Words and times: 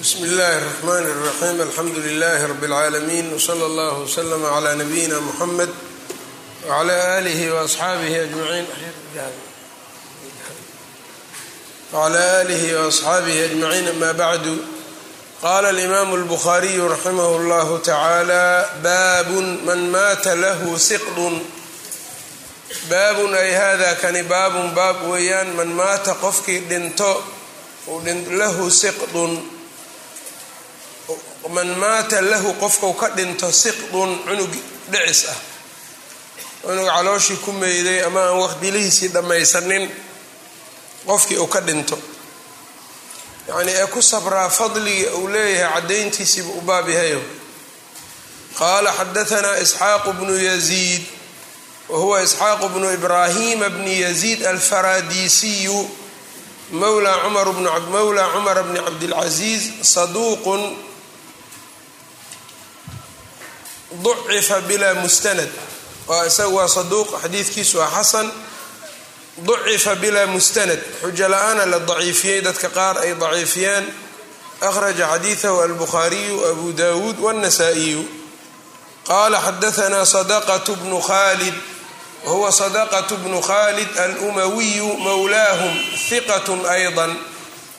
bsm 0.00 0.24
اllh 0.24 0.40
الرحmn 0.40 1.04
الرaxيm 1.14 1.60
alxamdu 1.60 2.00
لlh 2.00 2.40
رb 2.52 2.64
العaalمين 2.64 3.32
وslى 3.34 3.64
اllه 3.70 3.94
وslm 4.04 4.42
عlى 4.44 4.74
نbyina 4.74 5.20
mحmed 5.20 5.70
وعlى 6.68 6.96
آlih 7.18 7.40
وأصxaabih 7.52 8.12
أجmعين 8.26 8.66
وعlى 11.92 12.20
آlih 12.42 12.62
وأصxaabihi 12.76 13.44
أجمعين 13.50 13.88
ama 13.88 14.12
bعd 14.12 14.46
qala 15.42 15.70
الإmam 15.70 16.14
الbخariي 16.14 16.78
raximh 16.78 17.20
اllah 17.20 17.68
taعalى 17.82 18.46
bab 18.82 19.28
man 19.66 19.90
mata 19.90 20.34
lah 20.34 20.58
siqd 20.78 21.18
baabun 22.88 23.34
ay 23.34 23.52
hada 23.52 23.94
kani 24.00 24.22
baabun 24.22 24.74
baab 24.74 25.04
weeyaan 25.10 25.52
man 25.56 25.68
maata 25.68 26.14
qofkii 26.16 26.64
dhinto 26.70 27.22
lahu 28.38 28.70
siqdun 28.70 29.55
man 31.49 31.67
maata 31.77 32.21
lahu 32.21 32.53
qofkau 32.59 32.93
ka 32.93 33.09
dhinto 33.15 33.51
siqdun 33.51 34.23
cunug 34.25 34.51
dhicis 34.91 35.25
ah. 35.29 35.39
Cunug 36.63 36.87
calooshii 36.87 37.37
ku 37.45 37.51
meyday 37.51 38.03
ama 38.03 38.21
aan 38.21 38.37
waqdilihiisii 38.43 39.07
dhammaysanin 39.13 39.89
qofkii 41.05 41.37
uu 41.37 41.47
ka 41.47 41.61
dhinto. 41.61 41.97
Yacnii 43.47 43.75
ee 43.75 43.87
ku 43.87 44.01
sabraa 44.01 44.49
fadligii 44.49 45.07
uu 45.15 45.27
leeyahay 45.27 45.73
caddayntiisiiba 45.81 46.49
u 46.57 46.61
baab 46.61 46.89
yahayo. 46.89 47.21
Qaala 48.59 48.91
xadahanaa 48.93 49.57
isxaaqu 49.63 50.13
bnu 50.13 50.35
yaziid 50.49 51.03
wahuwa 51.89 52.21
isxaaqu 52.21 52.69
bnu 52.69 52.93
ibraahima 52.93 53.69
bni 53.69 54.01
yaziid 54.01 54.45
alfaradiisiyu 54.45 55.89
mawla 56.71 57.13
cumar 57.23 57.47
mawla 57.91 58.23
cumar 58.33 58.63
bni 58.63 58.79
cabdilcaziiz 58.79 59.63
saduuqun 59.81 60.86
ducifa 64.02 64.60
bilaa 64.60 64.94
mustanad 64.94 65.48
waa 66.06 66.26
isaga 66.26 66.48
waa 66.48 66.68
saduuq 66.68 67.08
xadiidkiisu 67.22 67.78
waa 67.78 67.90
xasan 67.90 68.30
ducifa 69.46 69.94
bilaa 69.96 70.26
mustanad 70.26 70.80
xujo 71.02 71.28
la-aana 71.28 71.66
la 71.66 71.78
daciifiyey 71.78 72.40
dadka 72.40 72.68
qaar 72.68 72.98
ay 72.98 73.14
daciifiyeen 73.14 73.84
akhraja 74.60 75.06
xadiidahu 75.12 75.60
albukhaariyu 75.60 76.36
abu 76.50 76.72
dawuud 76.72 77.16
wاnnasaa-iyu 77.20 78.02
qaala 79.08 79.38
xadahanaa 79.46 80.06
sadaqat 80.06 80.66
bnu 80.80 81.00
khalid 81.00 81.54
wahuwa 82.24 82.52
sadaqat 82.52 83.10
bnu 83.22 83.40
khalid 83.42 83.88
alumawiyu 83.98 84.88
mawlaahum 84.98 85.74
hiqat 86.08 86.46
ayضa 86.70 87.08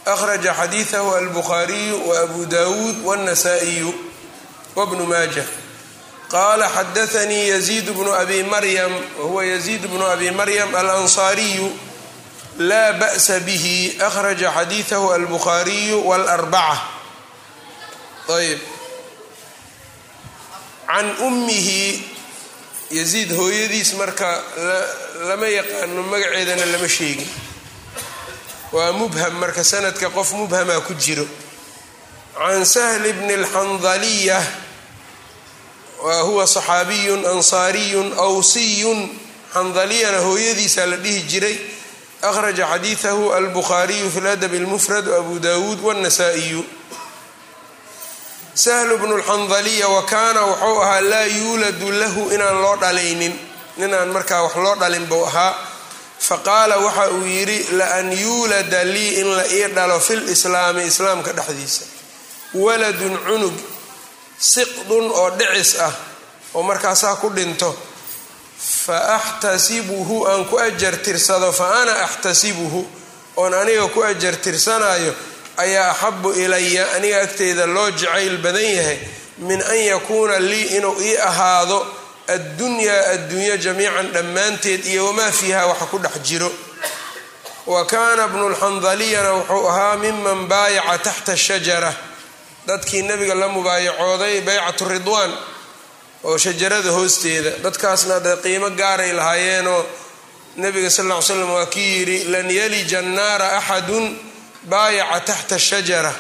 akhraja 0.06 0.54
xadiidahu 0.54 1.16
albukhaariyu 1.16 2.10
waabu 2.10 2.46
dawuud 2.46 2.96
wاnnasaa-iyu 3.08 3.94
wbnu 4.76 5.06
maaja 5.06 5.46
qala 6.29 6.69
xadaanii 6.69 7.49
yaziid 7.49 7.91
bnu 7.91 8.13
abi 8.13 8.43
maryam 8.43 8.93
wahuwa 9.19 9.45
yaziid 9.45 9.87
bnu 9.89 10.05
abi 10.07 10.31
maryam 10.31 10.75
alansaariyu 10.75 11.69
laa 12.59 12.93
ba'sa 12.93 13.41
bihi 13.41 13.97
akhraja 14.01 14.53
xadiidahu 14.53 15.13
albukhaariyu 15.17 16.05
wاlarbaca 16.09 16.79
ayb 18.37 18.61
can 20.87 21.07
ummihi 21.27 22.05
yaziid 22.91 23.33
hooyadiis 23.37 23.95
marka 23.95 24.29
lama 25.29 25.47
yaqaano 25.49 26.03
magaceedana 26.03 26.65
lama 26.73 26.89
sheegin 26.89 27.29
waa 28.73 28.93
mubham 28.93 29.33
marka 29.41 29.65
sanadka 29.65 30.11
qof 30.11 30.33
mubhamaa 30.33 30.81
ku 30.85 30.95
jiro 30.95 31.25
can 32.37 32.65
sahli 32.65 33.13
bni 33.13 33.35
اlxandaliya 33.41 34.41
wa 36.05 36.21
huwa 36.23 36.47
saxaabiyun 36.47 37.27
ansaariyun 37.27 38.13
awsiyun. 38.19 39.01
Xandaliyana 39.55 40.19
hooyadiisaa 40.19 40.87
la 40.87 40.97
dhihi 40.97 41.23
jiray. 41.31 41.57
Akhraja 42.23 42.67
xadiidahu 42.67 43.33
albukhaariyu 43.33 44.11
fi 44.11 44.21
ladabi 44.21 44.57
اlmufrad 44.59 45.07
abu 45.19 45.39
dawuud 45.39 45.79
wاnasaa'iyu 45.87 46.65
sahlu 48.55 48.99
bnu 48.99 49.17
lxandaliya 49.19 49.89
wa 49.89 50.03
kaana 50.03 50.41
wuxuu 50.43 50.83
ahaa 50.83 51.01
laa 51.01 51.25
yuuladu 51.25 51.93
lahu 51.93 52.31
inaan 52.35 52.61
loo 52.63 52.77
dhalaynin. 52.77 53.35
Ninaan 53.77 54.09
markaa 54.11 54.43
wax 54.43 54.57
loo 54.57 54.75
dhalin 54.75 55.07
buu 55.07 55.25
ahaa. 55.27 55.55
Faqaala 56.19 56.77
waxa 56.79 57.11
uu 57.11 57.23
yidhi 57.27 57.59
laan 57.79 58.13
yuulada 58.13 58.85
lii 58.85 59.21
in 59.21 59.29
la 59.37 59.45
ii 59.47 59.67
dhalo 59.77 60.01
fi 60.01 60.17
lislaami 60.17 60.83
islaamka 60.91 61.33
dhexdiisa. 61.33 61.85
Waladun 62.55 63.19
cunug 63.27 63.55
siqdun 64.41 65.11
oo 65.11 65.31
dhicis 65.31 65.81
ah 65.81 65.93
oo 66.55 66.63
markaasaa 66.63 67.17
ku 67.17 67.29
dhinto 67.31 67.75
fa 68.59 69.15
axtasibuhu 69.19 70.27
aan 70.27 70.45
ku 70.45 70.59
ajar 70.59 70.97
tirsado 71.03 71.53
fa 71.53 71.83
ana 71.83 71.93
axtasibuhu 72.05 72.87
oon 73.37 73.55
aniga 73.55 73.87
ku 73.89 74.03
ajar 74.05 74.37
tirsanayo 74.37 75.15
ayaa 75.57 75.91
axabu 75.91 76.33
ilaya 76.33 76.87
aniga 76.97 77.21
agteyda 77.23 77.67
loo 77.67 77.91
jacayl 77.91 78.39
badan 78.39 78.63
yahay 78.79 78.99
min 79.39 79.63
an 79.63 79.77
yakuuna 79.79 80.39
lii 80.41 80.65
inuu 80.79 81.01
ii 81.01 81.17
ahaado 81.17 81.87
addunyaa 82.29 83.11
addunya 83.15 83.57
jamiican 83.57 84.11
dhammaanteed 84.13 84.85
iyo 84.87 85.07
wamaa 85.07 85.31
fiiha 85.31 85.67
waxa 85.67 85.87
ku 85.87 85.99
dhex 85.99 86.19
jiro. 86.23 86.51
Wa 87.67 87.85
kaana 87.87 88.29
bnu 88.29 88.49
lxandaliyana 88.49 89.33
wuxuu 89.33 89.69
ahaa 89.69 89.97
miman 89.97 90.47
baayaca 90.49 90.99
taxta 90.99 91.37
shajara 91.37 91.95
dadkii 92.69 93.03
nabiga 93.09 93.35
la 93.43 93.49
mubaayacooday 93.57 94.37
baycatu 94.47 94.85
ridwaan 94.93 95.33
oo 96.29 96.37
shajarada 96.45 96.91
hoosteeda. 96.97 97.51
Dadkaasna 97.65 98.17
dee 98.25 98.37
qiimo 98.45 98.69
gaaray 98.81 99.13
lahaayeenoo 99.19 99.83
nabiga 100.63 100.91
sal 100.97 101.07
ll 101.11 101.15
ly 101.17 101.23
slam 101.29 101.51
waa 101.57 101.67
kii 101.75 101.91
yidhi 101.99 102.19
lan 102.33 102.47
yalija 102.61 102.99
annaara 103.03 103.49
axadun 103.59 104.07
baayaca 104.71 105.21
taxta 105.29 105.57
shajara. 105.69 106.13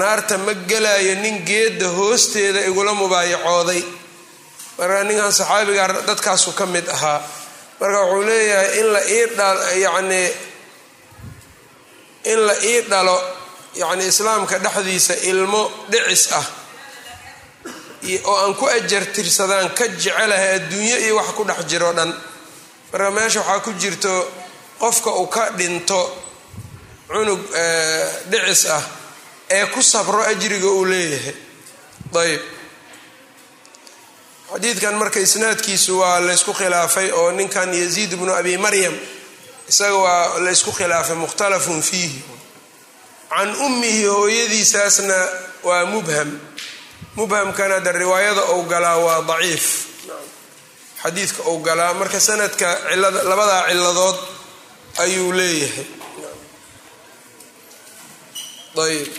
Naarta 0.00 0.34
ma 0.44 0.52
gelayo 0.70 1.14
nin 1.22 1.36
geedda 1.48 1.88
hoosteeda 1.98 2.60
igula 2.70 2.92
mubaayacooday. 3.00 3.82
Marka 4.78 5.04
ninkan 5.08 5.32
saxaabiga 5.38 5.84
dadkaasu 6.08 6.50
ka 6.58 6.64
mid 6.74 6.86
ahaa. 6.96 7.20
Marka 7.80 8.00
wuxuu 8.10 8.24
leeyahay 8.28 8.70
in 8.80 8.86
la 8.94 9.00
ii 9.16 9.80
yacnii 9.84 10.28
in 12.32 12.38
la 12.46 12.54
ii 12.70 12.80
dhalo 12.90 13.16
yacni 13.74 14.06
islaamka 14.06 14.58
dhexdiisa 14.58 15.14
ilmo 15.30 15.70
dhicis 15.90 16.32
ah 16.32 16.46
oo 18.24 18.36
aan 18.44 18.54
ku 18.54 18.66
ajar 18.66 19.04
tirsadaan 19.14 19.68
ka 19.74 19.86
jecelahay 19.88 20.54
adduunyo 20.56 20.96
iyo 20.98 21.16
wax 21.16 21.28
ku 21.36 21.44
dhex 21.44 21.64
jiro 21.66 21.92
dhan. 21.92 22.12
Marka 22.92 23.10
meesha 23.10 23.40
waxaa 23.40 23.60
ku 23.60 23.72
jirto 23.72 24.12
qofka 24.78 25.10
uu 25.10 25.26
ka 25.26 25.50
dhinto 25.58 26.00
cunug 27.08 27.40
dhicis 28.30 28.66
ah 28.70 28.82
ee 29.50 29.66
ku 29.66 29.82
sabro 29.82 30.22
ajriga 30.22 30.66
uu 30.68 30.84
leeyahay. 30.84 31.34
Ayb 32.18 32.40
xadiidkan 34.52 34.94
marka 34.94 35.20
isnaadkiisu 35.20 35.98
waa 36.00 36.20
laysku 36.20 36.52
khilaafay 36.54 37.10
oo 37.12 37.30
ninkan 37.32 37.74
yaziid 37.74 38.16
bnu 38.16 38.32
abi 38.34 38.56
maryam 38.56 38.94
isaga 39.68 39.94
waa 39.96 40.38
laysku 40.40 40.72
khilaafay 40.72 41.16
mukhtalafun 41.16 41.82
fiihi 41.82 42.22
can 43.30 43.50
ummihi 43.66 44.04
hooyadiisaasna 44.14 45.18
waa 45.68 45.84
mubham. 45.86 46.30
Mubhamkana 47.16 47.80
de 47.84 47.92
riwaayada 47.92 48.42
ou 48.54 48.62
galaa 48.72 48.96
waa 49.06 49.22
daciif. 49.30 49.64
Xadiidka 51.02 51.42
ou 51.50 51.58
galaa 51.66 51.94
marka 51.94 52.20
sanadka 52.20 52.68
labadaa 53.30 53.68
ciladood 53.70 54.18
ayuu 55.02 55.32
leeyahay. 55.38 55.86
Ayb 58.78 59.10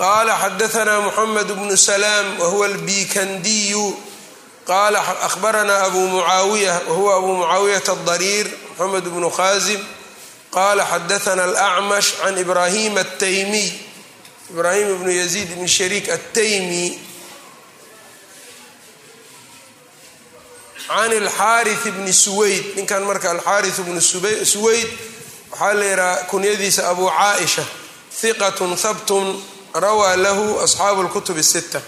qaala 0.00 0.32
xadaanaa 0.42 1.00
muxamed 1.06 1.48
bnu 1.58 1.76
salaam 1.76 2.26
wahuwa 2.40 2.66
albikandiyu 2.66 3.84
qaala 4.68 5.00
ahbaranaa 5.28 5.84
abu 5.88 6.00
mucaawiya 6.08 6.74
wahuwa 6.88 7.12
abu 7.18 7.30
mucaawiyata 7.40 7.92
adariir 7.92 8.46
moxamed 8.78 9.04
bnu 9.14 9.28
khaasim 9.38 9.80
qala 10.51 10.83
xadaana 10.85 11.43
alacmash 11.43 12.09
can 12.21 12.37
ibrahim 12.37 12.97
ataymiy 12.97 13.69
ibrahim 14.51 14.87
bnu 14.99 15.11
yaziid 15.11 15.49
bn 15.57 15.67
shariik 15.67 16.09
ataymi 16.09 16.99
can 20.87 21.11
alxaari 21.11 21.73
bni 21.97 22.13
suweyd 22.13 22.75
ninkan 22.77 23.03
marka 23.03 23.31
alxaari 23.31 23.71
bnu 23.87 24.01
suweyd 24.01 24.89
waxaa 25.51 25.73
la 25.73 25.85
yidhaha 25.85 26.15
kunyadiisa 26.31 26.89
abu 26.89 27.09
caaisha 27.09 27.65
hiqatun 28.21 28.77
habtun 28.83 29.43
rawaa 29.73 30.15
lahu 30.15 30.59
asxaabu 30.59 31.03
lkutub 31.03 31.37
الsita 31.37 31.81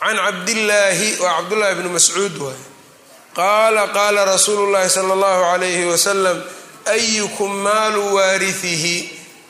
can 0.00 0.16
cabdillaahi 0.16 1.18
waa 1.20 1.36
cabdullahi 1.38 1.74
bni 1.74 1.88
mascuud 1.88 2.34
waay 2.38 2.60
qaala 3.34 3.88
qaala 3.88 4.24
rasuulu 4.24 4.70
llahi 4.72 4.90
sala 4.90 5.14
اllahu 5.16 5.42
alayhi 5.54 5.84
wasalam 5.92 6.42
ayukum 6.85 7.51
maalu 7.65 8.13
waaritihi 8.15 8.95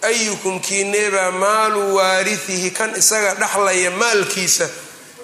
ayukum 0.01 0.59
kiineebaa 0.59 1.31
maalu 1.31 1.95
waaritihi 1.95 2.71
kan 2.71 2.95
isaga 2.95 3.33
dhexlaya 3.35 3.91
maalkiisa 3.91 4.69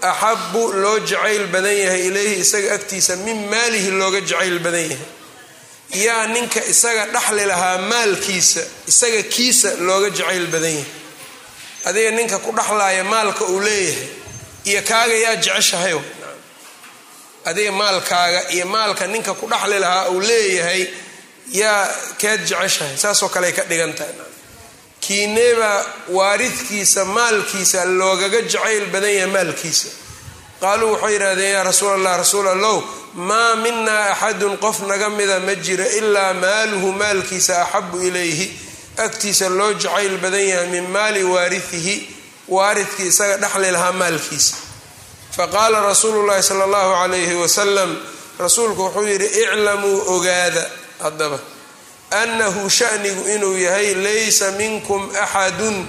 axabu 0.02 0.72
loo 0.74 1.00
jacayl 1.00 1.48
badan 1.48 1.78
yahay 1.84 2.07
ilayhi 2.07 2.36
isaga 2.46 2.74
agtiisa 2.78 3.16
min 3.25 3.38
maalihi 3.52 3.90
looga 4.00 4.22
jacayl 4.22 4.60
badan 4.60 4.81
yahay 4.92 4.98
yaa 6.06 6.28
ninka 6.28 6.62
isaga 6.74 7.06
dhaxli 7.13 7.46
lahaa 7.52 7.78
maalkiisa 7.92 8.62
isaga 8.92 9.22
kiisa 9.34 9.69
looga 9.88 10.10
jacayl 10.18 10.48
badan 10.54 10.72
yahay 10.72 10.86
adiga 11.86 12.12
ninka 12.12 12.38
ku 12.46 12.51
dhexlaaya 12.58 13.04
maalka 13.04 13.44
uu 13.46 13.60
leeyahay 13.60 14.08
iyo 14.69 14.81
kaaga 14.90 15.13
yaa 15.24 15.36
jeceshahay 15.36 15.96
adiga 17.46 17.72
maalkaaga 17.72 18.42
iyo 18.51 18.66
maalka 18.66 19.08
ninka 19.08 19.34
ku 19.34 19.46
dhexli 19.51 19.80
lahaa 19.80 20.10
uu 20.10 20.22
leeyahay 20.22 20.81
yaa 21.60 21.84
keed 22.22 22.42
jeceshahay 22.50 22.98
saasoo 23.04 23.30
kale 23.34 23.48
ay 23.48 23.54
ka 23.57 23.63
dhigan 23.69 23.94
tahay. 23.98 24.13
Kiineebaa 25.04 25.86
waaridkiisa 26.18 27.06
maalkiisa 27.06 27.86
loogaga 27.86 28.42
jacayl 28.42 28.86
badan 28.94 29.13
yahay 29.18 29.31
maalkiisa. 29.36 29.88
Qaaluu 30.62 30.92
waxay 30.94 31.13
yidhahdeen 31.13 31.54
yaa 31.54 31.63
rasuul 31.63 31.94
allah 31.98 32.18
rasuul 32.18 32.48
allow 32.48 32.78
maa 33.30 33.56
minaa 33.56 34.12
axadun 34.13 34.57
qof 34.57 34.80
naga 34.90 35.10
mida 35.10 35.40
ma 35.40 35.56
jiro 35.66 35.86
ilaa 36.00 36.34
maaluhu 36.34 36.92
maalkiisa 37.02 37.54
axabu 37.62 37.98
ilayhi. 38.08 38.48
Agtiisa 38.98 39.50
loo 39.50 39.74
jacayl 39.74 40.18
badan 40.24 40.46
yahay 40.51 40.68
min 40.74 40.86
maali 40.96 41.24
waaritihi 41.24 41.96
waaridkii 42.48 43.08
isaga 43.12 43.38
dhexli 43.38 43.72
lahaa 43.72 43.92
maalkiisa. 43.92 44.56
Faqaala 45.38 45.80
rasuulu 45.90 46.25
llahi 46.28 46.44
sala 46.44 46.63
allahu 46.63 46.92
calayhi 47.01 47.36
wasalam 47.44 47.92
rasuulku 48.40 48.81
wuxuu 48.84 49.08
yidhi 49.12 49.28
iclamuu 49.42 49.98
ogaada 50.16 50.63
haddaba 51.04 51.40
annahu 52.12 52.70
shanigu 52.70 53.30
inuu 53.30 53.58
yahay 53.58 53.94
laysa 53.94 54.52
minkum 54.52 55.10
axadun. 55.24 55.86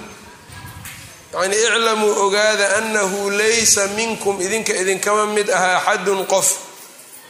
Yacnii 1.35 1.63
iclamuu 1.67 2.15
ogaada 2.25 2.77
annahu 2.77 3.31
laysa 3.31 3.87
minkum 3.89 4.41
idinka 4.41 4.73
idinkama 4.73 5.27
mid 5.27 5.51
aha 5.51 5.77
axadun 5.77 6.27
qof 6.27 6.49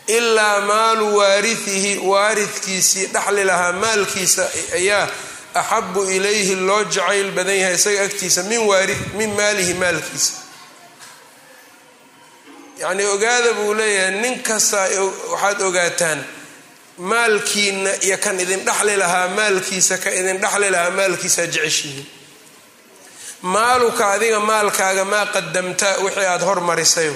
ilaa 0.07 0.61
maalu 0.61 1.17
waaritihi 1.17 1.99
waaridkiisii 1.99 3.07
dhexli 3.07 3.45
lahaa 3.45 3.73
maalkiisa 3.73 4.49
ayaa 4.75 5.09
axabu 5.55 6.05
ilayhi 6.05 6.55
loo 6.55 6.85
jacayl 6.85 7.31
badan 7.33 7.57
yahay 7.57 7.75
isaga 7.75 8.03
agtiisa 8.03 8.43
min 8.43 8.59
waari 8.59 8.97
min 9.19 9.31
maalihi 9.35 9.75
maalkiisa. 9.75 10.33
Yacnii 12.79 13.05
ogaada 13.15 13.53
buu 13.53 13.75
leeyahay 13.75 14.21
nin 14.21 14.43
kasta 14.43 14.81
waxaad 15.33 15.63
ogaataan 15.63 16.25
maalkiina 16.99 17.91
iyo 18.07 18.19
kan 18.19 18.41
idin 18.41 18.65
dhexli 18.65 18.97
lahaa 18.97 19.29
maalkiisa 19.29 19.99
ka 19.99 20.11
idin 20.11 20.39
dhexli 20.41 20.71
lahaa 20.71 20.91
maalkiisaa 20.91 21.47
jeceshihiin 21.47 22.07
maaluka 23.43 24.13
adiga 24.13 24.41
maalkaaga 24.41 25.05
maa 25.05 25.27
qadamta 25.27 25.89
wixii 26.05 26.25
aada 26.27 26.45
hormarisay 26.45 27.11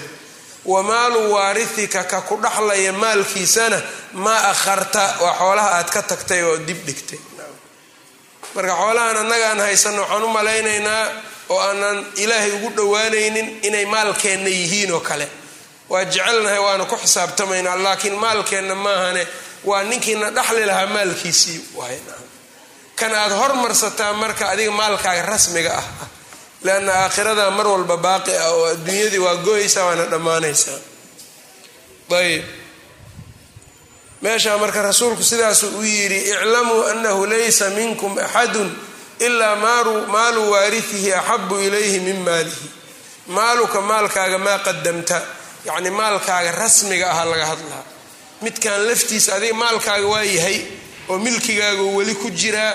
wa 0.64 0.82
maalu 0.82 1.32
waarithika 1.32 2.04
ka 2.04 2.20
ku 2.20 2.36
dhexlaya 2.36 2.92
maalkiisana 2.92 3.82
maa 4.12 4.48
akharta 4.52 5.14
waa 5.22 5.34
xoolaha 5.38 5.70
aad 5.78 5.90
ka 5.90 6.02
tagtay 6.02 6.42
oo 6.42 6.56
dib 6.56 6.84
dhigtay. 6.86 7.18
Marka 8.54 8.74
xoolahan 8.76 9.16
annaga 9.16 9.46
aan 9.50 9.60
waxaan 9.60 10.22
u 10.22 10.28
malaynaynaa 10.28 11.04
oo 11.48 11.58
aanan 11.60 12.06
ilaahay 12.16 12.50
ugu 12.52 12.70
dhowaanaynin 12.76 13.58
inay 13.62 13.86
maalkeenna 13.86 14.48
yihiin 14.48 14.92
oo 14.92 15.00
kale. 15.00 15.28
Waa 15.88 16.04
jecelnahay 16.04 16.58
waana 16.58 16.84
ku 16.84 16.96
xisaabtamaynaa 16.96 17.76
laakiin 17.82 18.14
maalkeenna 18.14 18.74
maahane 18.74 19.26
waa 19.64 19.82
ninkiina 19.82 20.30
dhexli 20.30 20.64
lahaa 20.66 20.86
maalkiisii. 20.86 21.60
Kan 22.96 23.14
aad 23.14 23.32
hormarsataa 23.32 24.12
marka 24.12 24.48
adiga 24.52 24.70
maalkaaga 24.70 25.22
rasmiga 25.32 25.72
ah 25.80 25.84
leanna 26.64 26.92
aakhirada 26.92 27.50
mar 27.50 27.66
walba 27.72 27.96
baaqi 27.96 28.32
ah 28.44 28.50
oo 28.56 28.64
adduunyadii 28.72 29.18
waa 29.26 29.36
go'aysaa 29.46 29.84
waana 29.86 30.04
dhammaanaysaa. 30.12 30.78
Ayb 32.18 32.44
meeshaa 34.22 34.58
marka 34.58 34.82
rasuulku 34.82 35.22
sidaasuu 35.22 35.78
u 35.78 35.82
yidhi 35.82 36.18
iclamuu 36.30 36.82
annahu 36.90 37.26
laysa 37.26 37.70
minkum 37.70 38.18
axadun 38.18 38.70
ilaa 39.26 39.56
maalu 40.14 40.50
waaritihi 40.52 41.14
axabu 41.14 41.58
ilayhi 41.66 42.00
min 42.00 42.18
maalihi. 42.26 42.68
Maaluka 43.36 43.80
maalkaaga 43.80 44.38
maa 44.38 44.58
qadamta 44.66 45.18
yacni 45.64 45.90
maalkaaga 45.90 46.52
rasmiga 46.52 47.06
aha 47.12 47.24
laga 47.30 47.46
hadlaa 47.50 47.84
midkan 48.44 48.80
laftiisa 48.88 49.30
adiga 49.36 49.54
maalkaaga 49.62 50.06
waa 50.12 50.22
yahay 50.36 50.58
oo 51.10 51.18
milkigaaga 51.26 51.82
weli 51.96 52.14
ku 52.22 52.28
jiraa 52.40 52.72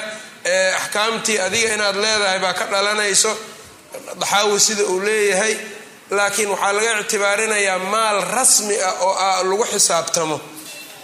axkaamtii 0.79 1.38
adiga 1.47 1.69
inaad 1.75 1.95
leedahay 2.03 2.39
baa 2.44 2.53
ka 2.59 2.65
dhalanayso 2.73 3.31
daxaawi 4.19 4.59
sida 4.59 4.83
uu 4.94 5.00
leeyahay. 5.07 5.56
Laakiin 6.17 6.50
waxaa 6.53 6.73
laga 6.77 6.91
ictibaarinayaa 7.01 7.79
maal 7.94 8.17
rasmi 8.38 8.75
ah 8.89 8.94
oo 9.01 9.44
lagu 9.50 9.65
xisaabtamo 9.71 10.38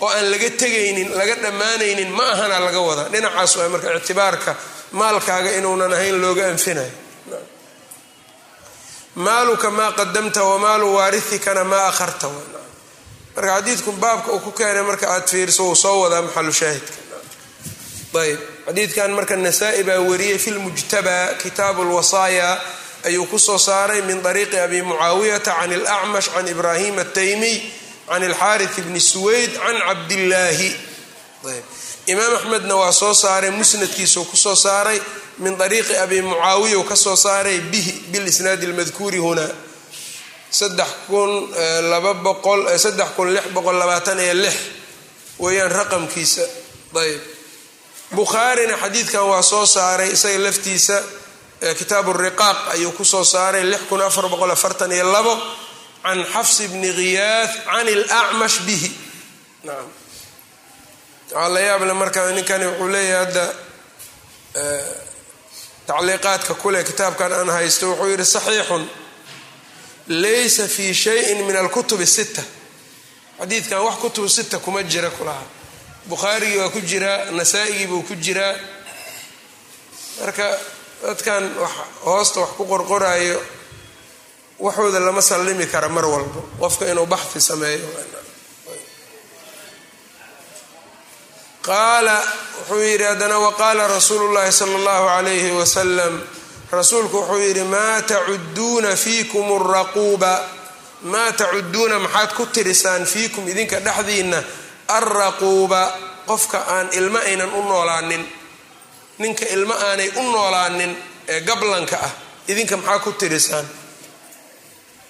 oo 0.03 0.09
aan 0.15 0.25
laga 0.31 0.49
tegaynin 0.61 1.09
laga 1.19 1.35
dhammaanaynin 1.43 2.09
ma 2.17 2.25
ahana 2.33 2.57
laga 2.65 2.79
wadaa. 2.87 3.07
Dhinacaas 3.13 3.51
waa 3.57 3.69
marka 3.73 3.89
ictibaarka 3.99 4.51
maalkaaga 4.99 5.49
inuunan 5.57 5.93
ahayn 5.97 6.17
looga 6.23 6.43
anfinayo. 6.53 6.91
Maaluka 9.25 9.67
maa 9.77 9.91
qadamta 9.99 10.41
wamaalu 10.51 10.87
waarithikana 10.97 11.63
maa 11.71 11.87
akharta 11.91 12.27
marka 13.35 13.51
xadiidku 13.57 13.91
baabka 13.91 14.31
uu 14.31 14.39
ku 14.39 14.51
keenay 14.51 14.83
marka 14.83 15.07
aad 15.13 15.25
fiiriso 15.31 15.63
uu 15.69 15.75
soo 15.75 16.01
wadaa 16.03 16.21
maxalu 16.21 16.53
shaahidka? 16.61 16.93
Ayb 18.21 18.39
xadiidkan 18.67 19.11
marka 19.17 19.35
nasaa-i 19.35 19.83
baa 19.83 19.99
wariyey 20.09 20.37
fi 20.43 20.49
lmujtabaa 20.51 21.27
kitaabu 21.41 21.83
lwasaaya 21.83 22.49
ayuu 23.07 23.25
ku 23.31 23.39
soo 23.39 23.57
saaray 23.57 24.01
min 24.01 24.19
ariiqi 24.25 24.57
abi 24.65 24.81
mucaawiyata 24.81 25.51
can 25.59 25.71
alacmash 25.73 26.27
can 26.33 26.47
ibraahim 26.47 26.95
ataymiy 26.99 27.57
can 28.09 28.23
alxaarith 28.23 28.77
bni 28.85 28.99
suweyd 28.99 29.51
can 29.63 29.77
cabdillaahi. 29.87 30.69
Imaam 32.07 32.33
axmedna 32.35 32.75
waa 32.75 32.91
soo 32.91 33.13
saaray 33.13 33.49
musnadkiisuu 33.59 34.25
ku 34.31 34.37
soo 34.37 34.55
saaray 34.55 34.99
min 35.39 35.53
ariiqi 35.61 35.95
abi 36.03 36.21
mucaawiya 36.21 36.77
u 36.77 36.83
ka 36.83 36.95
soo 36.95 37.15
saaray 37.15 37.57
bihi 37.71 37.91
bilisnaadi 38.11 38.65
lmadkuuri 38.67 39.17
huna 39.17 39.47
saddex 40.59 40.89
kun 41.07 41.31
laba 41.91 42.13
boqol 42.25 42.61
saddex 42.83 43.09
kun 43.15 43.27
lix 43.35 43.45
boqol 43.55 43.75
labaatan 43.81 44.19
iyo 44.19 44.33
lix 44.43 44.55
weeyaan 45.43 45.71
raqamkiisa. 45.79 46.43
Ayb 47.01 47.21
bukhaarina 48.15 48.75
xadiidkan 48.83 49.23
waa 49.31 49.41
soo 49.41 49.65
saaray 49.65 50.09
isaga 50.15 50.39
laftiisa 50.45 50.97
kitaabu 51.79 52.13
riqaaq 52.13 52.57
ayuu 52.75 52.91
ku 52.97 53.03
soo 53.05 53.23
saaray 53.23 53.63
lix 53.71 53.81
kun 53.89 54.01
afar 54.01 54.25
boqol 54.33 54.51
afartan 54.51 54.91
iyo 54.91 55.05
labo 55.15 55.33
can 56.03 56.19
xafs 56.33 56.57
bni 56.71 56.89
khiyaah 56.97 57.47
can 57.65 57.87
ilacmash 57.87 58.57
bihi. 58.67 58.89
Nacam 59.63 59.87
waxaa 61.31 61.49
la 61.53 61.59
yaable 61.67 61.93
marka 62.01 62.19
ninkani 62.35 62.65
wuxuu 62.69 62.89
leeyahay 62.93 63.25
hadda 63.25 63.45
tacliiqaadka 65.87 66.53
kule 66.61 66.83
kitaabkan 66.83 67.31
aan 67.33 67.49
haysto 67.55 67.85
wuxuu 67.89 68.07
yidhi 68.11 68.25
saxiixun 68.35 68.83
laysa 70.07 70.67
fi 70.67 70.93
shayin 70.93 71.45
min 71.45 71.55
alkutubi 71.55 72.05
sita 72.07 72.43
xadiidkan 73.39 73.79
wax 73.85 73.95
kutubu 74.01 74.29
sita 74.29 74.59
kuma 74.59 74.83
jira 74.83 75.09
kulaha 75.09 75.43
bukhaarigii 76.09 76.57
waa 76.57 76.69
ku 76.69 76.79
jiraa 76.81 77.31
nasaa-igii 77.31 77.87
buu 77.87 78.01
ku 78.01 78.15
jiraa 78.15 78.55
marka 80.21 80.57
dadkan 81.05 81.43
hoosta 82.05 82.39
wax 82.39 82.49
ku 82.57 82.63
qorqoraayo 82.65 83.41
waxooda 84.59 84.99
lama 84.99 85.21
sallimi 85.21 85.65
kara 85.67 85.89
mar 85.89 86.05
walbo 86.05 86.41
qofka 86.59 86.85
inuu 86.91 87.05
baxfi 87.05 87.41
sameeyo. 87.41 87.87
Qaala 91.61 92.17
wuxuu 92.59 92.81
yidhi 92.89 93.03
haddana 93.03 93.37
waqaala 93.39 93.87
rasuulu 93.87 94.33
llahi 94.33 94.51
sala 94.51 94.75
allahu 94.79 95.05
calayhi 95.07 95.51
wasalam 95.59 96.13
rasuulku 96.71 97.17
wuxuu 97.17 97.39
yidhi 97.45 97.63
maa 97.63 98.01
tacuduuna 98.01 98.95
fiikum 98.95 99.45
araquuba 99.61 100.31
maa 101.11 101.31
tacuduuna 101.31 101.99
maxaad 101.99 102.31
ku 102.37 102.45
tirisaan 102.45 103.05
fiikum 103.05 103.43
idinka 103.51 103.77
dhexdiinna 103.85 104.39
alraquuba 104.97 105.81
qofka 106.29 106.59
aan 106.75 106.87
ilmo 106.99 107.19
aynan 107.29 107.51
u 107.53 107.61
noolaanin 107.69 108.23
ninka 109.21 109.45
ilmo 109.55 109.73
aanay 109.87 110.09
u 110.15 110.23
noolaanin 110.33 110.91
ee 111.33 111.39
gablanka 111.47 111.97
ah 112.07 112.11
idinka 112.51 112.75
maxaa 112.77 112.99
ku 113.05 113.11
tirisaan? 113.21 113.67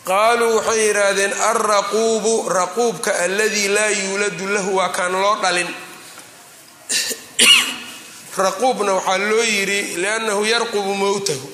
Qaaluu 0.10 0.56
waxay 0.58 0.80
yidhaahdeen 0.88 1.34
alraquubu 1.50 2.34
raquubka 2.58 3.12
aladii 3.26 3.68
laa 3.76 3.90
yuuladu 4.02 4.46
lahu 4.56 4.72
waa 4.78 4.90
kaan 4.98 5.14
loo 5.22 5.36
dhalin 5.44 5.70
raquubna 8.38 8.94
waxaa 8.94 9.18
loo 9.18 9.44
yidhi 9.44 9.80
liannahu 10.02 10.46
yarqubu 10.46 10.94
mowtahu 10.96 11.48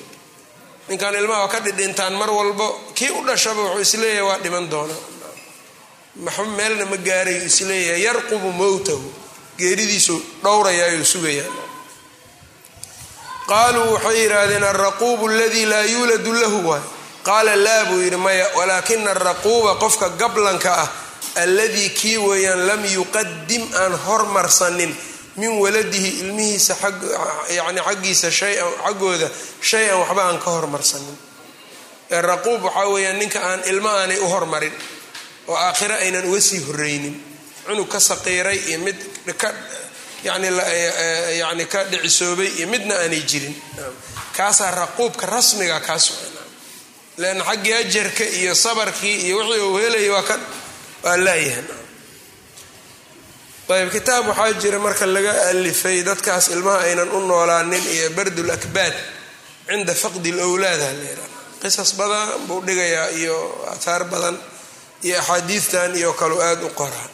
ninkan 0.88 1.14
ilmaha 1.14 1.40
waa 1.40 1.48
ka 1.54 1.60
dhidhintaan 1.60 2.14
mar 2.14 2.30
walbo 2.30 2.66
kii 2.94 3.10
u 3.10 3.24
dhashaba 3.26 3.62
wuxuu 3.62 3.80
is 3.80 3.94
leeyahay 3.94 4.22
waa 4.28 4.38
dhiman 4.38 4.70
doonaa 4.70 6.44
meelna 6.56 6.84
ma 6.86 6.96
gaarayu 6.96 7.42
is 7.50 7.60
leeyahay 7.60 8.02
yarqubu 8.02 8.52
mowtahu 8.52 9.12
geeridiisu 9.58 10.16
dhowrayaayuu 10.42 11.04
sugayaa 11.04 11.50
qaaluu 13.50 13.92
waxay 13.94 14.16
yidhaahdeen 14.22 14.64
alraquubu 14.64 15.28
aladii 15.28 15.66
laa 15.66 15.82
yuuladu 15.92 16.32
lahu 16.32 16.58
waay 16.70 16.82
qaala 17.28 17.56
laa 17.56 17.84
buu 17.84 18.00
yidhi 18.04 18.16
maya 18.16 18.46
walaakina 18.56 19.10
alraquuba 19.10 19.74
qofka 19.82 20.08
gablanka 20.20 20.70
ah 20.84 20.88
alladii 21.42 21.88
kii 21.90 22.16
weeyaan 22.18 22.66
lam 22.66 22.84
yuqadim 22.96 23.64
aan 23.82 23.92
hormarsanin 24.06 24.92
min 25.40 25.50
waladihi 25.62 26.10
ilmihiisa 26.22 26.74
yani 27.58 27.80
xaggiisa 27.88 28.28
shayan 28.38 28.68
xaggooda 28.84 29.28
shay-an 29.70 29.98
waxba 30.02 30.22
aan 30.28 30.38
ka 30.44 30.50
hormarsanin. 30.56 31.16
Raquub 32.28 32.60
waxaa 32.66 32.88
weeyaan 32.94 33.18
ninka 33.22 33.40
aan 33.50 33.60
ilmo 33.70 33.88
aanay 33.88 34.18
u 34.18 34.26
hormarin 34.32 34.72
oo 35.48 35.56
aakhiro 35.66 35.94
aynan 36.04 36.24
uga 36.30 36.40
sii 36.48 36.60
horreynin 36.66 37.14
cunug 37.66 37.88
ka 37.92 38.00
saqiiray 38.00 38.58
iyo 38.68 38.78
mid 38.86 38.96
ka 39.40 39.48
yani 40.24 40.48
yani 41.42 41.64
ka 41.72 41.80
dhicisoobay 41.90 42.48
iyo 42.58 42.66
midna 42.72 42.94
aanay 43.02 43.22
jirin. 43.30 43.54
Kaasaa 44.36 44.70
raquubka 44.80 45.26
rasmiga 45.26 45.80
kaas 45.80 46.04
leanna 47.20 47.44
xaggii 47.44 47.72
ajarka 47.82 48.24
iyo 48.40 48.54
sabarkii 48.54 49.16
iyo 49.26 49.36
wixii 49.38 49.60
uu 49.68 49.76
helaya 49.82 50.12
waa 50.12 50.22
ka 50.28 50.36
waa 51.04 51.16
laayahan 51.26 51.66
ayb 53.68 53.90
kitaab 53.92 54.24
waxaa 54.28 54.52
jira 54.62 54.78
marka 54.78 55.06
laga 55.06 55.32
alifay 55.50 56.02
dadkaas 56.08 56.48
ilmaha 56.54 56.78
aynan 56.88 57.08
u 57.10 57.20
noolaanin 57.30 57.84
iyo 57.94 58.10
bardul 58.16 58.50
akbaad 58.56 58.94
cinda 59.68 59.94
faqdi 60.02 60.30
lowlaada 60.38 60.88
leeraa 61.00 61.30
qisas 61.62 61.90
badan 61.98 62.28
buu 62.48 62.60
dhigayaa 62.66 63.08
iyo 63.20 63.36
aathaar 63.72 64.02
badan 64.12 64.36
iyo 65.06 65.16
axaadiistan 65.20 65.90
iyo 66.00 66.10
kalu 66.20 66.36
aada 66.46 66.64
u 66.66 66.70
qoraa 66.80 67.08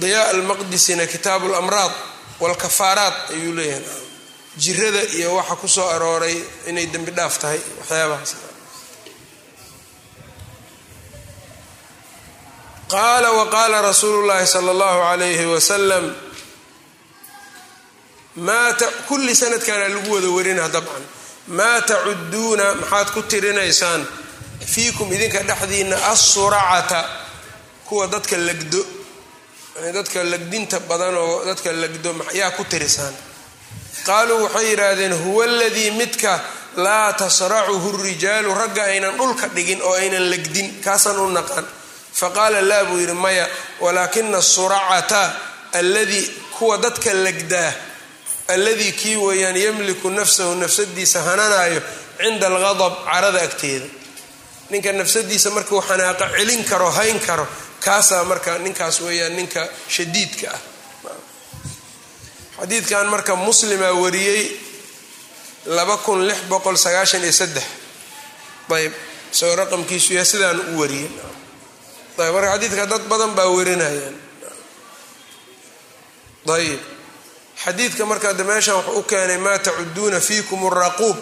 diyaa 0.00 0.26
almaqdisina 0.32 1.04
kitaabu 1.06 1.46
lamraad 1.54 1.92
walkafaaraat 2.40 3.30
ayuu 3.34 3.54
leeyahay. 3.58 3.84
Jirada 4.62 5.02
iyo 5.16 5.28
waxa 5.38 5.56
ku 5.56 5.68
soo 5.68 5.88
arooray 5.94 6.36
inay 6.70 6.86
dembi 6.92 7.10
dhaaf 7.18 7.34
tahay 7.42 7.60
waxyaabahaas 7.80 8.32
qaala 12.88 13.30
waqaala 13.32 13.82
rasuulu 13.82 14.26
llaahi 14.26 14.46
sala 14.46 14.70
allahu 14.70 14.98
calayhi 15.08 15.46
wasalam 15.54 16.04
kulli 19.08 19.34
sanadkana 19.34 19.88
lagu 19.88 20.10
wada 20.14 20.28
warinaa 20.30 20.68
dabcan. 20.68 21.02
Maa 21.48 21.80
tacuduuna 21.80 22.74
maxaad 22.74 23.08
ku 23.14 23.22
tirinaysaan 23.22 24.06
fiikum 24.72 25.12
idinka 25.12 25.42
dhexdiina 25.42 25.96
assuracata 26.12 27.00
kuwa 27.84 28.06
dadka 28.06 28.36
lagdo 28.36 28.82
dadka 29.94 30.24
lagdinta 30.24 30.80
badan 30.80 31.14
oo 31.16 31.44
dadka 31.44 31.72
lagdo 31.72 32.14
yaa 32.32 32.50
ku 32.56 32.64
tirisaan. 32.64 33.14
Qaaluu 34.06 34.42
waxay 34.44 34.66
yidhaahdeen 34.70 35.12
huwa 35.24 35.44
aladii 35.44 35.90
midka 35.90 36.40
laa 36.76 37.12
tasracuhu 37.12 37.96
rijaalu 38.02 38.54
ragga 38.54 38.82
aynan 38.84 39.16
dhulka 39.18 39.48
dhigin 39.48 39.82
oo 39.82 39.92
aynan 39.94 40.30
lagdin 40.30 40.80
kaasaan 40.84 41.18
u 41.18 41.28
naqan 41.32 41.66
faqaala 42.20 42.60
laa 42.70 42.84
buu 42.84 42.98
yidhi 42.98 43.12
maya 43.12 43.48
walaakina 43.80 44.38
asuracata 44.38 45.22
alladii 45.72 46.26
kuwa 46.58 46.78
dadka 46.78 47.12
lagdaa 47.14 47.72
alladii 48.48 48.92
kii 48.92 49.16
weeyaan 49.16 49.56
yamliku 49.56 50.10
nafsahu 50.10 50.54
nafsadiisa 50.54 51.22
hananaayo 51.22 51.82
cinda 52.18 52.46
algadab 52.46 53.04
carada 53.04 53.42
agteeda. 53.42 53.86
Ninka 54.70 54.92
nafsadiisa 54.92 55.50
markuu 55.50 55.80
xanaaqa 55.82 56.30
celin 56.36 56.64
karo 56.64 56.90
hayn 56.90 57.20
karo 57.20 57.46
kaasaa 57.80 58.24
marka 58.24 58.58
ninkaas 58.58 59.00
weeyaan 59.00 59.36
ninka 59.36 59.68
shadiidka 59.88 60.50
ah. 60.50 60.60
Xadiidkan 62.60 63.06
marka 63.06 63.36
muslimaa 63.36 63.92
wariyey 63.92 64.68
ayb 68.76 68.92
isagoo 69.32 69.56
raqamkiisu 69.56 70.12
yahay 70.14 70.26
sidaan 70.26 70.60
u 70.74 70.80
wariyey 70.80 71.08
ayb 72.18 72.34
marka 72.34 72.50
xadiidka 72.58 72.86
dad 72.86 73.02
badan 73.08 73.32
baa 73.34 73.46
warinayaan 73.56 74.16
ayb 76.56 76.80
xadiidka 77.64 78.04
marka 78.06 78.32
de 78.34 78.44
meeshan 78.44 78.74
wuxuu 78.76 78.98
u 78.98 79.02
keenay 79.02 79.38
maa 79.38 79.58
tacuduuna 79.58 80.20
fiikum 80.20 80.66
araquub 80.66 81.16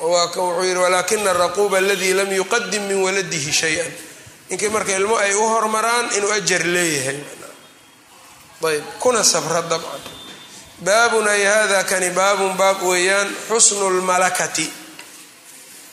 wuxuu 0.00 0.62
yidhi 0.64 0.80
walaakina 0.84 1.30
araquuba 1.30 1.78
aladii 1.78 2.12
lam 2.14 2.30
yuqadim 2.32 2.82
min 2.88 2.98
waladihi 3.04 3.52
shay-an 3.52 3.92
ninkii 4.50 4.68
marka 4.68 4.92
ilmo 4.96 5.16
ay 5.16 5.34
u 5.34 5.44
hormaraan 5.52 6.06
inuu 6.16 6.32
ajar 6.32 6.62
leeyahay 6.64 7.18
ayb 8.68 8.84
kuna 9.00 9.24
sabra 9.24 9.62
dabcan 9.62 10.02
baabun 10.84 11.28
ay 11.28 11.44
hada 11.44 11.84
kani 11.84 12.10
baabun 12.10 12.56
baab 12.56 12.82
weeyaan 12.82 13.28
xusnu 13.48 13.90
lmalakati 13.90 14.66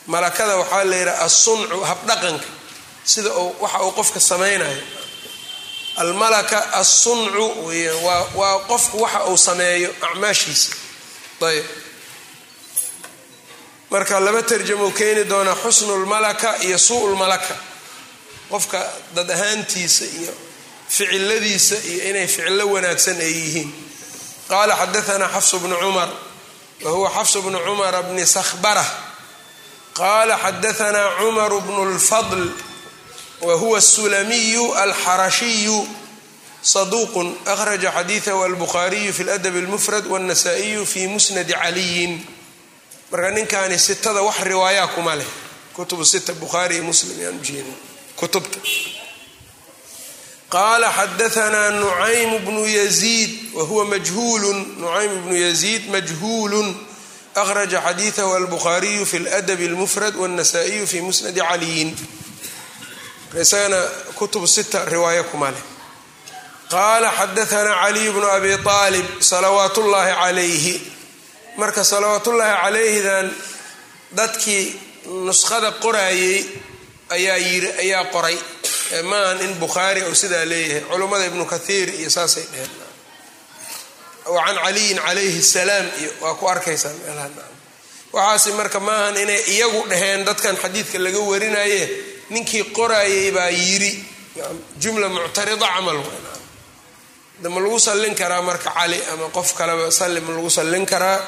malakada 0.08 0.56
waxaa 0.58 0.84
la 0.84 0.96
yidhaha 0.96 1.24
assuncu 1.28 1.80
habdhaqanka 1.90 2.48
sida 3.12 3.30
waxa 3.64 3.80
uu 3.86 3.92
qofka 4.00 4.20
samaynayo 4.30 4.82
almalaka 6.02 6.60
assuncu 6.82 7.46
weyaan 7.68 8.00
waa 8.40 8.56
qofku 8.70 8.96
waxa 9.04 9.20
uu 9.32 9.38
sameeyo 9.48 9.90
acmaashiisa. 10.08 10.70
Ayb 11.50 11.66
marka 13.92 14.20
laba 14.26 14.42
tarjamo 14.50 14.88
keeni 14.98 15.24
doonaa 15.32 15.56
xusnu 15.64 15.94
lmalaka 16.04 16.50
iyo 16.66 16.78
suu 16.88 17.08
lmalaka 17.14 17.56
qofka 18.52 18.80
dad 19.16 19.30
ahaantiisa 19.36 20.06
iyo 20.20 20.34
ficiladiisa 20.90 21.76
iyo 21.92 22.02
inay 22.10 22.28
ficilo 22.28 22.64
wanaagsan 22.74 23.18
ay 23.26 23.32
yihiin. 23.42 23.70
Qaala 24.50 24.74
xadaanaa 24.82 25.30
xafsu 25.36 25.56
bnu 25.64 25.76
cumar 25.84 26.10
wa 26.84 26.92
huwa 26.96 27.10
xafsu 27.16 27.42
bnu 27.46 27.60
cumara 27.66 28.00
bni 28.08 28.26
sakhbara 28.36 28.86
qaala 30.00 30.36
xadaanaa 30.44 31.08
cumaru 31.20 31.58
bnu 31.68 31.82
lfadl 31.96 32.44
wa 33.41 33.55
huwa 33.55 33.79
asulamiyu 33.79 34.75
alxarashiyu 34.75 35.89
saduuqun 36.63 37.35
akhraja 37.47 37.91
xadiidahu 37.93 38.45
albukhaariyu 38.45 39.13
fi 39.13 39.25
ladab 39.25 39.57
اlmufrad 39.57 40.07
wاnnasa'iyu 40.07 40.87
fi 40.87 41.07
musnadi 41.07 41.53
caliyin 41.53 42.21
marka 43.11 43.31
ninkaani 43.31 43.79
sitada 43.79 44.23
wax 44.23 44.39
riwaayaa 44.43 44.87
kuma 44.95 45.15
leh 45.17 45.27
kutubu 45.75 46.05
sita 46.05 46.33
bukhaari 46.33 46.75
iyo 46.75 46.85
muslim 46.85 47.21
yaan 47.23 47.37
ujeeda 47.41 47.73
kutubta 48.17 48.59
qaala 50.49 50.93
xadaanaa 50.99 51.71
nucaym 51.71 52.39
bnu 52.47 52.67
yaziid 52.67 53.31
wahuwa 53.55 53.85
majhuulun 53.85 54.59
nucaym 54.79 55.23
bnu 55.25 55.37
yaziid 55.37 55.89
majhuulun 55.91 56.69
akhraja 57.35 57.81
xadiidahu 57.87 58.35
albukhaariyu 58.35 59.07
fi 59.07 59.19
ladab 59.19 59.61
اlmufrad 59.61 60.15
wاnnasa'iyu 60.17 60.87
fi 60.87 61.01
musnadi 61.01 61.41
caliyin 61.41 61.91
isagana 63.36 63.82
kutub 64.16 64.46
sita 64.48 64.86
riwaayo 64.86 65.24
kuma 65.32 65.52
leh 65.52 65.64
qaala 66.72 67.10
xadaanaa 67.20 67.76
caliy 67.84 68.10
bnu 68.16 68.28
abi 68.38 68.52
aalib 68.66 69.08
salawaat 69.20 69.78
ullaahi 69.78 70.14
calayhi. 70.22 70.76
Marka 71.58 71.84
salawaatullaahi 71.84 72.56
calayhidan 72.64 73.28
dadkii 74.18 74.66
nuskhada 75.28 75.72
qoraayey 75.84 76.46
ayaa 77.16 77.38
yiri 77.48 77.70
ayaa 77.84 78.04
qoray. 78.14 78.38
Maahan 79.10 79.40
in 79.46 79.54
bukhaari 79.62 80.02
ou 80.08 80.14
sidaa 80.22 80.46
leeyahay 80.52 80.82
culummada 80.90 81.26
ibnu 81.30 81.46
kathiir 81.54 81.90
iyo 82.00 82.10
saasay 82.10 82.44
dheheen 82.52 82.70
wa 84.34 84.44
can 84.46 84.56
caliyin 84.64 84.98
calayhi 85.06 85.42
salaam 85.44 85.86
iyo 86.02 86.12
waa 86.22 86.34
ku 86.40 86.46
arkaysaa 86.54 86.94
meelaha. 87.06 87.30
Waxaasi 88.14 88.52
marka 88.60 88.80
maahan 88.80 89.18
inay 89.24 89.42
iyagu 89.54 89.82
dhaheen 89.92 90.26
dadkan 90.28 90.56
xadiidka 90.64 90.98
laga 91.06 91.20
warinaye 91.30 91.82
ninkii 92.34 92.64
qoraayey 92.78 93.32
baa 93.38 93.50
yiri 93.50 93.92
jumla 94.82 95.08
muctarida 95.16 95.68
camal 95.76 96.00
de 97.42 97.48
ma 97.54 97.60
lagu 97.64 97.80
sallin 97.88 98.16
karaa 98.22 98.42
marka 98.50 98.70
cali 98.78 99.00
ama 99.14 99.28
qof 99.36 99.50
kaleba 99.58 99.92
salli 100.00 100.20
ma 100.26 100.32
lagu 100.38 100.50
sallin 100.58 100.86
karaa? 100.92 101.20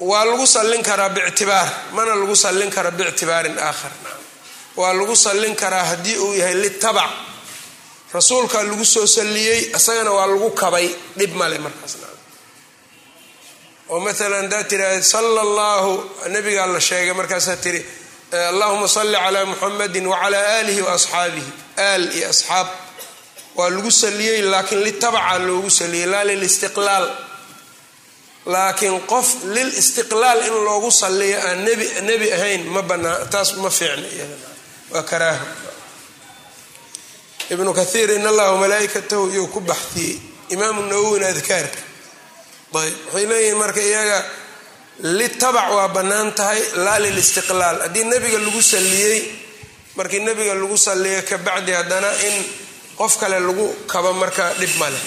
Waa 0.00 0.24
lagu 0.24 0.46
sallin 0.46 0.82
karaa 0.82 1.08
bictibaar 1.16 1.68
mana 1.92 2.14
lagu 2.20 2.36
sallin 2.44 2.70
kara 2.70 2.90
biictibaarin 2.90 3.58
aakhar. 3.58 3.92
Waa 4.76 4.92
lagu 4.98 5.16
sallin 5.16 5.54
karaa 5.56 5.84
haddii 5.90 6.16
uu 6.24 6.32
yahay 6.40 6.54
litabac 6.64 7.10
rasuulkaa 8.14 8.62
lagu 8.68 8.84
soo 8.84 9.06
salliyey 9.06 9.60
isagana 9.76 10.10
waa 10.16 10.26
lagu 10.32 10.50
kabay 10.60 10.88
dhib 11.18 11.32
male 11.40 11.58
markaasna 11.64 12.06
oo 13.92 13.98
maalan 14.04 14.42
haddaa 14.42 14.64
tiraahda 14.70 15.02
sala 15.12 15.40
allahu 15.46 15.90
nabigaa 16.34 16.66
la 16.74 16.80
sheegay 16.88 17.12
markaasaa 17.20 17.56
tiri 17.64 17.80
allahuma 18.32 18.88
salli 18.88 19.16
calaa 19.16 19.44
muxamadin 19.44 20.06
wacalaa 20.06 20.46
aalihi 20.58 20.82
wa 20.82 20.92
asxaabihi 20.92 21.52
aal 21.78 22.04
iyo 22.16 22.28
asxaab. 22.28 22.66
Waa 23.56 23.70
lagu 23.70 23.90
saliyey 23.90 24.42
laakiin 24.42 24.82
litabaca 24.84 25.38
loogu 25.38 25.70
saliyey 25.70 26.06
laa 26.06 26.24
lilistiqlaal 26.24 27.06
laakiin 28.46 29.00
qof 29.12 29.28
lil 29.54 29.68
istiqlaal 29.82 30.40
in 30.48 30.54
loogu 30.66 30.90
saliyo 30.90 31.38
aan 31.48 31.64
nebi 32.08 32.32
ahayn 32.36 32.62
ma 32.74 32.82
banaa 32.82 33.24
taas 33.32 33.54
ma 33.62 33.70
fiicna 33.70 34.06
waa 34.92 35.02
karaaha 35.10 35.46
ibnu 37.50 37.70
kathiir 37.74 38.10
in 38.10 38.26
allaha 38.26 38.56
malaaikatahu 38.62 39.24
iyuu 39.34 39.46
ku 39.54 39.60
baxdiyey 39.60 40.20
imaamu 40.54 40.82
nawowina 40.90 41.26
adkaarka. 41.34 41.80
Ayb 42.76 42.94
waxay 43.06 43.26
leeyihiin 43.30 43.56
marka 43.62 43.80
iyaga 43.80 44.18
litabac 45.02 45.70
waa 45.76 45.88
bannaan 45.88 46.32
tahay 46.32 46.60
laa 46.84 46.98
lilistiqlaal. 46.98 47.80
Haddii 47.82 48.04
nebiga 48.04 48.38
lagu 48.38 48.62
salliyey 48.62 49.18
markii 49.96 50.20
nebiga 50.20 50.54
lagu 50.54 50.76
salliyo 50.76 51.22
kabacdi 51.22 51.72
haddana 51.72 52.10
in 52.28 52.44
qof 52.98 53.18
kale 53.20 53.40
lagu 53.40 53.66
kabo 53.86 54.12
marka 54.12 54.54
dhib 54.60 54.74
maleh 54.80 55.00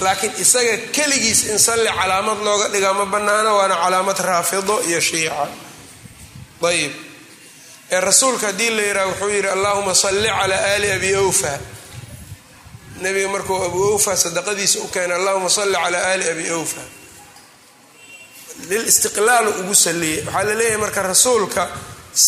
laakiin 0.00 0.32
isaga 0.42 0.76
keligiis 0.94 1.46
in 1.50 1.58
salli 1.58 1.86
calaamad 1.98 2.38
looga 2.46 2.68
dhigaa 2.74 2.92
ma 2.98 3.06
bannaano 3.06 3.50
waana 3.58 3.76
calaamad 3.82 4.18
raafido 4.18 4.82
iyo 4.88 5.00
shiica. 5.00 5.46
Ayib 6.62 6.92
ee 7.90 8.00
rasuulka 8.00 8.46
haddii 8.46 8.70
la 8.70 8.82
yidhaha 8.82 9.06
wuxuu 9.10 9.28
yidhi 9.36 9.48
allahuma 9.48 9.94
salli 9.94 10.28
calaa 10.28 10.62
aali 10.70 10.88
abi 10.96 11.14
awfa. 11.14 11.58
Nebiga 13.02 13.28
markuu 13.28 13.58
abu 13.64 13.80
awfa 13.92 14.16
sadaqadiisa 14.16 14.78
u 14.80 14.88
keenay 14.94 15.16
allahuma 15.20 15.50
salli 15.50 15.74
calaa 15.84 16.02
aali 16.10 16.24
abi 16.30 16.48
awfa 16.58 16.80
lilistiqlaalu 18.70 19.50
ugu 19.60 19.74
salliyey 19.74 20.18
waxaa 20.26 20.44
la 20.48 20.54
leeyahay 20.54 20.76
marka 20.84 21.02
rasuulka 21.02 21.62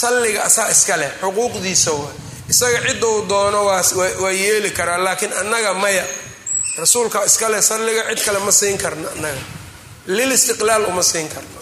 salliga 0.00 0.40
asaa 0.48 0.68
iska 0.74 0.96
leh 0.96 1.10
xuquuqdiisa 1.22 1.92
waa. 1.92 2.12
Isaga 2.52 2.78
ciduu 2.86 3.24
doono 3.28 3.60
waa 3.64 4.30
yeeli 4.42 4.70
karaa 4.70 4.98
laakiin 5.04 5.32
annaga 5.40 5.74
maya. 5.74 6.04
Rasuulka 6.78 7.24
iskale 7.24 7.62
salliga 7.62 8.02
cid 8.08 8.20
kale 8.26 8.38
ma 8.46 8.52
siin 8.52 8.78
karna 8.78 9.08
annaga. 9.16 9.40
Lilistiqlaal 10.06 10.84
uma 10.90 11.02
siin 11.02 11.28
karna. 11.28 11.60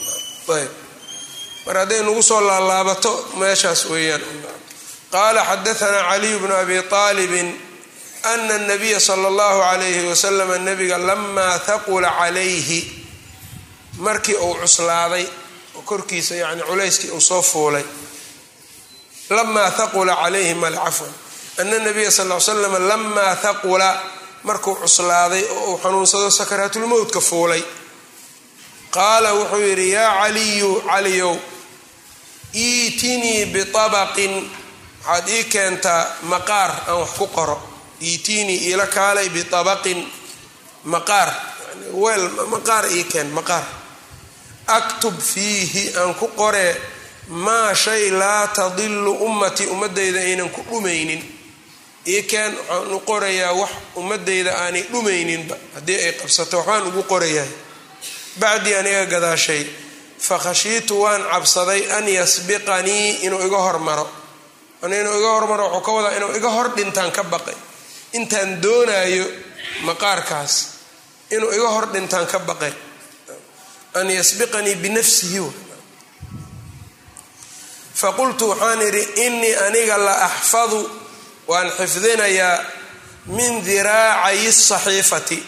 Mar 1.66 1.76
hadday 1.80 2.00
nagu 2.02 2.22
soo 2.22 2.40
laalaabato 2.48 3.12
meeshaas 3.40 3.84
weeyaan 3.92 4.22
qaala 5.12 5.40
xadaanaa 5.50 6.02
caliyu 6.10 6.38
bnu 6.42 6.54
abi 6.62 6.76
aalibin 6.90 7.48
ana 8.32 8.58
nabiya 8.58 9.00
sala 9.00 9.28
allahu 9.32 9.58
calayhi 9.66 10.02
wasalam 10.10 10.50
nabiga 10.64 10.98
lamaa 11.08 11.58
haqula 11.66 12.10
calayhi 12.18 12.80
markii 13.98 14.34
uu 14.36 14.54
cuslaaday 14.54 15.26
oo 15.74 15.82
korkiisa 15.82 16.34
yani 16.34 16.62
culayskii 16.62 17.10
uu 17.10 17.20
soo 17.20 17.42
fuulay 17.42 17.84
lamaa 19.30 19.70
haqula 19.70 20.14
calayhi 20.16 20.54
mal 20.54 20.74
cafwan 20.84 21.12
ana 21.60 21.78
nabiya 21.78 22.10
sal 22.10 22.28
l 22.32 22.40
slam 22.40 22.74
lamaa 22.88 23.34
haqula 23.42 24.02
markuu 24.42 24.74
cuslaaday 24.82 25.44
oo 25.50 25.64
uu 25.70 25.78
xanuunsado 25.82 26.30
sakaraatulmowtka 26.30 27.20
fuulay. 27.20 27.62
Qaala 28.96 29.32
wuxuu 29.38 29.60
yidhi 29.68 29.90
yaa 29.96 30.12
caliyu 30.22 30.70
caliyow 30.90 31.36
iitinii 32.54 33.46
biabaqin 33.46 34.34
waxaad 35.06 35.28
ii 35.28 35.44
keentaa 35.44 36.06
maqaar 36.22 36.70
aan 36.88 36.98
wax 37.00 37.10
ku 37.18 37.26
qoro. 37.26 37.56
Iitinii 38.02 38.58
iila 38.68 38.86
kaalay 38.86 39.28
biabaqin 39.28 40.00
maqaar 40.84 41.28
weel 42.02 42.24
maqaar 42.52 42.84
ii 42.96 43.04
keen 43.12 43.26
maqaar 43.38 43.64
aktub 44.66 45.14
fiihi 45.20 45.92
aan 46.00 46.14
ku 46.14 46.28
qoree 46.36 46.76
maa 47.28 47.74
shay 47.74 48.10
laa 48.10 48.46
tadilu 48.48 49.12
ummatii 49.26 49.66
ummadayda 49.66 50.20
aynan 50.20 50.50
ku 50.50 50.62
dhumaynin. 50.70 51.22
Ii 52.08 52.22
keen 52.22 52.52
waxaan 52.58 52.92
u 52.94 53.00
qorayaa 53.00 53.52
wax 53.60 53.70
ummadayda 53.96 54.52
aanay 54.62 54.82
dhumayninba 54.92 55.56
haddii 55.74 55.98
ay 56.06 56.12
qabsato 56.20 56.56
waxbaan 56.58 56.86
ugu 56.88 57.02
qorayaa. 57.12 57.46
Bacdii 58.40 58.74
aniga 58.80 59.04
gadaashay 59.06 59.62
fakhashiitu 60.18 60.94
waan 61.02 61.22
cabsaday 61.32 61.82
an 61.96 62.08
yasbiqanii 62.08 63.08
inuu 63.26 63.42
iga 63.46 63.58
hormaro. 63.66 64.06
Inuu 64.82 65.18
iga 65.20 65.30
hormaro 65.36 65.64
wuxuu 65.68 65.80
ka 65.86 65.92
wadaa 65.92 66.16
inuu 66.16 66.32
iga 66.38 66.48
hor 66.50 66.68
dhintaan 66.76 67.10
ka 67.12 67.22
baqay. 67.32 67.54
Intaan 68.12 68.62
doonaayo 68.62 69.26
maqaarkaas 69.86 70.54
inuu 71.30 71.50
iga 71.56 71.68
hor 71.74 71.86
dhintaan 71.92 72.26
ka 72.26 72.38
baqay 72.38 72.72
an 73.94 74.08
yasbiqanii 74.10 74.74
binafsihi 74.82 75.40
faqultu 77.94 78.48
waxaan 78.52 78.80
idhi 78.88 79.02
inii 79.26 79.54
aniga 79.66 79.96
la 79.98 80.14
axfadu 80.28 80.80
waan 81.48 81.68
xifdinayaa 81.78 82.58
min 83.26 83.52
diraacayi 83.64 84.52
saxiifati 84.52 85.38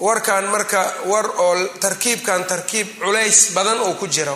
warkan 0.00 0.44
marka 0.54 0.94
war 1.10 1.26
oo 1.46 1.54
tarkiibkan 1.82 2.44
tarkiib 2.44 2.88
culays 3.02 3.50
badan 3.54 3.78
oo 3.80 3.94
ku 4.00 4.06
jira 4.06 4.34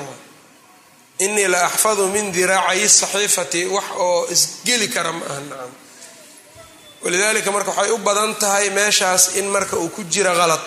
inii 1.19 1.49
la 1.49 1.65
axfadu 1.69 2.09
min 2.09 2.33
diraacayi 2.33 2.89
saxiifati 2.89 3.61
wax 3.67 3.85
oo 3.97 4.27
isgeli 4.35 4.89
kara 4.89 5.13
ma 5.13 5.25
aha 5.31 5.41
nacam 5.41 5.71
walidaalika 7.05 7.51
marka 7.57 7.71
waxay 7.71 7.91
u 7.91 7.99
badan 7.99 8.35
tahay 8.35 8.71
meeshaas 8.71 9.37
in 9.39 9.47
marka 9.55 9.77
uu 9.77 9.89
ku 9.89 10.03
jira 10.05 10.35
qalad 10.35 10.61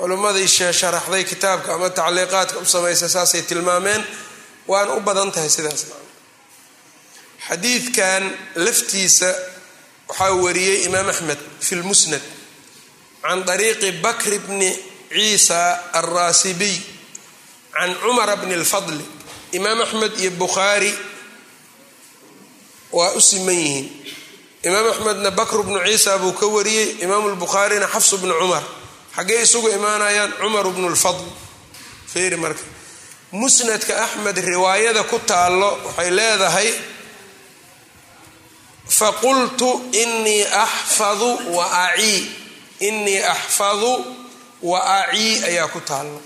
culimmadii 0.00 0.48
sharaxday 0.80 1.24
kitaabka 1.30 1.70
ama 1.74 1.88
tacliiqaadka 1.98 2.56
u 2.58 2.66
samaysa 2.74 3.08
saasay 3.08 3.42
tilmaameen 3.48 4.02
waana 4.70 4.92
u 4.94 5.00
badan 5.00 5.30
tahay 5.34 5.50
sidaas. 5.56 5.82
Xadiidkan 7.48 8.22
laftiisa 8.64 9.30
waxaa 10.08 10.32
wariyey 10.44 10.78
imaam 10.88 11.08
axmed 11.12 11.38
fi 11.66 11.74
lmusnad 11.80 12.22
can 13.22 13.38
طariiqi 13.48 13.88
bakr 14.04 14.32
bni 14.46 14.70
ciisa 15.14 15.60
alraasibiy 15.98 16.76
can 17.74 17.90
cumara 18.02 18.34
bni 18.42 18.54
اlfadli 18.60 19.04
imaam 19.58 19.80
axmed 19.86 20.12
iyo 20.22 20.30
bukhaari 20.40 20.92
waa 22.92 23.12
u 23.12 23.20
siman 23.20 23.54
yihiin. 23.64 23.86
Imaam 24.68 24.86
axmedna 24.92 25.30
bakr 25.30 25.58
bnu 25.66 25.78
ciisa 25.86 26.18
buu 26.22 26.32
ka 26.40 26.46
wariyey 26.54 26.88
imaam 27.04 27.24
lbukhaarina 27.34 27.86
xafs 27.94 28.12
bnu 28.22 28.34
cumar 28.40 28.64
xaggee 29.18 29.42
isugu 29.46 29.68
imaanayaan 29.78 30.32
cumar 30.40 30.66
bnu 30.74 30.88
lfadl 30.94 31.26
feeri 32.12 32.36
marka 32.44 32.62
musnadka 33.40 33.92
axmed 34.04 34.36
riwaayada 34.50 35.02
ku 35.10 35.18
taallo 35.30 35.70
waxay 35.86 36.10
leedahay 36.18 36.70
faqultu 38.98 39.68
inii 39.92 40.44
axfadu 40.64 41.30
wa 41.56 41.64
acii 41.86 42.30
inii 42.88 43.20
axfadu 43.34 43.92
wa 44.62 44.78
acii 45.02 45.44
ayaa 45.44 45.68
ku 45.68 45.80
taallo. 45.80 46.20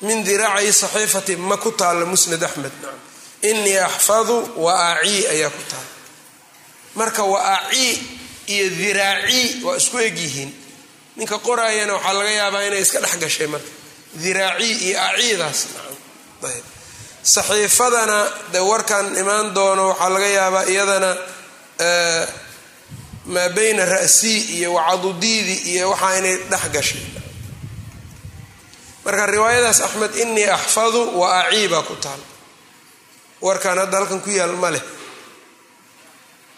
Min 0.00 0.24
diraaci 0.24 0.72
saxiifati 0.72 1.36
ma 1.36 1.56
ku 1.56 1.70
taallo 1.72 2.06
musnad 2.06 2.42
axmed. 2.42 2.72
Inii 3.42 3.78
axfadu 3.78 4.36
wa 4.64 4.72
acii 4.92 5.26
ayaa 5.34 5.50
ku 5.50 5.62
taallo 5.70 5.92
marka 6.94 7.22
wa 7.24 7.38
acii 7.58 7.92
iyo 8.46 8.70
diraacii 8.70 9.62
waa 9.64 9.76
isku 9.76 9.98
egyihiin 9.98 10.50
ninka 11.16 11.38
qoraayana 11.46 11.92
waxaa 11.96 12.12
laga 12.18 12.30
yaabaa 12.40 12.62
inay 12.68 12.80
iska 12.86 12.98
dhex 13.04 13.14
gashay 13.22 13.46
marka. 13.52 13.70
Diraacii 14.22 14.74
iyo 14.88 14.98
aciidaas 15.08 15.58
saxiifadana 17.34 18.18
de 18.52 18.58
warkan 18.70 19.06
imaan 19.22 19.46
doono 19.56 19.84
waxaa 19.90 20.08
laga 20.14 20.26
yaabaa 20.38 20.64
iyadana 20.72 21.10
maa 23.34 23.48
bayna 23.56 23.84
ra'sii 23.94 24.40
iyo 24.58 24.68
wacadudiidi 24.76 25.54
iyo 25.72 25.84
waxaa 25.92 26.16
inay 26.18 26.36
dhex 26.50 26.64
gashay. 26.74 27.02
Marka 29.04 29.26
riwaayadaas 29.34 29.80
axmed 29.86 30.12
inii 30.22 30.44
axfadu 30.56 31.00
wa 31.20 31.26
acii 31.44 31.68
baa 31.72 31.82
ku 31.88 31.94
taal. 32.04 32.20
Warkan 33.44 33.78
hadda 33.78 33.96
halkan 33.98 34.20
ku 34.24 34.30
yaal 34.30 34.54
ma 34.62 34.70
leh. 34.74 34.82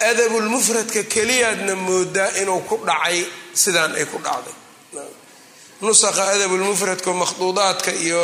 Adabulmufradka 0.09 1.03
keliyaadna 1.15 1.75
moodaa 1.87 2.31
inuu 2.43 2.61
ku 2.69 2.77
dhacay 2.89 3.19
sidaan 3.63 3.93
ay 3.99 4.05
ku 4.13 4.19
dhacday. 4.27 4.55
Nusaqa 5.85 6.23
adabulmufradka 6.35 7.11
makhduudaadka 7.23 7.91
iyo 8.07 8.23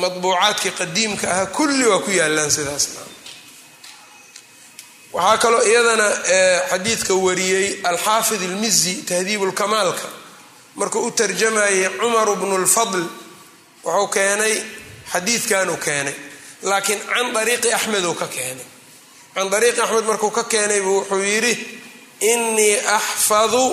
madbuucaadkii 0.00 0.72
qadiimka 0.80 1.26
ahaa 1.32 1.46
kulli 1.56 1.84
waa 1.90 1.98
ku 2.04 2.10
yaalaan 2.20 2.50
sidaas. 2.56 2.84
Waxaa 5.12 5.38
kaloo 5.42 5.62
iyadana 5.70 6.08
xadiidka 6.70 7.14
wariyey 7.26 7.66
alxaafid 7.90 8.42
ilmizi 8.48 8.94
tahdiibulkamaalka 9.08 10.08
markuu 10.78 11.06
u 11.06 11.10
tarjamayay 11.18 11.88
cumaru 12.00 12.34
bnu 12.40 12.56
lfadl 12.64 13.02
wuxuu 13.84 14.06
keenay 14.14 14.54
xadiidkanuu 15.12 15.76
keenay 15.86 16.14
laakiin 16.68 17.00
can 17.12 17.36
ariiqi 17.40 17.68
axmed 17.78 18.04
uu 18.04 18.14
ka 18.22 18.26
keenay. 18.36 18.66
Can 19.34 19.48
ariiqi 19.58 19.80
axmed 19.84 20.04
markuu 20.10 20.30
ka 20.30 20.44
keenay 20.52 20.80
buu 20.86 20.96
wuxuu 21.00 21.22
yidhi 21.32 21.54
inii 22.32 22.76
axfadu 22.96 23.64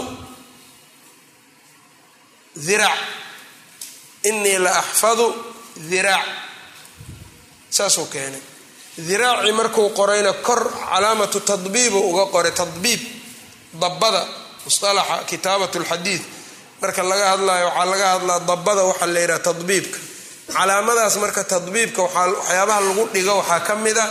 diraac 2.55 2.99
inii 4.29 4.57
la 4.65 4.71
axfadu 4.81 5.27
diraac 5.89 6.25
saasuu 7.69 8.05
keenay. 8.13 8.41
Diraacii 9.07 9.51
markuu 9.51 9.89
qorayna 9.95 10.33
kor 10.33 10.61
calaamatu 10.89 11.39
tadbiibu 11.39 11.99
uga 12.09 12.25
qoray. 12.33 12.51
Tadbiib 12.51 12.99
dabada 13.81 14.21
musalaxa 14.65 15.17
kitaabat 15.29 15.73
lxadiid 15.75 16.21
marka 16.81 17.03
laga 17.03 17.25
hadlayo 17.31 17.65
waxaa 17.67 17.85
laga 17.91 18.07
hadlaa 18.13 18.39
dabada 18.49 18.81
waxaa 18.89 19.07
la 19.13 19.19
yidhaha 19.23 19.39
tadbiibka. 19.47 19.99
Calaamadaas 20.53 21.15
marka 21.23 21.43
tadbiibka 21.43 22.01
waxyaabaha 22.05 22.81
lagu 22.87 23.03
dhigo 23.13 23.33
waxaa 23.39 23.59
ka 23.67 23.75
mida 23.75 24.05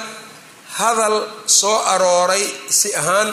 hadal 0.78 1.16
soo 1.46 1.76
arooray 1.92 2.44
si 2.78 2.88
ahaan 3.00 3.28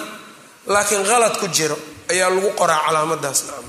laakiin 0.73 1.03
qalad 1.09 1.35
ku 1.39 1.47
jiro 1.47 1.77
ayaa 2.11 2.29
lagu 2.35 2.49
qoraa 2.59 2.81
calaamadaas 2.85 3.39
nacam 3.47 3.65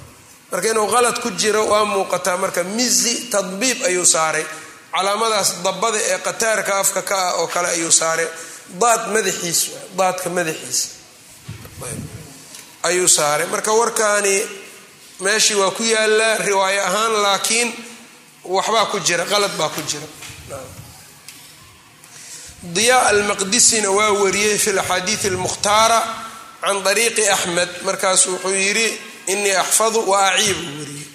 marka 0.51 0.69
inuu 0.73 0.87
qalad 0.95 1.17
ku 1.23 1.31
jiro 1.41 1.63
waa 1.73 1.85
muuqataa 1.85 2.37
marka 2.43 2.63
mizi 2.65 3.15
tadbiib 3.33 3.79
ayuu 3.89 4.05
saaray. 4.15 4.45
Calaamadaas 4.97 5.51
dabada 5.65 5.99
ee 6.13 6.19
qataarka 6.27 6.73
afka 6.83 7.03
ka 7.03 7.17
ah 7.29 7.33
oo 7.41 7.47
kale 7.55 7.69
ayuu 7.77 7.91
saaray. 8.01 8.29
Daad 8.81 9.03
madaxiis 9.15 9.61
daadka 9.99 10.29
madaxiisa 10.37 10.89
ayuu 12.89 13.09
saaray. 13.09 13.47
Marka 13.53 13.73
warkaani 13.81 14.37
meeshii 15.25 15.55
waa 15.61 15.71
ku 15.71 15.83
yaalaa 15.83 16.37
riwaayo 16.49 16.81
ahaan 16.89 17.13
laakiin 17.25 17.69
waxbaa 18.57 18.87
ku 18.93 18.99
jira 19.07 19.25
qalad 19.33 19.53
baa 19.61 19.69
ku 19.75 19.81
jira. 19.91 20.07
Diyaa 22.77 23.09
almaqdisina 23.13 23.91
waa 23.91 24.11
wariyey 24.23 24.59
fi 24.59 24.73
laxaadiid 24.73 25.23
almukhtaara 25.31 26.01
can 26.63 26.87
ariiqi 26.87 27.25
axmed. 27.35 27.69
Markaasu 27.87 28.29
wuxuu 28.33 28.55
yidhi 28.55 28.89
inii 29.27 29.53
axfadu 29.63 30.09
wa 30.11 30.31
aciib 30.31 30.57
uu 30.57 30.79
wariyey 30.81 31.07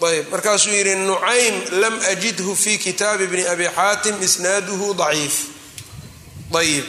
ayb 0.00 0.30
markaasuu 0.32 0.70
yidhi 0.72 0.94
nucaym 0.96 1.56
lam 1.80 2.00
ajidhu 2.12 2.56
fi 2.56 2.78
kitaabi 2.78 3.26
bni 3.26 3.44
abi 3.46 3.68
xaatim 3.68 4.22
isnaaduhu 4.22 4.94
daciif. 4.94 5.36
Ayib. 6.54 6.84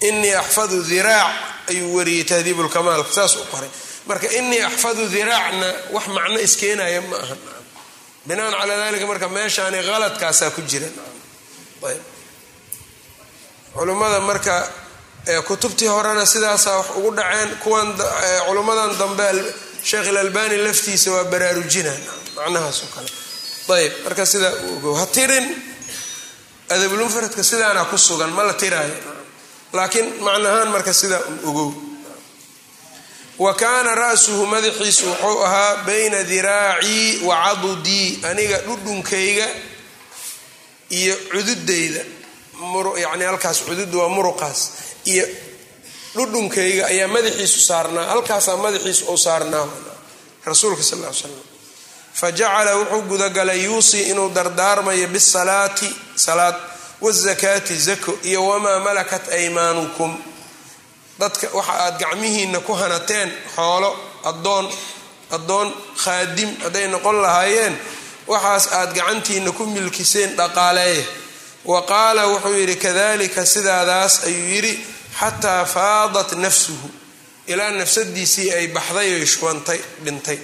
Inii 0.00 0.34
axfadu 0.34 0.82
diraac 0.82 1.32
ayuu 1.68 1.96
wariyey 1.96 2.24
tahdiib 2.24 2.60
lkamaalka 2.60 3.12
saas 3.12 3.36
u 3.36 3.44
qoray. 3.52 3.68
Marka 4.06 4.28
inii 4.28 4.60
axfadu 4.60 5.08
diraacna 5.08 5.74
wax 5.92 6.06
macno 6.06 6.38
iskeenaya 6.40 7.00
ma 7.00 7.16
aha. 7.16 7.36
Binaan 8.26 8.52
calaa 8.52 8.76
dalika 8.76 9.06
marka 9.06 9.28
meeshaani 9.28 9.82
qaladkaasaa 9.88 10.50
ku 10.50 10.62
jira. 10.62 10.88
Ayb 11.82 12.02
marka 14.30 14.83
kutubtii 15.46 15.86
horena 15.86 16.26
sidaasaa 16.26 16.76
wax 16.76 16.86
ugu 16.96 17.10
dhaceen 17.16 17.50
kuwan 17.62 17.88
culummadan 18.46 18.98
dambe 18.98 19.28
sheekh 19.82 20.06
ilalbani 20.08 20.56
laftiisa 20.56 21.10
waa 21.12 21.24
baraarujina 21.24 21.92
macnahaas 22.36 22.82
oo 22.82 22.88
kale. 22.94 23.08
Ayb 23.78 23.92
marka 24.04 24.26
sidaa 24.26 24.52
u 24.52 24.76
ogow 24.76 24.94
ha 25.00 25.06
tirin 25.06 25.46
adabulmufradka 26.68 27.42
sidaana 27.44 27.84
ku 27.84 27.98
sugan 27.98 28.30
ma 28.30 28.42
la 28.44 28.54
tiraayo. 28.54 28.96
Laakiin 29.72 30.08
macnahaan 30.20 30.68
marka 30.68 30.92
sidaa 30.92 31.20
ogow. 31.48 31.72
Wa 33.38 33.54
kaana 33.54 33.94
ra'suhu 33.94 34.46
madaxiisu 34.46 35.06
wuxuu 35.10 35.42
ahaa 35.44 35.76
bayna 35.86 36.22
diraacii 36.22 37.20
wa 37.24 37.36
cadudii 37.44 38.20
aniga 38.30 38.58
dhudhunkayga 38.58 39.48
iyo 40.90 41.16
cududayda. 41.32 42.04
Yani 43.02 43.24
halkaas 43.24 43.58
cudud 43.66 43.94
waa 43.94 44.08
muruqaas 44.08 44.60
iyo 45.04 45.26
dhudhunkayga 46.14 46.86
ayaa 46.86 47.08
madaxiisu 47.08 47.60
saarnaa 47.60 48.06
halkaasaa 48.06 48.56
madaxiisu 48.56 49.06
ou 49.08 49.18
saarnaa. 49.18 49.66
Rasuulka 50.46 50.82
sal 50.82 50.98
l 50.98 51.14
slam 51.14 51.32
fa 52.14 52.28
wuxuu 52.30 53.02
gudagalay 53.08 53.64
yuusii 53.64 54.10
inuu 54.10 54.30
dardaarmayo 54.34 55.08
bisalaati 55.08 55.88
salaad 56.16 56.54
wazakaati 57.00 57.76
zako 57.76 58.18
iyo 58.22 58.46
wamaa 58.46 58.78
malakat 58.80 59.28
aymaanukum. 59.32 60.22
Dadka 61.18 61.48
waxa 61.52 61.72
aad 61.72 61.98
gacmihiina 61.98 62.60
ku 62.60 62.72
hanateen 62.72 63.32
xoolo 63.56 63.90
adoon 64.24 64.72
addoon 65.30 65.74
khaadim 65.96 66.56
hadday 66.62 66.88
noqon 66.88 67.22
lahaayeen 67.22 67.78
waxaas 68.26 68.72
aad 68.72 68.94
gacantiina 68.94 69.52
ku 69.52 69.66
milkiseen 69.66 70.36
dhaqaaleeya 70.36 71.04
wa 71.64 71.82
qaala 71.82 72.26
wuxuu 72.28 72.54
yidhi 72.54 72.76
kadalika 72.76 73.46
sidaadaas 73.46 74.24
ayuu 74.24 74.48
yidhi 74.54 74.74
xataa 75.20 75.64
faadat 75.64 76.32
nafsuhu 76.44 76.88
ilaa 77.46 77.70
nafsadiisii 77.70 78.50
ay 78.52 78.66
baxday 78.76 79.14
oy 79.14 79.26
shubantay 79.26 79.80
dhintay. 80.04 80.38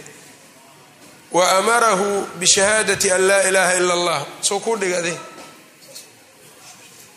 Wa 1.32 1.44
amarahu 1.58 2.26
bishahaadati 2.40 3.10
an 3.12 3.20
laa 3.28 3.42
ilaaha 3.48 3.74
ila 3.80 3.92
allah. 3.94 4.20
Soo 4.40 4.58
ku 4.60 4.76
dhigade 4.76 5.14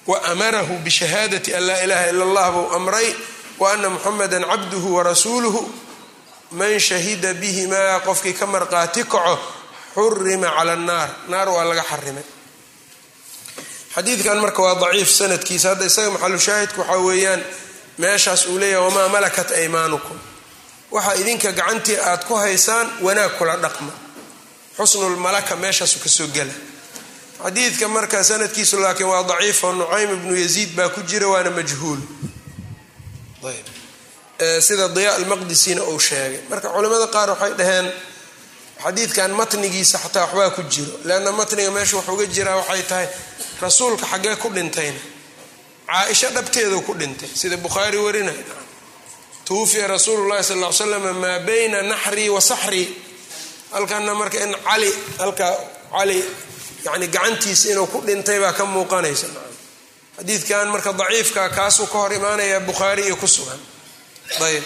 wa 0.07 0.17
amarahu 0.31 0.73
bishahaadati 0.85 1.53
an 1.55 1.63
laa 1.67 1.81
ilaaha 1.85 2.09
ila 2.09 2.23
allah 2.25 2.51
buu 2.51 2.67
amray 2.75 3.15
wa 3.59 3.71
ana 3.73 3.89
muxameda 3.89 4.39
cabduhu 4.39 4.95
warasuuluhu 4.95 5.61
man 6.51 6.79
shahida 6.79 7.33
bihimaa 7.33 7.99
qofkii 7.99 8.33
ka 8.33 8.45
marqaati 8.45 9.03
kaco 9.03 9.39
xurima 9.95 10.49
cala 10.57 10.73
annaar. 10.73 11.09
Naar 11.29 11.49
waa 11.49 11.63
laga 11.69 11.83
xarimay 11.91 12.23
xadiidkan 13.95 14.37
marka 14.43 14.61
waa 14.61 14.75
daciif 14.81 15.09
sanadkiisa. 15.19 15.69
Hadda 15.69 15.85
isaga 15.85 16.09
maxalu 16.11 16.39
shaahidku 16.47 16.79
waxaa 16.81 16.97
weeyaan 17.07 17.41
meeshaas 17.97 18.45
uu 18.47 18.57
leeyahay 18.59 18.85
wamaa 18.87 19.07
malakat 19.15 19.49
aymaanukum? 19.51 20.17
Waxa 20.91 21.13
idinka 21.21 21.51
gacantii 21.51 21.97
aad 22.09 22.23
ku 22.27 22.35
haysaan 22.35 22.87
wanaag 23.05 23.31
kula 23.37 23.55
dhaqma. 23.63 23.91
Xusnulmalaka 24.77 25.55
meeshaasu 25.55 25.99
ka 26.03 26.09
soo 26.09 26.27
gela 26.35 26.53
xadiidka 27.43 27.87
marka 27.87 28.23
sanadkiisu 28.23 28.75
laakiin 28.83 29.07
waa 29.09 29.23
daciif 29.23 29.63
oo 29.63 29.71
nucaym 29.73 30.09
ibnu 30.17 30.33
yaziid 30.43 30.69
baa 30.77 30.89
ku 30.89 31.01
jira 31.09 31.27
waana 31.27 31.49
majhuul. 31.51 31.99
Sida 34.61 34.87
diyaa 34.95 35.15
almaqdisina 35.15 35.83
uu 35.83 35.99
sheegay. 35.99 36.39
Marka 36.49 36.69
culimmada 36.73 37.07
qaar 37.15 37.29
waxay 37.29 37.53
dhaheen 37.59 37.87
xadiidkan 38.83 39.31
matnigiisa 39.39 39.97
xataa 40.03 40.25
waxbaa 40.25 40.49
ku 40.55 40.61
jiro. 40.73 40.91
Leanna 41.07 41.31
matniga 41.31 41.71
meesha 41.71 41.95
wax 41.97 42.07
uga 42.13 42.25
jiraa 42.35 42.55
waxay 42.61 42.83
tahay 42.89 43.07
rasuulka 43.65 44.05
xaggee 44.11 44.35
ku 44.43 44.47
dhintayna. 44.55 44.99
Caaisha 45.87 46.29
dhabteedu 46.35 46.77
ku 46.87 46.93
dhintay. 46.99 47.29
Sida 47.39 47.57
bukhaari 47.57 47.97
warinay 48.05 48.39
tuwufiya 49.45 49.87
rasuulu 49.87 50.23
llahi 50.29 50.43
sal 50.43 50.57
l 50.63 50.73
slam 50.73 51.05
maa 51.23 51.39
bayna 51.47 51.81
naxrii 51.91 52.29
wa 52.35 52.41
saxrii 52.41 52.87
halkana 53.73 54.13
marka 54.15 54.37
in 54.45 54.53
cali 54.67 54.91
halkaa 55.19 55.53
cali 55.91 56.19
yani 56.85 57.07
gacantiisa 57.07 57.65
inuu 57.71 57.87
ku 57.91 57.99
dhintay 58.07 58.39
baa 58.43 58.53
ka 58.57 58.63
muuqanaysa. 58.65 59.27
Xadiidkan 60.17 60.67
marka 60.73 60.91
daciifka 60.93 61.49
kaasuu 61.57 61.87
ka 61.91 61.97
hor 62.01 62.13
imaanaya 62.13 62.59
bukhaari 62.59 63.03
iyo 63.07 63.15
ku 63.15 63.27
sugan. 63.27 63.59
Ayb. 64.47 64.63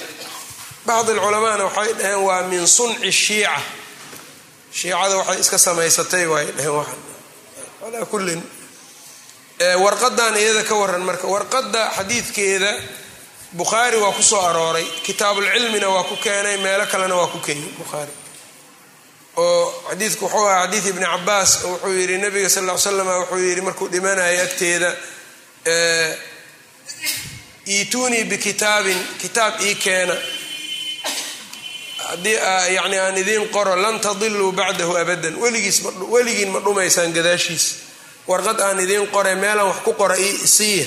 Bacd 0.85 1.09
alculamaana 1.09 1.63
waxay 1.69 1.93
dhaheen 1.99 2.21
waa 2.27 2.41
min 2.51 2.67
sunci 2.67 3.11
shiica. 3.11 3.57
Shiicada 4.77 5.15
waxay 5.19 5.39
iska 5.43 5.57
samaysatay 5.57 6.25
waay 6.31 6.47
dhaheen 6.57 6.85
alaa 7.87 8.05
kullin 8.11 8.41
warqadan 9.59 10.35
iyada 10.37 10.63
ka 10.63 10.75
waran 10.75 11.01
marka 11.01 11.27
warqadda 11.27 11.91
xadiidkeeda 11.97 12.71
bukhaari 13.53 13.97
waa 13.97 14.11
ku 14.11 14.21
soo 14.23 14.41
arooray 14.41 14.85
kitaabulcilmina 15.03 15.89
waa 15.89 16.03
ku 16.03 16.15
keenay 16.17 16.57
meelo 16.57 16.85
kalena 16.85 17.15
waa 17.15 17.27
ku 17.27 17.39
keenay 17.39 17.69
bukhaari. 17.77 18.11
Oo 19.37 19.73
xadiidku 19.89 20.25
wuxuu 20.25 20.45
ahaa 20.47 20.67
xadiid 20.67 20.85
ibni 20.85 21.05
cabaas 21.05 21.63
wuxuu 21.63 21.93
yidhi 21.99 22.17
nabiga 22.17 22.49
sal 22.49 22.65
ll 22.69 22.77
slam 22.77 23.07
wuxuu 23.07 23.37
yidhi 23.39 23.61
markuu 23.61 23.87
dhimanaya 23.91 24.43
agteeda 24.43 24.89
iituunii 27.67 28.23
bikitaabin 28.23 28.99
kitaab 29.21 29.61
ii 29.61 29.75
keena. 29.75 30.15
Haddii 32.07 32.37
yani 32.77 32.99
aan 32.99 33.17
idiin 33.17 33.49
qoro 33.49 33.75
lan 33.75 33.99
tadiluu 33.99 34.51
bacdahu 34.51 34.95
abadan. 34.97 35.35
Weligiin 36.13 36.49
ma 36.53 36.59
dhumaysaan 36.59 37.11
gadaashiisa 37.13 37.75
warqad 38.27 38.59
aan 38.61 38.79
idiin 38.79 39.07
qore 39.15 39.35
meelaan 39.35 39.67
wax 39.71 39.79
ku 39.85 39.91
qora 39.93 40.15
siiya 40.55 40.85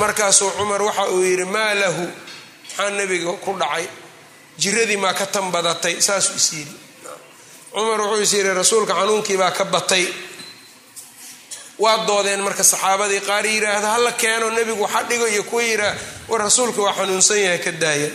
markaasuu 0.00 0.50
cumar 0.58 0.82
waxa 0.82 1.04
uu 1.14 1.22
yidhi 1.22 1.44
maa 1.44 1.74
lahu? 1.82 2.04
Maxaa 2.66 2.90
nebiga 2.98 3.32
ku 3.44 3.52
dhacay. 3.60 3.86
Jiradii 4.58 4.96
maa 4.96 5.14
ka 5.14 5.26
tan 5.26 5.46
badatay 5.54 5.94
saasuu 6.06 6.34
is 6.36 6.48
yidhi. 6.52 6.74
Cumar 7.72 8.00
wuxuu 8.00 8.22
is 8.26 8.32
yidhi 8.36 8.52
rasuulka 8.60 8.94
xanuunkii 8.94 9.36
baa 9.42 9.50
ka 9.58 9.64
batay. 9.64 10.06
Waa 11.78 12.06
doodeen 12.08 12.40
marka 12.46 12.62
saxaabadii 12.64 13.20
qaar 13.28 13.44
yidhaahda 13.46 13.88
hala 13.94 14.12
keeno 14.12 14.50
nebigu 14.50 14.82
waxa 14.82 15.02
dhigo 15.08 15.26
iyo 15.34 15.42
kuwa 15.50 15.62
yidhaah 15.62 15.94
war 16.28 16.40
rasuulka 16.46 16.80
waa 16.82 16.92
xanuunsan 16.98 17.38
yahay 17.44 17.58
ka 17.64 17.72
daaya 17.82 18.10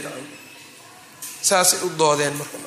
saasay 1.42 1.80
u 1.86 1.90
doodeen 1.98 2.34
marka 2.40 2.58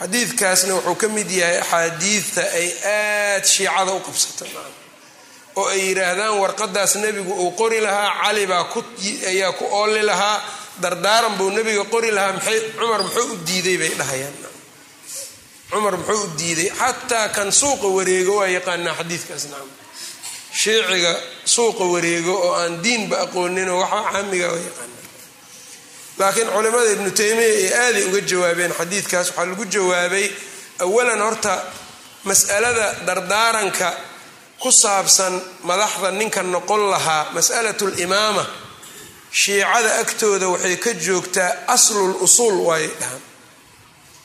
xadiidkaasna 0.00 0.72
wuxuu 0.74 0.94
ka 1.02 1.08
mid 1.16 1.30
yahay 1.40 1.58
axaadiidta 1.62 2.42
ay 2.58 2.68
aad 2.96 3.44
shiicada 3.52 3.92
u 3.92 4.00
qabsata 4.06 4.44
oo 5.60 5.66
ay 5.74 5.80
yidhaahdaan 5.88 6.34
warqadaas 6.42 6.92
nebigu 7.04 7.32
uu 7.44 7.50
qori 7.60 7.80
lahaa 7.86 8.10
cali 8.22 8.44
baa 8.50 8.64
ayaa 9.32 9.52
ku 9.58 9.64
ooli 9.80 10.02
lahaa 10.10 10.38
dardaaran 10.82 11.34
buu 11.38 11.50
nebiga 11.56 11.84
qori 11.92 12.10
lahaa 12.16 12.32
cumar 12.78 13.02
muxuu 13.06 13.26
u 13.32 13.36
diiday 13.48 13.76
bay 13.82 13.92
dhahayaan. 14.00 14.36
Cumar 15.70 15.94
muxuu 16.00 16.24
u 16.24 16.28
diiday 16.38 16.70
xataa 16.80 17.28
kan 17.36 17.48
suuqa 17.60 17.86
wareego 17.96 18.32
waa 18.40 18.48
yaqaanaa 18.56 18.94
xadiidkaas 19.00 19.44
nacam 19.52 19.70
shiiciga 20.60 21.12
suuqa 21.54 21.84
wareego 21.92 22.32
oo 22.46 22.52
aan 22.62 22.74
diinba 22.84 23.16
aqooninoo 23.24 23.78
waxa 23.82 24.00
caamiga 24.12 24.46
waa 24.52 24.62
yaqaana 24.68 24.89
laakiin 26.20 26.48
culimada 26.54 26.90
ibnu 26.96 27.10
taymiya 27.20 27.48
ay 27.60 27.66
aaday 27.84 28.04
uga 28.08 28.20
jawaabeen 28.30 28.72
xadiidkaas. 28.78 29.26
Waxaa 29.28 29.46
lagu 29.50 29.64
jawaabay 29.74 30.26
awalan 30.84 31.20
horta 31.26 31.54
mas'alada 32.28 32.86
dardaaranka 33.06 33.88
ku 34.62 34.70
saabsan 34.82 35.34
madaxda 35.68 36.10
ninka 36.20 36.42
noqon 36.54 36.82
lahaa 36.92 37.24
mas'alatu 37.36 37.84
limaama 37.98 38.44
shiicada 39.40 39.90
agtooda 40.02 40.46
waxay 40.54 40.76
ka 40.84 40.90
joogtaa 41.04 41.50
aslul 41.74 42.12
usuul 42.26 42.56
waayay 42.68 42.92
dhahaan. 43.00 43.22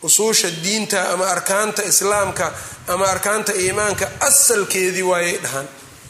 Usuusha 0.08 0.50
diinta 0.64 1.00
ama 1.14 1.26
arkaanta 1.36 1.82
islaamka 1.92 2.46
ama 2.94 3.06
arkaanta 3.14 3.52
iimaanka 3.64 4.06
asalkeedii 4.28 5.02
waayay 5.12 5.38
dhahaan. 5.44 5.68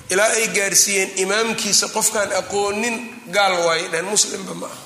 Ilaa 0.09 0.31
ay 0.39 0.47
gaarsiiyeen 0.57 1.11
imaamkiisa 1.23 1.85
qofkaan 1.95 2.29
aqoonin 2.41 2.95
gaal 3.35 3.53
waayay 3.65 3.87
dhahaan. 3.91 4.05
Muslimba 4.13 4.53
ma 4.61 4.65
aha 4.73 4.84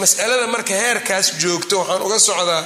masalada 0.00 0.46
marka 0.54 0.74
heerkaas 0.82 1.26
joogto 1.42 1.74
waxaan 1.80 2.02
uga 2.06 2.18
socdaa 2.28 2.64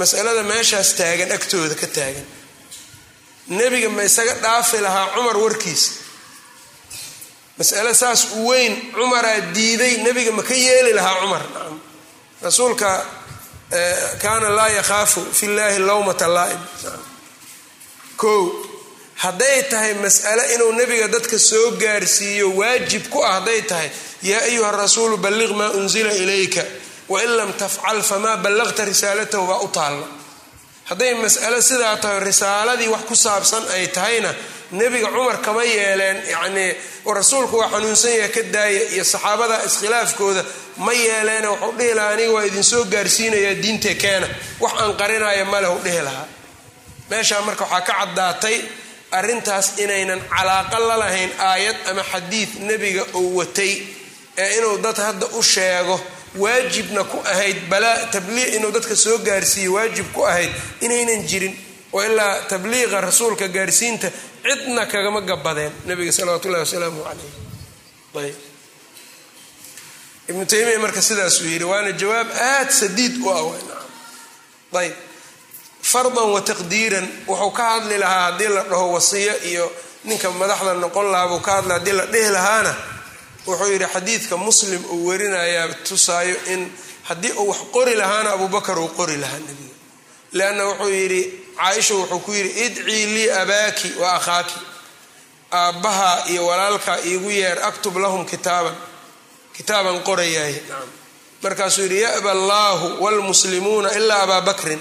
masalada 0.00 0.42
meeshaas 0.50 0.88
taagan 0.98 1.30
agtooda 1.36 1.74
ka 1.82 1.86
taagan. 1.96 2.26
Nebiga 3.58 3.88
ma 3.96 4.02
isaga 4.08 4.34
dhaafi 4.44 4.78
lahaa 4.86 5.06
cumar 5.14 5.36
warkiisa 5.44 5.90
masale 7.58 7.94
saas 8.02 8.20
u 8.38 8.48
weyn 8.48 8.74
cumaraa 8.96 9.40
diiday 9.56 9.94
nebiga 10.06 10.32
ma 10.38 10.42
ka 10.48 10.54
yeeli 10.54 10.92
lahaa 10.98 11.20
cumar. 11.22 11.42
Nacam 11.54 11.76
rasuulka 12.44 12.90
kaana 14.22 14.48
laa 14.58 14.68
yakhaafu 14.78 15.20
fi 15.38 15.46
llaahi 15.56 15.78
lowmata 15.88 16.26
laa'im 16.36 16.62
kow 18.22 18.40
hadday 19.24 19.62
tahay 19.70 19.94
mas'ale 20.04 20.44
inuu 20.54 20.72
nebiga 20.78 21.06
dadka 21.14 21.38
soo 21.50 21.70
gaarsiiyo 21.82 22.46
waajib 22.60 23.04
ku 23.12 23.18
ah 23.28 23.32
hadday 23.40 23.60
tahay 23.70 23.88
yaa 24.30 24.42
ayuha 24.50 24.70
rasuulu 24.82 25.16
balliq 25.24 25.50
maa 25.60 25.70
unzila 25.80 26.12
ilayka 26.22 26.62
wain 27.12 27.30
lam 27.38 27.50
tafcal 27.62 28.02
famaa 28.10 28.36
ballaqta 28.44 28.84
risaalatahu 28.90 29.44
baa 29.50 29.60
u 29.64 29.68
taalla. 29.76 30.06
Hadday 30.90 31.12
mas'alo 31.24 31.58
sidaa 31.70 31.96
tahay 32.02 32.20
risaaladii 32.28 32.88
wax 32.94 33.02
ku 33.10 33.14
saabsan 33.24 33.64
ay 33.76 33.86
tahayna 33.96 34.30
nebiga 34.80 35.08
cumar 35.14 35.36
kama 35.46 35.62
yeeleen 35.64 36.18
yacnii 36.34 36.70
rasuulku 37.18 37.56
waa 37.60 37.70
xanuunsan 37.74 38.12
yaha 38.20 38.28
ka 38.36 38.42
daaya 38.54 38.82
iyo 38.94 39.04
saxaabada 39.12 39.56
iskhilaafkooda 39.68 40.42
ma 40.84 40.92
yeeleene 40.92 41.48
wuxuu 41.52 41.72
dhihi 41.78 41.94
lahaa 41.98 42.12
aniga 42.14 42.32
waa 42.36 42.44
idin 42.48 42.62
soo 42.72 42.84
gaarsiinayaa 42.94 43.54
diintee 43.62 43.94
keena 44.02 44.28
wax 44.62 44.72
aan 44.82 44.92
qarinaya 45.00 45.44
maleh 45.52 45.70
u 45.76 45.78
dhihi 45.86 46.02
lahaa. 46.08 46.26
Meeshaa 47.10 47.40
marka 47.46 47.64
waxaa 47.64 47.80
ka 47.88 47.92
caddaatay 48.00 48.56
arrintaas 49.10 49.78
inaynan 49.78 50.20
calaaqa 50.28 50.78
la 50.78 50.96
lahayn 50.96 51.30
aayad 51.38 51.76
ama 51.90 52.02
xadiid 52.12 52.48
nebiga 52.68 53.04
uu 53.14 53.36
watay 53.38 53.72
ee 54.36 54.58
inuu 54.58 54.78
dad 54.78 54.96
hadda 54.96 55.26
u 55.38 55.42
sheego 55.42 56.00
waajibna 56.36 57.04
ku 57.04 57.18
ahayd 57.32 57.56
balaa 57.68 58.06
tabliiq 58.12 58.54
inuu 58.54 58.70
dadka 58.70 58.96
soo 58.96 59.18
gaarsiiyo 59.18 59.72
waajib 59.72 60.12
ku 60.12 60.24
ahayd 60.26 60.50
inaynan 60.80 61.22
jirin 61.30 61.54
oo 61.92 62.02
ilaa 62.04 62.34
tabliiqa 62.48 63.00
rasuulka 63.00 63.48
gaarsiinta 63.48 64.10
cidna 64.42 64.86
kagama 64.86 65.20
gabadeen 65.20 65.72
nabiga 65.86 66.12
salawaatu 66.12 66.48
ullahi 66.48 66.64
wasalaamu 66.66 67.02
calayh 67.04 68.28
ayb. 68.28 68.36
Ibnu 70.28 70.44
taymiya 70.46 70.78
marka 70.78 71.02
sidaasuu 71.02 71.46
yidhi 71.48 71.64
waana 71.64 71.92
jawaab 71.92 72.28
aad 72.30 72.70
sadiid 72.70 73.14
u 73.24 73.30
ah 73.32 74.80
ayb 74.80 74.94
fardan 75.82 76.28
wa 76.34 76.40
taqdiiran 76.40 77.06
wuxuu 77.28 77.50
ka 77.50 77.64
hadli 77.70 77.98
lahaa 77.98 78.24
haddii 78.30 78.48
la 78.48 78.62
dhaho 78.64 78.92
wasiyo 78.92 79.34
iyo 79.50 79.72
ninka 80.04 80.30
madaxda 80.30 80.74
noqon 80.74 81.06
lahaa 81.12 81.28
buu 81.28 81.40
ka 81.40 81.52
hadla 81.52 81.74
haddii 81.74 81.92
la 81.92 82.06
dhihi 82.06 82.30
lahaana 82.36 82.74
wuxuu 83.46 83.72
yidhi 83.72 83.86
xadiidka 83.94 84.36
muslim 84.36 84.84
uu 84.94 85.06
werinayaa 85.06 85.68
tusaayo 85.88 86.36
in 86.52 86.72
haddii 87.08 87.32
uu 87.32 87.48
wax 87.48 87.58
qori 87.74 87.94
lahaana 87.94 88.30
abubakar 88.32 88.78
uu 88.78 88.88
qori 88.98 89.16
lahaa 89.16 89.38
nebiga. 89.46 89.74
Leanna 90.32 90.64
wuxuu 90.68 90.88
yidhi 90.98 91.22
caaisha 91.56 91.94
wuxuu 91.94 92.18
ku 92.24 92.32
yidhi 92.32 92.50
idcii 92.64 93.06
lii 93.14 93.30
abaaki 93.30 93.88
wa 94.00 94.12
akhaaki 94.18 94.54
aabbaha 95.52 96.24
iyo 96.30 96.46
walaalka 96.46 96.98
iigu 97.04 97.30
yeer 97.30 97.58
aktub 97.64 97.96
lahum 97.96 98.24
kitaaban 98.26 98.74
kitaaban 99.56 99.96
qorayaay 100.08 100.52
nacam 100.52 100.88
markaasuu 101.42 101.82
yidhi 101.82 102.00
ya'ba 102.06 102.30
allaahu 102.30 102.86
waalmuslimuuna 103.04 103.92
ilaa 103.98 104.22
abaa 104.22 104.40
bakrin 104.40 104.80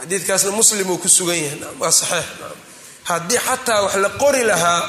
xadiidkaasna 0.00 0.50
muslim 0.60 0.90
uu 0.90 0.98
ku 0.98 1.08
sugan 1.08 1.36
yahay. 1.44 1.60
Waa 1.80 1.90
saxiix. 2.00 2.26
Haddii 3.10 3.38
xataa 3.46 3.82
wax 3.82 3.94
la 4.04 4.08
qori 4.22 4.42
lahaa 4.50 4.82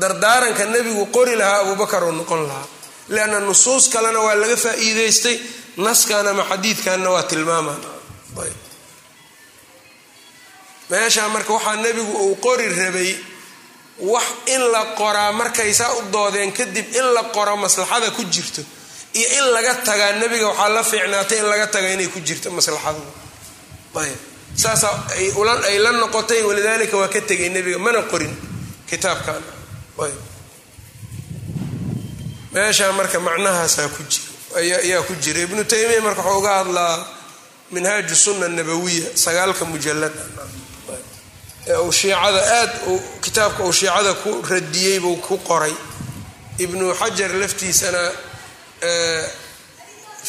dardaaranka 0.00 0.64
nebigu 0.74 1.04
qori 1.16 1.34
lahaa 1.40 1.60
abubakar 1.64 2.02
uu 2.04 2.12
noqon 2.12 2.42
lahaa. 2.48 2.66
Leanna 3.08 3.38
nusuus 3.40 3.88
kalena 3.88 4.20
waa 4.26 4.34
laga 4.42 4.56
faa'iidaystay 4.64 5.36
naskan 5.76 6.26
ama 6.32 6.44
xadiidkanna 6.50 7.08
waa 7.14 7.22
tilmaamaan. 7.30 7.80
Meeshaa 10.90 11.28
marka 11.28 11.52
waxaa 11.52 11.76
nebigu 11.84 12.12
uu 12.26 12.36
qori 12.44 12.66
rabay 12.80 13.12
wax 14.12 14.24
in 14.54 14.60
la 14.72 14.82
qoraa 14.98 15.32
markay 15.32 15.72
saa 15.74 15.92
u 15.98 16.02
doodeen 16.12 16.52
kadib 16.52 16.86
in 17.00 17.06
la 17.14 17.22
qoro 17.36 17.56
maslaxada 17.56 18.10
ku 18.16 18.22
jirto 18.34 18.62
iyo 19.18 19.26
in 19.38 19.46
laga 19.54 19.74
tagaa 19.88 20.12
nebiga 20.20 20.46
waxaa 20.48 20.68
la 20.76 20.82
fiicnaatay 20.90 21.38
in 21.38 21.46
laga 21.52 21.66
taga 21.74 21.88
inay 21.94 22.06
ku 22.14 22.20
jirto 22.20 22.50
maslaxadu 22.50 23.00
ay 24.00 25.78
la 25.84 25.92
noqotay 25.92 26.42
walidaalika 26.48 26.96
waa 26.96 27.08
ka 27.08 27.20
tegay 27.20 27.48
nebiga. 27.50 27.78
Mana 27.78 28.02
qorin 28.10 28.34
kitaabkan 28.90 29.42
meeshaa 32.52 32.92
marka 32.92 33.18
macnahaasaa 33.20 33.88
ku 33.88 34.02
jira. 34.10 34.28
Ayaa 34.56 35.02
ku 35.02 35.14
jira. 35.22 35.40
Ibnu 35.46 35.64
taymiya 35.64 36.00
marka 36.00 36.22
waxuu 36.22 36.38
uga 36.40 36.52
hadlaa 36.58 37.06
minhaaju 37.72 38.16
sunna 38.16 38.48
nabawiya 38.48 39.08
sagaalka 39.24 39.64
mujalad 39.64 40.12
ee 41.68 41.76
uu 41.76 41.92
shiicada 41.92 42.40
aad 42.60 42.70
kitaabka 43.24 43.62
uu 43.64 43.72
shiicada 43.72 44.14
ku 44.22 44.30
radiyey 44.50 45.00
buu 45.00 45.16
ku 45.26 45.38
qoray. 45.48 45.74
Ibnu 46.64 46.94
xajar 47.00 47.30
laftiisana 47.40 48.02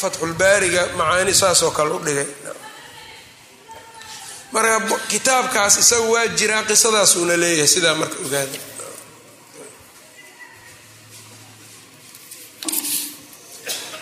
fatxulbaariga 0.00 0.82
macaani 0.98 1.34
saasoo 1.34 1.70
kale 1.70 1.90
u 1.90 1.98
dhigay 2.06 2.26
marka 4.52 4.98
kitaabkaas 5.12 5.74
isagu 5.82 6.12
waa 6.14 6.26
jiraa 6.38 6.62
qisadaasuuna 6.68 7.34
leeyahay 7.42 7.68
sidaa 7.74 7.94
marka 8.00 8.16
ogaada. 8.26 8.58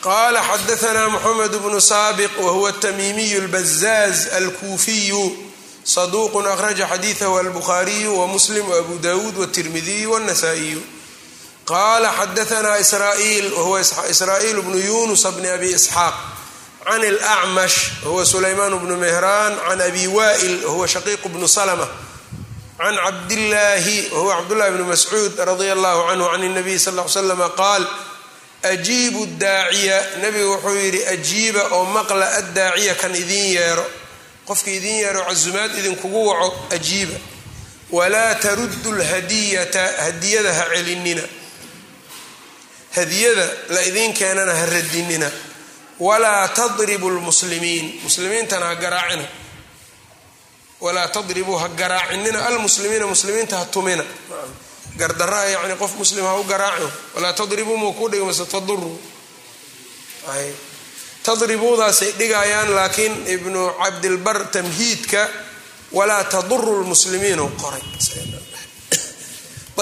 Qala 0.02 0.40
xadaana 0.42 1.08
mxamed 1.10 1.52
bnu 1.62 1.80
saabiq 1.80 2.30
wahuwa 2.44 2.72
tamiimiyu 2.72 3.40
lbazaaz 3.40 4.26
alkuufiyu 4.38 5.22
saduuqu 5.84 6.38
akhraja 6.48 6.86
xadiidahu 6.92 7.38
albukhaariyu 7.38 8.18
wamuslim 8.20 8.70
wabu 8.70 8.98
dawuud 8.98 9.36
wtirmidiyu 9.38 10.10
wاnasaa'iyu 10.12 10.82
qala 11.64 12.12
xadaana 12.18 12.78
israa'iil 12.78 13.52
wahuwa 13.52 13.80
israa'iil 14.10 14.62
bnu 14.62 14.78
yunus 14.78 15.26
bni 15.36 15.48
abi 15.48 15.68
isxaaq 15.78 16.14
can 16.85 17.01
اlacmash 17.03 17.77
wahuwa 18.03 18.25
sulaymaan 18.25 18.79
bnu 18.79 18.97
mehraan 18.97 19.53
can 19.67 19.81
abi 19.81 20.07
wa'il 20.07 20.65
wahuwa 20.65 20.87
shaqiiq 20.87 21.23
bnu 21.33 21.47
salma 21.47 21.87
can 22.77 22.95
cabdillaahi 22.95 24.09
wahuwa 24.13 24.35
cabdullahi 24.41 24.71
bnu 24.71 24.85
mascuud 24.85 25.37
radia 25.37 25.73
allahu 25.73 26.07
canhu 26.09 26.27
can 26.31 26.41
الnabiy 26.49 26.79
sal 26.79 26.95
ly 26.95 27.03
slama 27.07 27.49
qaal 27.61 27.83
ajiibu 28.63 29.25
daaciya 29.37 29.97
nebigu 30.21 30.49
wuxuu 30.53 30.75
yidhi 30.77 31.05
ajiiba 31.13 31.61
oo 31.77 31.85
maqla 31.85 32.25
addaaciya 32.39 32.95
kan 32.95 33.15
idiin 33.15 33.53
yeero 33.57 33.85
qofka 34.47 34.69
idiin 34.71 34.97
yeero 35.05 35.21
casumaad 35.29 35.71
idinkugu 35.79 36.27
waco 36.27 36.49
ajiiba 36.75 37.17
walaa 37.91 38.35
taruddu 38.35 38.91
lhadiyata 38.99 39.83
hadiyada 40.05 40.53
ha 40.53 40.65
celinina 40.73 41.21
hadiyada 42.95 43.45
la 43.69 43.81
idiin 43.89 44.13
keenana 44.13 44.53
ha 44.55 44.65
radinina 44.65 45.31
walaa 46.00 46.48
tadribu 46.48 47.10
lmuslimiin 47.10 48.00
muslimiintana 48.04 48.66
ha 48.66 48.74
garaacina 48.74 49.24
walaa 50.80 51.08
tadribuu 51.08 51.56
ha 51.56 51.68
garaacinina 51.68 52.46
almuslimiina 52.46 53.06
muslimiinta 53.06 53.56
ha 53.56 53.64
tumina 53.64 54.04
gardaraa 54.96 55.44
yani 55.44 55.76
qof 55.76 55.92
muslim 55.98 56.24
ha 56.24 56.34
u 56.36 56.44
garaaco 56.44 56.90
walaa 57.14 57.32
tadribuu 57.32 57.76
muu 57.76 57.92
ku 57.92 58.08
dhigmase 58.10 58.44
taduru 58.46 59.00
tadribuudaasay 61.22 62.12
dhigayaan 62.18 62.74
laakiin 62.74 63.14
ibnu 63.26 63.72
cabdilbar 63.82 64.44
tamhiidka 64.54 65.28
walaa 65.92 66.24
taduru 66.24 66.82
lmuslimiin 66.82 67.40
u 67.40 67.48
qoray 67.62 67.82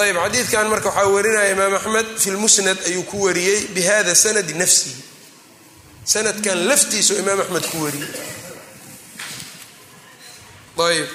ayb 0.01 0.15
xadiidkan 0.23 0.67
marka 0.67 0.89
waxaa 0.89 1.07
warinaya 1.15 1.49
imaam 1.55 1.73
axmed 1.75 2.07
fi 2.23 2.29
lmusnad 2.31 2.77
ayuu 2.87 3.03
ku 3.03 3.23
wariyey 3.25 3.59
bihada 3.75 4.15
sanadi 4.15 4.53
nafsihi 4.53 5.03
sanadkan 6.11 6.57
laftiisu 6.69 7.13
imaam 7.21 7.39
axmed 7.43 7.65
ku 7.71 7.77
wariyey 7.83 8.11
ayb 10.87 11.09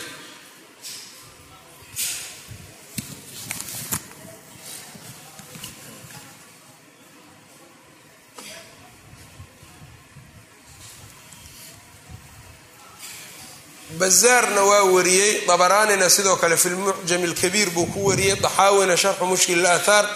bazaarna 13.98 14.62
waa 14.70 14.84
wariyey 14.94 15.32
dabaraanina 15.46 16.08
sidoo 16.10 16.36
kale 16.36 16.56
fi 16.56 16.68
lmucjam 16.68 17.22
alkabiir 17.24 17.70
buu 17.74 17.86
ku 17.92 18.00
wariyey 18.08 18.36
daxaawina 18.44 18.96
sharxu 19.02 19.24
mushkil 19.32 19.66
aathaar 19.74 20.06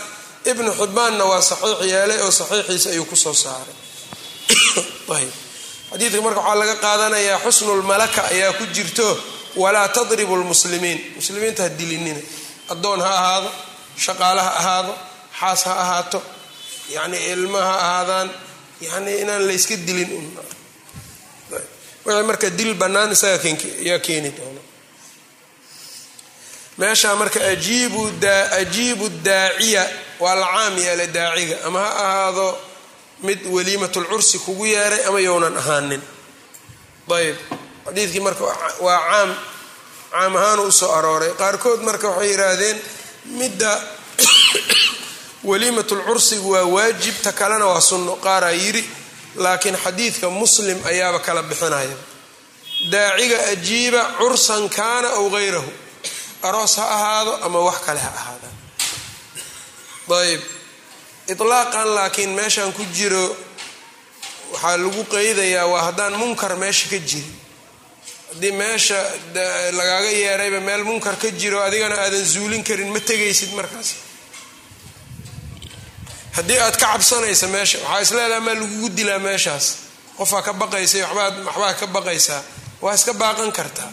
ibnu 0.51 0.71
xibbaanna 0.81 1.25
waa 1.31 1.43
saxiix 1.51 1.81
yeelay 1.93 2.19
oo 2.27 2.31
saxiixiisa 2.41 2.89
ayuu 2.95 3.05
ku 3.11 3.17
soo 3.25 3.35
saaray 3.45 3.75
xadiidka 5.91 6.23
marka 6.23 6.41
waxaa 6.41 6.55
laga 6.61 6.75
qaadanayaa 6.77 7.39
xusnulmalaka 7.45 8.23
ayaa 8.33 8.53
ku 8.53 8.65
jirto 8.67 9.07
walaa 9.57 9.89
tadribu 9.89 10.37
lmuslimiin 10.37 11.15
muslimiinta 11.17 11.63
ha 11.63 11.69
dilinina. 11.69 12.21
Addoon 12.69 13.01
ha 13.01 13.11
ahaado 13.19 13.51
shaqaale 13.97 14.41
ha 14.41 14.53
ahaado 14.61 14.99
xaas 15.41 15.65
ha 15.65 15.73
ahaato 15.81 16.23
yacni 16.95 17.19
ilma 17.33 17.59
ha 17.59 17.75
ahaadaan 17.79 18.31
yani 18.81 19.21
inaan 19.21 19.47
layska 19.47 19.77
dilin 19.77 20.39
wixii 22.05 22.27
marka 22.27 22.51
dil 22.51 22.75
bannaan 22.75 23.13
isaga 23.13 23.51
yaa 23.89 23.99
keeni 23.99 24.31
doona 24.37 24.61
meeshaa 26.79 27.17
marka 27.17 27.41
ajiibu 28.61 29.09
daaciya 29.25 29.91
waa 30.21 30.35
la 30.35 30.47
caam 30.47 30.79
yeelay 30.79 31.07
daaciga. 31.07 31.57
Ama 31.67 31.81
ha 31.81 31.91
ahaado 32.05 32.74
mid 33.27 33.41
waliimatulcursi 33.49 34.39
kugu 34.45 34.67
yeeray 34.67 35.05
ama 35.09 35.21
yownan 35.21 35.57
ahaanin. 35.57 36.03
Ayb 37.11 37.37
xadiidkii 37.85 38.21
marka 38.21 38.45
waa 38.81 39.01
caam 39.09 39.31
caam 40.13 40.37
ahaanu 40.37 40.63
u 40.69 40.73
soo 40.73 40.93
arooray. 40.93 41.33
Qaarkood 41.41 41.81
marka 41.83 42.09
waxay 42.09 42.31
yidhaahdeen 42.31 42.83
midda 43.41 43.73
waliimatulcursigu 45.49 46.51
waa 46.51 46.65
waajib 46.65 47.23
ta 47.23 47.33
kalena 47.33 47.67
waa 47.67 47.81
sunno. 47.81 48.17
Qaaraa 48.17 48.51
yidhi 48.51 48.85
laakiin 49.37 49.77
xadiidka 49.77 50.31
muslim 50.31 50.79
ayaaba 50.85 51.19
kala 51.19 51.43
bixinaya. 51.43 51.97
Daaciga 52.91 53.39
ajiiba 53.53 54.03
cursan 54.19 54.69
kaana 54.69 55.09
aw 55.09 55.31
hayrahu 55.31 55.73
aroos 56.45 56.77
ha 56.77 56.85
ahaado 56.85 57.37
ama 57.45 57.59
wax 57.59 57.81
kale 57.87 58.01
ha 58.01 58.13
ahaada 58.17 58.49
ayb 60.21 60.41
ilaaqan 61.33 61.89
laakiin 61.97 62.31
meeshan 62.39 62.73
ku 62.73 62.85
jiro 62.97 63.37
waxaa 64.53 64.77
lagu 64.77 65.03
qeydayaa 65.15 65.67
waa 65.73 65.83
haddaan 65.89 66.15
munkar 66.21 66.53
meesha 66.63 66.87
ka 66.93 66.99
jirin 67.11 67.35
haddii 68.31 68.53
meesha 68.61 68.99
lagaaga 69.79 70.11
yeerayba 70.23 70.61
meel 70.69 70.83
munkar 70.85 71.17
ka 71.23 71.29
jiro 71.41 71.59
adigana 71.67 71.97
aadan 72.05 72.25
zuulin 72.33 72.63
karin 72.69 72.91
ma 72.95 73.01
tegaysid 73.01 73.51
markaas. 73.59 73.89
Haddii 76.37 76.59
aad 76.65 76.77
ka 76.77 76.87
cabsanaysa 76.93 77.47
meesha 77.55 77.79
waxaa 77.79 78.01
isleedaha 78.05 78.41
maa 78.47 78.55
lagugu 78.61 78.89
dilaa 78.99 79.19
meeshaas. 79.19 79.67
Qofaa 80.19 80.43
ka 80.47 80.53
baqaysa 80.53 80.99
waxbaa 81.09 81.75
ka 81.81 81.87
baqaysaa. 81.87 82.43
Waa 82.83 82.95
iska 82.95 83.13
baaqan 83.23 83.53
kartaa. 83.59 83.91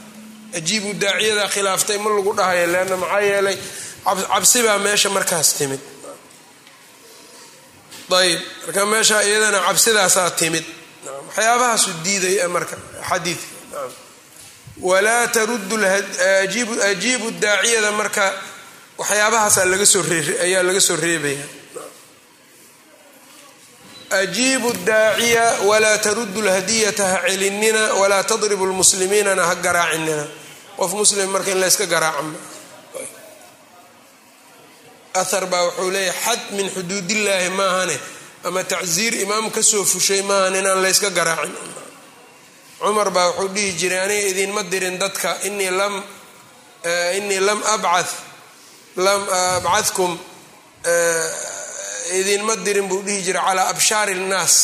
Ajiibu 0.58 0.94
daaciyada 1.02 1.48
khilaaftay 1.54 1.98
ma 2.04 2.10
lagu 2.16 2.32
dhahayo 2.38 2.66
leanna 2.74 2.98
maxaa 3.04 3.22
yeelay 3.30 3.58
cabsibaa 4.06 4.78
meesha 4.86 5.10
markaas 5.10 5.50
timid 5.58 5.80
ayb. 8.14 8.40
Marka 8.66 8.86
meesha 8.86 9.24
iyadana 9.24 9.60
cabsidaasaa 9.68 10.30
timid. 10.32 10.66
Waxyaabahaasu 11.28 11.90
diidaya 12.04 12.48
marka 12.50 12.76
xadiidka. 13.10 13.48
Walaa 14.82 15.28
taruddu 15.28 15.76
ajiibu 16.90 17.32
daaciyada 17.44 17.92
marka 17.92 18.26
waxyaabahaasaa 18.98 19.66
laga 19.72 19.86
soo 19.86 20.04
ayaa 20.46 20.64
laga 20.68 20.82
soo 20.82 20.96
reebaya 20.96 21.46
ajiibu 24.12 24.74
daaciya 24.86 25.46
walaa 25.70 25.98
taruddu 25.98 26.42
lhadiyata 26.42 27.06
ha 27.08 27.18
celinina 27.28 27.94
walaa 27.94 28.24
tadribu 28.24 28.66
lmuslimiinana 28.66 29.44
ha 29.50 29.56
garaacinina 29.56 30.26
qof 30.78 30.92
muslim 30.94 31.30
marka 31.32 31.52
in 31.52 31.60
layska 31.64 31.86
garaacama 31.86 32.36
ahar 35.14 35.46
baa 35.52 35.64
wuxuu 35.68 35.92
leeyahay 35.96 36.22
xad 36.26 36.42
min 36.58 36.68
xuduudillaahi 36.76 37.50
maahane 37.60 37.98
ama 38.48 38.64
tacsiir 38.64 39.14
imaam 39.26 39.46
ka 39.56 39.62
soo 39.64 39.84
fushay 39.86 40.22
maahan 40.30 40.56
inaan 40.56 40.82
layska 40.86 41.10
garaacin. 41.18 41.54
Cumar 42.80 43.10
baa 43.16 43.28
wuxuu 43.30 43.50
dhihi 43.56 43.72
jiray 43.80 44.00
aniga 44.06 44.28
idinma 44.32 44.62
dirin 44.72 44.98
dadka 45.02 45.30
inii 45.48 45.72
lam 45.80 45.94
inii 47.18 47.40
lam 47.48 47.60
abca 47.74 48.06
lam 49.06 49.22
abcadkum 49.58 50.12
idinma 52.20 52.54
dirin 52.66 52.88
buu 52.90 53.02
dhihi 53.06 53.22
jiray 53.26 53.44
calaa 53.48 53.68
abshaari 53.74 54.14
nnaas 54.24 54.56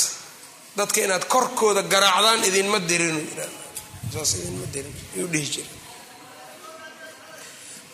dadka 0.77 0.99
inaad 1.05 1.23
korkooda 1.33 1.81
garaacdaan 1.93 2.41
idinma 2.49 2.79
dirin 2.89 3.17
saas 4.13 4.31
idinma 4.39 4.65
dirin 4.73 4.93
ayuu 5.15 5.27
dhihi 5.33 5.47
jiray 5.53 5.69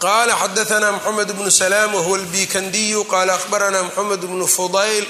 qala 0.04 0.34
xadaana 0.42 0.88
mxamed 0.98 1.30
bnu 1.38 1.52
salaam 1.62 1.92
wahuwa 1.98 2.18
lbikandiyu 2.24 3.02
qala 3.14 3.32
ahbarana 3.40 3.80
mxamed 3.88 4.20
bnu 4.30 4.48
fudayl 4.56 5.06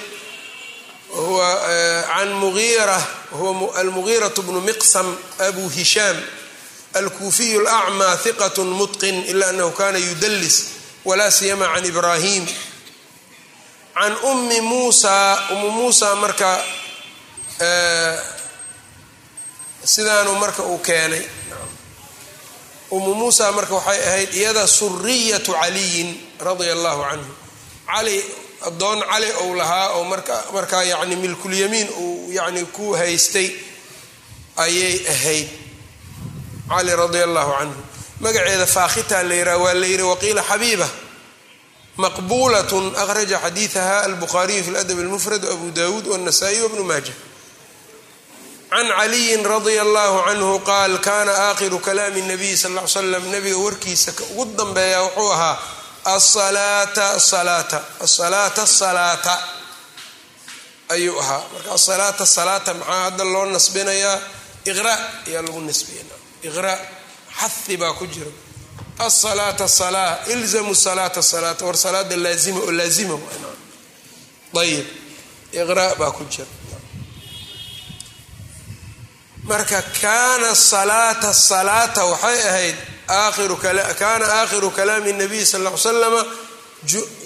an 2.20 2.30
muira 2.42 2.98
wahuwa 3.32 3.76
almugiiraة 3.82 4.38
bnu 4.48 4.60
miqsam 4.68 5.08
abu 5.48 5.64
hishaam 5.76 6.18
alkuufiyu 7.00 7.60
lacmaa 7.68 8.16
hiqat 8.24 8.58
mutqin 8.80 9.18
ila 9.32 9.46
anahu 9.50 9.72
kana 9.80 9.98
yudlis 10.08 10.56
wla 11.06 11.32
siyama 11.32 11.66
can 11.74 11.86
ibrahim 11.92 12.44
can 13.98 14.14
ummi 14.30 14.60
muusa 14.62 15.16
ummu 15.54 15.70
muusa 15.78 16.16
marka 16.16 16.52
sidaanu 19.94 20.32
marka 20.42 20.64
uu 20.64 20.78
keenay 20.88 21.24
umu 22.96 23.12
muusa 23.20 23.46
marka 23.58 23.74
waxay 23.80 24.00
ahayd 24.10 24.32
iyada 24.40 24.64
suriyatu 24.68 25.52
caliyin 25.62 26.10
radia 26.46 26.74
allahu 26.78 27.02
canhu 27.10 27.32
cali 27.90 28.18
addoon 28.68 29.00
cali 29.12 29.30
ou 29.42 29.50
lahaa 29.60 29.88
oo 29.98 30.04
markaa 30.56 30.84
yani 30.92 31.16
milkulyamiin 31.24 31.90
uu 32.04 32.32
yani 32.38 32.62
ku 32.76 32.86
haystay 33.00 33.50
ayay 34.66 34.96
ahayd. 35.14 35.50
Cali 36.70 36.92
radia 37.02 37.24
allahu 37.30 37.52
canhu 37.60 37.80
magaceeda 38.24 38.66
faakhita 38.76 39.24
la 39.30 39.36
yiraa 39.40 39.58
waa 39.64 39.74
la 39.82 39.86
yiri 39.92 40.04
waqiila 40.12 40.44
xabiiba. 40.52 40.88
Maqbulat 41.98 42.72
akhraja 43.04 43.38
xadiidaha 43.46 43.96
albukhaariyu 44.08 44.64
fi 44.66 44.72
ladab 44.72 45.00
almufrad 45.00 45.44
abu 45.54 45.68
dawuud 45.78 46.06
wاnasaa'i 46.12 46.62
wbnu 46.66 46.84
maaja 46.84 47.14
can 48.74 48.88
caliyin 49.00 49.44
radia 49.52 49.82
allahu 49.88 50.18
canhu 50.28 50.52
qaal 50.70 50.94
kana 51.08 51.32
aakhiru 51.48 51.80
kalaami 51.88 52.22
nabiy 52.32 52.56
sal 52.64 52.74
l 52.78 52.88
slam 52.96 53.26
nabiga 53.34 53.58
warkiisa 53.66 54.12
ugu 54.32 54.46
dambeeya 54.60 55.00
wuxuu 55.06 55.32
ahaa 55.36 55.56
asalaata 56.16 57.08
salaata 57.32 57.80
asalaata 58.06 58.64
salaata 58.80 59.34
ayuu 60.94 61.20
ahaa 61.24 61.42
marka 61.54 61.70
asalaata 61.78 62.26
salaata 62.38 62.72
maxaa 62.80 63.04
hadda 63.06 63.24
loo 63.34 63.46
nasbinayaa 63.56 64.18
iqra 64.72 64.94
ayaa 65.28 65.42
lagu 65.46 65.62
nasbiyana 65.70 66.16
iqra 66.48 66.74
xahi 67.40 67.76
baa 67.82 67.94
ku 68.00 68.06
jira 68.14 68.32
asalaata 69.08 69.66
salaa 69.80 70.12
ilzamu 70.34 70.74
salaata 70.86 71.22
salaata 71.32 71.62
war 71.68 71.78
salaada 71.86 72.16
laazima 72.26 72.60
oo 72.66 72.72
laazima 72.80 73.16
ayib 74.64 74.86
iqra 75.62 75.86
baa 76.00 76.12
ku 76.18 76.24
jira 76.34 76.48
marka 79.44 79.82
kaana 80.02 80.56
salaata 80.56 81.34
salaata 81.34 82.02
waxay 82.12 82.40
ahayd 82.50 82.78
kaana 84.00 84.26
aakhiru 84.40 84.70
kalaami 84.78 85.12
nabiy 85.22 85.46
sal 85.52 85.62
l 85.68 85.78
slama 85.78 86.22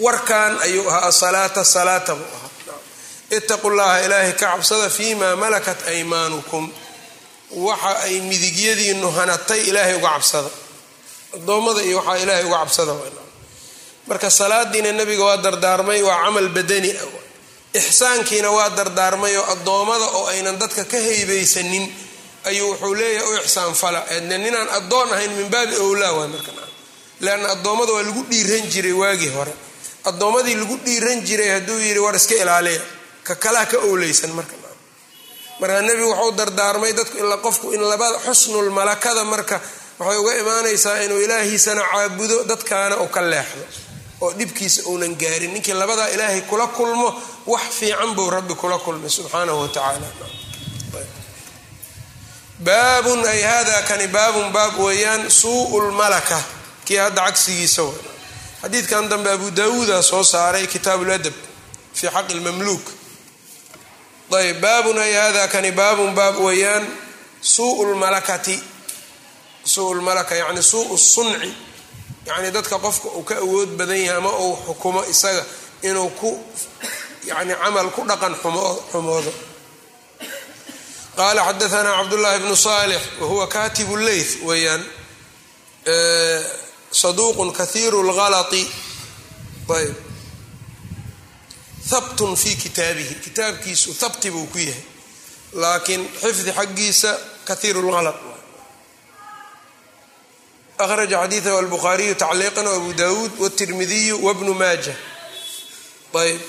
warkan 0.05 0.53
ayuu 0.65 0.85
ahaa 0.89 1.07
asalaata 1.11 1.61
salaata 1.75 2.13
buu 2.19 2.25
ahaa. 2.25 2.45
Itaqu 3.37 3.69
llaha 3.77 3.97
ilaahay 4.05 4.33
ka 4.33 4.47
cabsada 4.55 4.89
fima 4.89 5.35
malakat 5.35 5.79
aymaanukum. 5.91 6.65
Waxa 7.67 7.91
ay 8.07 8.15
midigyadiinu 8.29 9.07
hanatay 9.17 9.61
ilaahay 9.69 9.95
uga 9.99 10.09
cabsada. 10.15 10.49
Adoommada 11.35 11.81
iyo 11.87 11.97
waxaa 11.99 12.17
ilaahay 12.23 12.45
uga 12.49 12.57
cabsada 12.63 12.93
marka 14.07 14.29
salaadiina 14.39 14.91
nabiga 14.99 15.23
waa 15.29 15.37
dardaarmay 15.45 16.01
waa 16.07 16.19
camal 16.23 16.47
badani. 16.55 16.91
Ixsaankiina 17.79 18.49
waa 18.57 18.69
dardaarmay 18.77 19.33
oo 19.41 19.45
addoommada 19.53 20.05
oo 20.17 20.25
aynan 20.31 20.55
dadka 20.61 20.83
ka 20.91 20.97
haybaysanin 21.07 21.85
ayuu 22.49 22.69
wuxuu 22.71 22.93
leeyahay 22.99 23.29
u 23.33 23.37
ixsaan 23.43 23.73
fala. 23.81 23.99
Ninaan 24.43 24.69
addoon 24.77 25.09
ahayn 25.13 25.31
min 25.37 25.47
baabi 25.53 25.75
owlaa 25.85 26.11
waay 26.17 26.29
marka 26.35 26.51
leanna 27.25 27.47
addoommada 27.55 27.91
waa 27.95 28.03
lagu 28.07 28.21
dhiiran 28.31 28.65
jiray 28.73 28.93
waagii 29.01 29.31
hore. 29.37 29.53
Addoommadii 30.09 30.55
lagu 30.61 30.75
dhiiran 30.85 31.19
jiray 31.27 31.49
hadduu 31.55 31.79
yidhi 31.85 31.99
war 32.05 32.15
iska 32.15 32.35
ilaaliya. 32.43 32.81
Ka 33.27 33.35
kalaa 33.43 33.65
ka 33.71 33.77
owleysan 33.89 34.31
marka 34.37 34.55
marka 35.59 35.81
nebigu 35.87 36.09
wuxuu 36.11 36.31
dardaarmay 36.39 36.93
dadku 36.97 37.17
ila 37.23 37.37
qofku 37.45 37.67
in 37.75 37.81
labada 37.91 38.17
xusnul 38.25 38.69
malakada 38.77 39.23
marka 39.33 39.57
waxay 39.99 40.17
uga 40.21 40.33
imaanaysaa 40.41 40.97
inuu 41.05 41.19
ilaahiisana 41.25 41.81
caabudo 41.91 42.37
dadkaana 42.49 42.95
uu 43.03 43.07
ka 43.15 43.21
leexdo 43.31 43.63
oo 44.21 44.31
dhibkiisa 44.39 44.81
uunan 44.89 45.13
gaarin. 45.21 45.51
Ninkii 45.53 45.73
labadaa 45.81 46.07
ilaahay 46.15 46.41
kula 46.49 46.67
kulmo 46.77 47.07
wax 47.51 47.61
fiican 47.79 48.11
buu 48.15 48.29
rabbi 48.29 48.53
kula 48.61 48.77
kulmay 48.85 49.09
subxaanahu 49.09 49.59
wa 49.61 49.67
tacaala 49.67 50.07
baabun 52.59 53.25
ay 53.25 53.41
hada 53.41 53.81
kani 53.87 54.07
baabun 54.07 54.51
baab 54.51 54.79
weeyaan 54.79 55.29
suu 55.29 55.81
lmalaka 55.81 56.43
kii 56.85 56.95
hadda 56.97 57.21
cagsigiisa 57.21 57.83
w 57.83 57.93
xadiidkan 58.61 59.09
dambe 59.09 59.29
abu 59.31 59.51
daawuuda 59.51 60.01
soo 60.03 60.23
saaray 60.23 60.67
kitaabuladab 60.67 61.33
fii 61.93 62.07
xaqi 62.15 62.33
lmamluuk 62.33 62.85
ayb 64.37 64.61
baabun 64.61 64.97
ay 64.97 65.13
hada 65.13 65.47
kani 65.47 65.71
baabun 65.71 66.15
baab 66.15 66.39
weeyaan 66.39 66.87
suu 67.41 67.85
lmalakati 67.85 68.59
suu 69.63 69.93
lmalaka 69.93 70.35
yani 70.35 70.63
suu 70.63 70.97
sunci. 70.97 71.53
Yani 72.27 72.51
dadka 72.51 72.79
qofka 72.79 73.07
uu 73.07 73.23
ka 73.23 73.35
awood 73.35 73.69
badan 73.77 73.97
yahay 73.97 74.17
ama 74.17 74.31
uu 74.39 74.55
xukumo 74.67 75.03
isaga 75.05 75.45
inuu 75.81 76.09
ku 76.09 76.39
yani 77.23 77.53
camal 77.55 77.89
ku 77.91 78.01
dhaqan 78.03 78.35
xumoodo 78.91 79.31
qala 81.17 81.41
xadaana 81.47 81.91
cabdullahi 81.97 82.39
bnu 82.39 82.55
salix 82.55 83.01
wahuwa 83.19 83.47
katibu 83.47 83.97
leyth 83.97 84.43
weeyaan 84.47 84.83
saduuqun 86.91 87.51
kahiiru 87.53 88.03
lgalai 88.09 88.67
ayb 89.77 89.95
habtun 91.91 92.35
fi 92.35 92.55
kitaabihi 92.55 93.15
kitaabkiisu 93.15 93.95
habti 94.01 94.31
buu 94.31 94.45
ku 94.45 94.57
yahay 94.57 94.83
laakiin 95.53 96.03
xifdi 96.21 96.51
xaggiisa 96.51 97.19
kahiiru 97.45 97.81
lgala 97.81 98.13
akhraja 100.77 101.21
xadiidahu 101.21 101.57
albukhaariyu 101.57 102.15
tacliiqan 102.15 102.67
abu 102.67 102.93
dawuud 102.93 103.31
wtirmidiyu 103.39 104.15
wbnu 104.25 104.53
maaja 104.53 104.95
ayb 106.23 106.41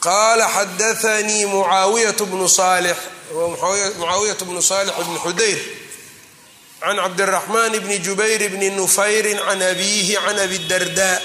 qaala 0.00 0.48
xadaanii 0.56 1.44
mucaawiyat 1.46 2.22
bnu 2.30 2.48
salix 2.48 2.96
mucaawiyat 3.32 4.40
bnu 4.44 4.62
salix 4.62 4.94
bni 4.96 5.18
xudayr 5.18 5.58
can 6.80 6.96
cabdiraxmaan 6.96 7.72
bni 7.80 7.98
jubayr 7.98 8.48
bni 8.50 8.70
nufayri 8.70 9.34
can 9.34 9.62
abiihi 9.62 10.14
can 10.14 10.38
abi 10.38 10.58
darda. 10.68 11.20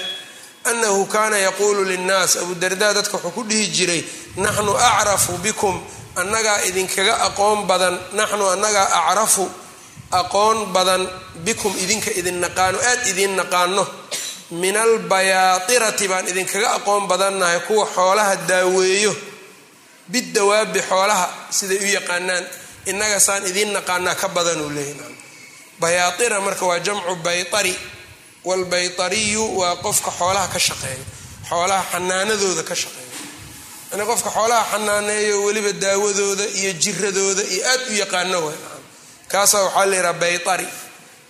Anahu 0.64 1.06
kaana 1.06 1.36
yaquulu 1.38 1.84
linnaas 1.84 2.36
abu 2.36 2.54
darda 2.54 2.94
dadka 2.94 3.16
wuxuu 3.18 3.30
ku 3.34 3.42
dhihi 3.44 3.68
jiray 3.68 4.04
naxnu 4.36 4.72
acrafu 4.72 5.36
bikum 5.44 5.76
annagaa 6.16 6.64
idinkaga 6.64 7.20
aqoon 7.28 7.66
badan 7.66 7.98
naxnu 8.12 8.44
annagaa 8.48 8.88
acrafu 9.12 9.44
aqoon 10.10 10.72
badan 10.72 11.06
bikum 11.44 11.72
idinka 11.76 12.10
idin 12.16 12.40
naqaano 12.40 12.78
aad 12.80 13.06
idin 13.06 13.36
naqaano. 13.36 13.86
Min 14.50 14.76
albayaatirati 14.76 16.08
baan 16.08 16.28
idinkaga 16.28 16.80
aqoon 16.80 17.08
badannahay 17.08 17.60
kuwa 17.68 17.86
xoolaha 17.86 18.36
daaweeyo 18.48 19.16
bidawaabi 20.12 20.80
xoolaha 20.90 21.26
siday 21.58 21.78
u 21.78 21.86
yaqaanaan 21.98 22.44
innaga 22.90 23.18
saan 23.26 23.42
idiin 23.50 23.72
naqaanaa 23.76 24.14
ka 24.20 24.28
badanuu 24.36 24.70
leeyahy 24.76 25.14
bayaatira 25.80 26.40
marka 26.46 26.64
waa 26.70 26.78
jamcu 26.86 27.14
baytari 27.26 27.74
walbaytariyu 28.48 29.44
waa 29.60 29.76
qofka 29.84 30.10
xoolaha 30.18 30.48
ka 30.54 30.58
shaqeeya 30.66 31.04
xoolaha 31.48 31.82
xanaanadooda 31.92 32.62
ka 32.70 32.74
shaqeeya. 32.82 33.12
Yani 33.92 34.04
qofka 34.10 34.30
xoolaha 34.36 34.64
xanaaneeyo 34.72 35.36
weliba 35.46 35.72
daawadooda 35.84 36.44
iyo 36.58 36.72
jiradooda 36.82 37.42
iyo 37.54 37.62
aad 37.72 37.80
u 37.90 37.94
yaqaano 38.02 38.38
w 38.46 38.52
kaasaa 39.32 39.62
waxaa 39.66 39.86
la 39.90 39.96
yidhaha 39.96 40.12
baytari. 40.22 40.66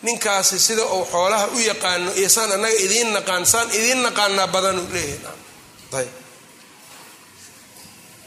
Ninkaasi 0.02 0.58
sida 0.66 0.82
uu 0.96 1.04
xoolaha 1.12 1.46
u 1.56 1.58
yaqaano 1.70 2.10
iyo 2.20 2.28
saan 2.28 2.50
annaga 2.56 2.74
idiin 2.84 3.10
naqaan 3.16 3.44
saan 3.52 3.68
idiin 3.78 4.00
naqaanaa 4.06 4.46
badanuu 4.54 4.88
leeyahay 4.94 6.06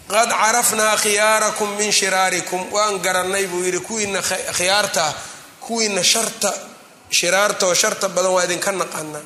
qad 0.08 0.30
carafnaa 0.30 0.98
khiyaarakum 0.98 1.78
min 1.78 1.92
shiraarikum. 1.92 2.72
Waan 2.72 3.00
garanay 3.00 3.46
buu 3.48 3.64
yidhi 3.64 3.80
kuwiina 3.80 4.22
khiyaarta 4.58 5.04
ah 5.06 5.14
kuwiina 5.60 6.04
sharta 6.04 6.54
shiraarta 7.10 7.66
oo 7.68 7.74
sharta 7.74 8.10
badan 8.10 8.32
waa 8.32 8.44
idinka 8.44 8.72
naqaanaa. 8.72 9.22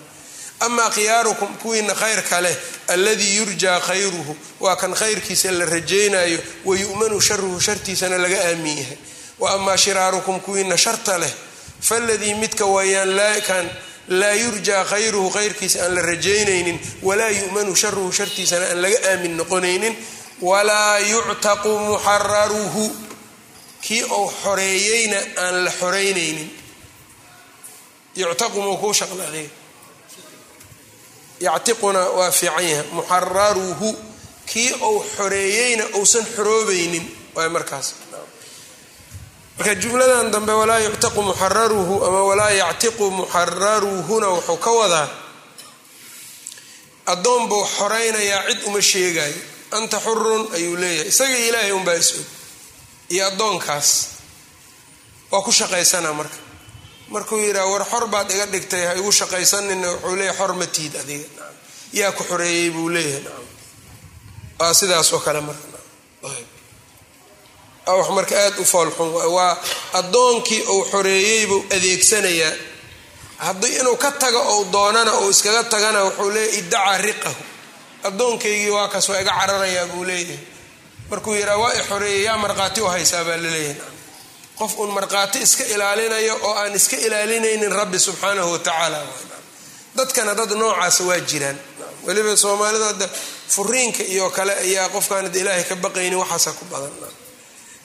Amaa 0.60 0.90
khiyaarukum 0.90 1.58
kuwiina 1.62 1.94
khayrka 1.94 2.42
leh 2.42 2.56
alladii 2.88 3.36
yurjaa 3.38 3.80
khayruhu. 3.80 4.38
Waa 4.60 4.76
kan 4.76 4.94
khayrkiisa 4.94 5.52
la 5.52 5.66
rajaynayo 5.66 6.40
wa 6.66 6.76
yu'manu 6.76 7.22
sharuhu 7.22 7.60
shartiisana 7.62 8.18
laga 8.18 8.38
aamin 8.50 8.78
yahay. 8.78 8.98
Wa 9.40 9.54
amaa 9.54 9.78
shiraarukum 9.78 10.40
kuwiina 10.40 10.78
sharta 10.78 11.18
leh 11.18 11.34
faladii 11.82 12.34
midka 12.34 12.66
wayaan 12.66 13.42
kan 13.48 13.70
laa 14.10 14.34
yurjaa 14.34 14.84
khayruhu 14.86 15.30
khayrkiisa 15.30 15.84
aan 15.84 15.96
la 15.96 16.02
rajaynaynin 16.02 16.80
walaa 17.02 17.30
yu'manu 17.30 17.76
sharuhu 17.76 18.12
shartiisana 18.12 18.66
aan 18.66 18.82
laga 18.82 18.98
aamin 19.12 19.38
noqonaynin 19.38 19.96
walaa 20.42 20.98
yuctaqu 21.12 21.70
muxararuhu 21.88 22.86
kii 23.86 24.04
uu 24.04 24.28
xoreeyeyna 24.44 25.18
aan 25.44 25.56
la 25.66 25.72
xoreynaynin 25.80 26.50
yuctaqu 28.22 28.58
muu 28.62 28.78
kuu 28.78 28.94
shaqladay 29.00 29.48
yactiquna 31.46 32.02
waa 32.18 32.32
fiican 32.32 32.64
yahay. 32.70 32.88
Muxararuhu 32.96 33.90
kii 34.46 34.72
uu 34.90 35.00
xoreeyeyna 35.18 35.84
uusan 35.98 36.26
xoroobaynin 36.36 37.06
waay 37.36 37.50
markaas. 37.50 37.88
Marka 39.58 39.76
jumladan 39.82 40.32
dambe 40.34 40.54
walaa 40.62 40.80
yuctaqu 40.80 41.22
muxararuhu 41.22 41.96
ama 42.08 42.22
walaa 42.30 42.52
yactiqu 42.62 43.06
muxararuhuna 43.18 44.28
wuxuu 44.36 44.58
ka 44.66 44.72
wadaa 44.80 45.08
addoon 47.06 47.48
buu 47.50 47.66
xoraynayaa 47.78 48.44
cid 48.50 48.60
uma 48.68 48.82
sheegayo 48.82 49.34
anta 49.78 49.98
xurun 50.06 50.44
ayuu 50.56 50.76
leeyahay. 50.82 51.08
Isaga 51.12 51.38
ilaahay 51.48 51.72
unbaa 51.80 51.94
is-og 52.02 52.26
iyo 53.14 53.24
addoonkaas. 53.30 53.90
Waa 55.32 55.42
ku 55.46 55.52
shaqaysanaa 55.52 56.14
marka. 56.20 56.38
Markuu 57.14 57.38
yidhaha 57.46 57.68
war 57.74 57.86
xor 57.92 58.06
baad 58.14 58.30
iga 58.36 58.46
dhigtay 58.54 58.84
ha 58.88 58.94
igu 59.00 59.12
shaqaysanina 59.20 59.88
wuxuu 59.92 60.16
leeyahay 60.20 60.38
xor 60.40 60.52
ma 60.60 60.66
tiid 60.76 60.94
adiga. 61.02 61.28
Yaa 62.00 62.12
ku 62.18 62.24
xoreeyey 62.30 62.70
buu 62.76 62.90
leeyahay. 62.96 63.24
Nacam 63.24 63.46
waa 64.60 64.74
sidaas 64.80 65.10
kale 65.26 65.42
marka. 65.42 65.68
Wax 67.98 68.08
marka 68.18 68.36
aada 68.44 68.60
u 68.62 68.66
foolxun 68.74 69.10
waa 69.38 69.54
addoonkii 70.00 70.62
uu 70.74 70.84
xoreeyey 70.92 71.46
buu 71.50 71.62
adeegsanayaa. 71.76 72.54
Haddii 73.46 73.76
inuu 73.80 73.98
ka 73.98 74.12
tago 74.12 74.40
ou 74.54 74.66
doonana 74.74 75.12
ou 75.20 75.30
iskaga 75.30 75.64
tagana 75.64 76.00
wuxuu 76.06 76.30
leeyahy 76.36 76.58
iddacaa 76.60 76.98
riqahu 77.08 77.42
addoonkaygii 78.04 78.70
waa 78.70 78.88
kaas 78.88 79.10
waa 79.10 79.22
iga 79.22 79.32
cararayaa 79.40 79.86
buu 79.88 80.04
leeyahay. 80.06 80.38
Markuu 81.10 81.36
yidhaha 81.36 81.58
waa 81.58 82.06
i 82.06 82.24
yaa 82.24 82.38
markhaati 82.38 82.82
u 82.82 82.88
haysaa? 82.88 83.24
baa 83.24 83.38
la 83.38 83.50
leeyahay 83.50 83.76
qof 84.58 84.78
uun 84.80 84.92
markhaati 84.94 85.40
iska 85.40 85.64
ilaalinayo 85.66 86.40
oo 86.44 86.54
aan 86.56 86.76
iska 86.76 86.98
ilaalinaynin 86.98 87.72
rabbi 87.72 88.00
subxaanahu 88.00 88.52
watacaala 88.52 89.00
dadkana 89.96 90.36
dad 90.36 90.52
noocaasa 90.52 91.04
waa 91.04 91.20
jiraan. 91.20 91.58
Weliba 92.06 92.36
soomaalida 92.38 93.10
furiinka 93.50 94.04
iyo 94.04 94.30
kale 94.30 94.54
ayaa 94.54 94.90
qofkaanad 94.90 95.36
ilaahay 95.36 95.64
ka 95.64 95.76
baqaynin 95.76 96.18
waxaasa 96.20 96.52
ku 96.54 96.66
badan. 96.66 96.92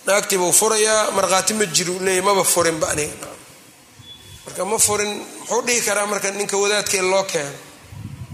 Naagtii 0.06 0.38
buu 0.38 0.52
furayaa 0.52 1.10
markhaati 1.10 1.54
ma 1.54 1.64
jiru 1.66 1.98
leeya 2.00 2.22
maba 2.22 2.44
furinba 2.44 2.88
aniga. 2.88 3.28
Marka 4.46 4.64
ma 4.64 4.78
furin 4.78 5.12
muxuu 5.40 5.62
dhihi 5.66 5.80
karaa 5.80 6.06
marka 6.06 6.30
ninka 6.30 6.56
wadaadkee 6.56 7.02
loo 7.02 7.24
keeno? 7.24 7.50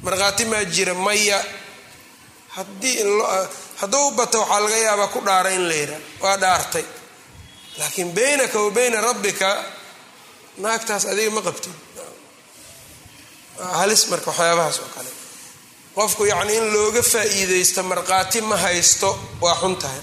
Markhaati 0.02 0.44
maa 0.44 0.64
jira 0.64 0.94
maya 0.94 1.44
hadduu 2.54 4.10
bato 4.18 4.38
waxaa 4.40 4.60
laga 4.64 4.76
yaabaa 4.86 5.08
ku 5.14 5.20
dhaara 5.26 5.50
in 5.56 5.64
la 5.68 5.74
yidhaa 5.74 6.00
waa 6.24 6.36
dhaartay. 6.42 6.84
Laakiin 7.78 8.10
baynaka 8.16 8.58
wa 8.64 8.70
bayna 8.76 9.00
rabbika 9.00 9.48
naagtaas 10.64 11.04
adiga 11.12 11.30
ma 11.36 11.40
qabtid. 11.48 11.72
Halis 13.78 14.02
marka 14.10 14.30
waxyaabahaas 14.30 14.78
oo 14.84 14.90
kale. 14.96 15.10
Qofku 15.96 16.22
yacni 16.32 16.54
in 16.56 16.66
looga 16.74 17.02
faa'iidaysto 17.12 17.80
markhaati 17.82 18.40
ma 18.50 18.56
haysto 18.64 19.08
waa 19.40 19.56
xun 19.60 19.76
tahay. 19.82 20.00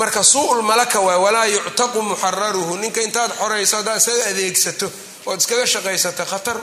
Marka 0.00 0.22
suu'ul 0.32 0.62
malaka 0.70 0.98
waay 1.06 1.18
walaa 1.24 1.46
yuctaqu 1.54 1.98
muxararuhu 2.02 2.74
ninka 2.82 3.00
intaad 3.06 3.30
xorayso 3.40 3.76
haddaad 3.78 3.98
iskaga 4.02 4.24
adeegsato 4.30 4.86
ood 5.26 5.38
iskaga 5.40 5.66
shaqaysato 5.72 6.24
khatar 6.32 6.56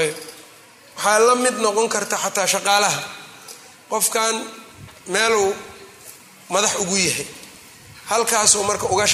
ayb 0.00 0.16
waxaa 0.98 1.18
la 1.26 1.34
mid 1.34 1.54
noqon 1.64 1.88
karta 1.94 2.16
xataa 2.24 2.46
shaqaalaha. 2.46 3.02
Qofkan 3.90 4.34
meeluu 5.14 5.54
madax 6.54 6.74
ugu 6.82 6.96
yahay. 6.96 7.26
Halkaasuu 8.10 8.62
marka 8.68 8.86
uga 8.94 9.04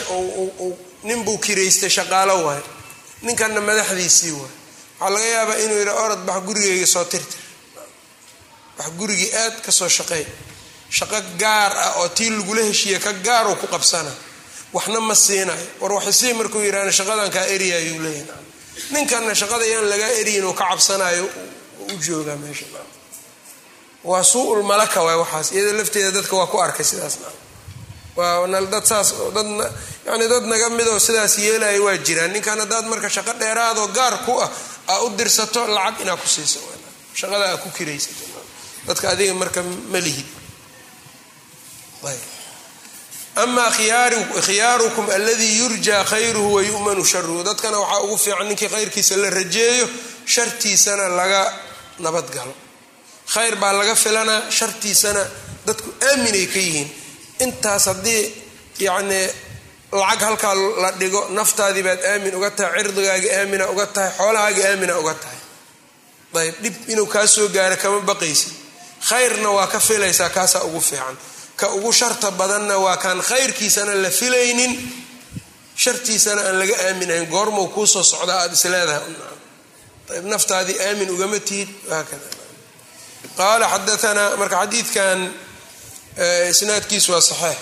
ninbuu 1.08 1.38
kiraystay 1.44 1.90
shaqaalo 1.90 2.34
waay. 2.46 2.62
Ninkanna 3.22 3.60
madaxdiisii 3.60 4.32
waay. 4.40 4.52
Waxaa 5.00 5.10
laga 5.14 5.26
yaabaa 5.34 5.58
inuu 5.64 5.78
yidha 5.80 5.94
orod 6.04 6.18
bax 6.28 6.38
gurigeyga 6.46 6.86
soo 6.94 7.04
tirtir. 7.04 7.40
Wax 8.78 8.88
gurigii 8.98 9.30
aad 9.42 9.54
ka 9.64 9.70
soo 9.72 9.88
shaqeey 9.88 10.24
shaqo 10.96 11.16
gaar 11.42 11.72
ah 11.84 11.92
oo 12.00 12.08
tii 12.16 12.30
lagula 12.30 12.62
heshiiya 12.68 12.98
ka 13.04 13.12
gaaruu 13.26 13.56
ku 13.60 13.66
qabsana. 13.66 14.10
Waxna 14.72 15.00
ma 15.00 15.14
siinayo 15.14 15.66
war 15.80 15.92
waxisii 15.92 16.32
markuu 16.38 16.60
yidhahna 16.66 16.92
shaqadan 16.98 17.30
kaa 17.30 17.46
eriya 17.54 17.76
ayuu 17.82 18.00
leeyahay. 18.04 18.42
Ninkanna 18.90 19.34
shaqada 19.40 19.64
yaan 19.72 19.86
lagaa 19.92 20.12
eriyin 20.20 20.44
uu 20.44 20.52
ka 20.54 20.64
cabsanayo 20.70 21.26
u 21.92 21.96
joogaa 22.06 22.36
meesha 22.42 22.66
waa 24.10 24.22
suu'ul 24.32 24.62
malaka 24.70 24.98
waay 25.06 25.18
waxaas 25.22 25.48
iyada 25.56 25.72
lafteeda 25.78 26.10
dadka 26.16 26.34
waa 26.40 26.46
ku 26.52 26.58
arkay 26.66 26.84
sidaas 26.90 27.14
waa 28.16 28.46
dad 28.74 28.84
saas 28.90 29.08
yani 30.06 30.24
dad 30.32 30.44
naga 30.52 30.68
midoo 30.78 30.98
sidaas 31.06 31.38
yeelaya 31.38 31.80
waa 31.86 31.96
jiraan. 32.06 32.30
Ninkan 32.32 32.58
haddaad 32.62 32.86
marka 32.92 33.08
shaqo 33.16 33.32
dheeraadoo 33.40 33.88
gaar 33.96 34.14
ku 34.26 34.32
ah 34.44 34.50
aa 34.92 34.98
u 35.04 35.08
dirsato 35.18 35.66
lacag 35.76 36.00
inaa 36.04 36.16
ku 36.22 36.28
siiso 36.34 36.60
shaqada 37.20 37.44
aa 37.52 37.56
ku 37.62 37.68
kiraysato 37.76 38.24
dadka 38.86 39.06
adiga 39.12 39.34
marka 39.34 39.60
ma 39.92 39.98
lihid. 40.06 40.28
Amaa 43.36 43.70
khiyaarukum 44.46 45.06
aladii 45.10 45.58
yurjaa 45.58 46.04
khayruhu 46.04 46.54
wayu'manu 46.54 47.02
sharuhu 47.04 47.42
dadkana 47.48 47.78
waxaa 47.82 48.02
ugu 48.06 48.16
fiican 48.24 48.46
ninkii 48.48 48.68
khayrkiisa 48.74 49.16
la 49.22 49.30
rajeeyo 49.30 49.86
shartiisana 50.34 51.08
laga 51.18 51.42
nabadgalo 51.98 52.54
khayr 53.34 53.54
baa 53.62 53.72
laga 53.78 53.94
filanaa 54.04 54.40
shartiisana 54.58 55.22
dadku 55.66 55.90
aaminay 56.08 56.46
ka 56.52 56.58
yihiin. 56.66 56.88
Intaas 57.44 57.84
haddii 57.90 58.22
yacnii 58.86 59.26
lacag 59.92 60.20
halkaa 60.26 60.54
la 60.82 60.90
dhigo 61.00 61.20
naftaadii 61.38 61.82
baad 61.88 62.00
aamin 62.10 62.34
uga 62.38 62.50
tahay 62.58 62.82
cirdigaaga 62.82 63.28
aamina 63.38 63.64
uga 63.72 63.86
tahay 63.94 64.10
xoolahaaga 64.18 64.62
aamina 64.70 64.94
uga 65.02 65.14
tahay. 65.22 65.40
Ayb 66.40 66.54
dhib 66.62 66.76
inuu 66.92 67.06
kaa 67.14 67.26
soo 67.34 67.48
gaaro 67.56 67.76
kama 67.82 68.00
baqaysid 68.10 68.52
khayrna 69.08 69.48
waa 69.56 69.66
ka 69.72 69.78
filaysaa 69.88 70.28
kaasaa 70.36 70.62
ugu 70.68 70.80
fiican. 70.80 71.16
Ka 71.60 71.66
ugu 71.76 71.92
sharta 71.92 72.30
badanna 72.30 72.76
waa 72.84 72.96
kaan 73.04 73.20
khayrkiisana 73.28 73.94
la 74.04 74.10
filaynin. 74.20 74.72
Shartiisana 75.82 76.40
aan 76.48 76.58
laga 76.60 76.74
aaminayn 76.86 77.26
goormau 77.34 77.66
kuusoo 77.74 78.02
socdaa 78.12 78.38
aada 78.42 78.54
isleedahay 78.58 79.02
ayb 80.12 80.24
naftaadii 80.34 80.78
aamin 80.86 81.10
ugama 81.14 81.38
tihid 81.48 81.70
haakada 81.92 82.26
qaala 83.38 83.64
xadaanaa 83.74 84.36
marka 84.40 84.56
xadiidkan 84.62 85.18
isnaadkiisu 86.52 87.08
waa 87.14 87.24
saxiix. 87.30 87.58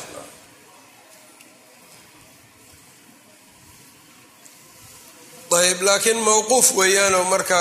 Ayb 5.59 5.83
laakiin 5.83 6.17
mawquuf 6.27 6.71
weeyaanoo 6.77 7.25
marka 7.25 7.59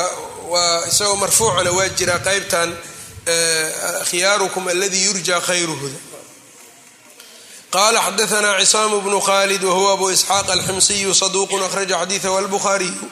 waa 0.54 0.86
isagoo 0.92 1.16
marfuucana 1.16 1.72
waa 1.78 1.90
jiraa 1.98 2.20
qeybtan 2.28 2.70
khiyaarukum 4.10 4.64
aladii 4.74 5.04
yurjaa 5.08 5.42
khayruhuda 5.48 6.00
qala 7.76 8.00
xadaanaa 8.08 8.60
cisaamu 8.62 8.98
bnu 9.06 9.20
khalid 9.30 9.64
wahuwa 9.70 9.92
abu 9.96 10.06
isxaaq 10.16 10.48
alximsiyu 10.56 11.12
saduuqu 11.22 11.56
akhraja 11.68 11.96
xadiidahu 12.02 12.36
albuhaariyu 12.42 13.06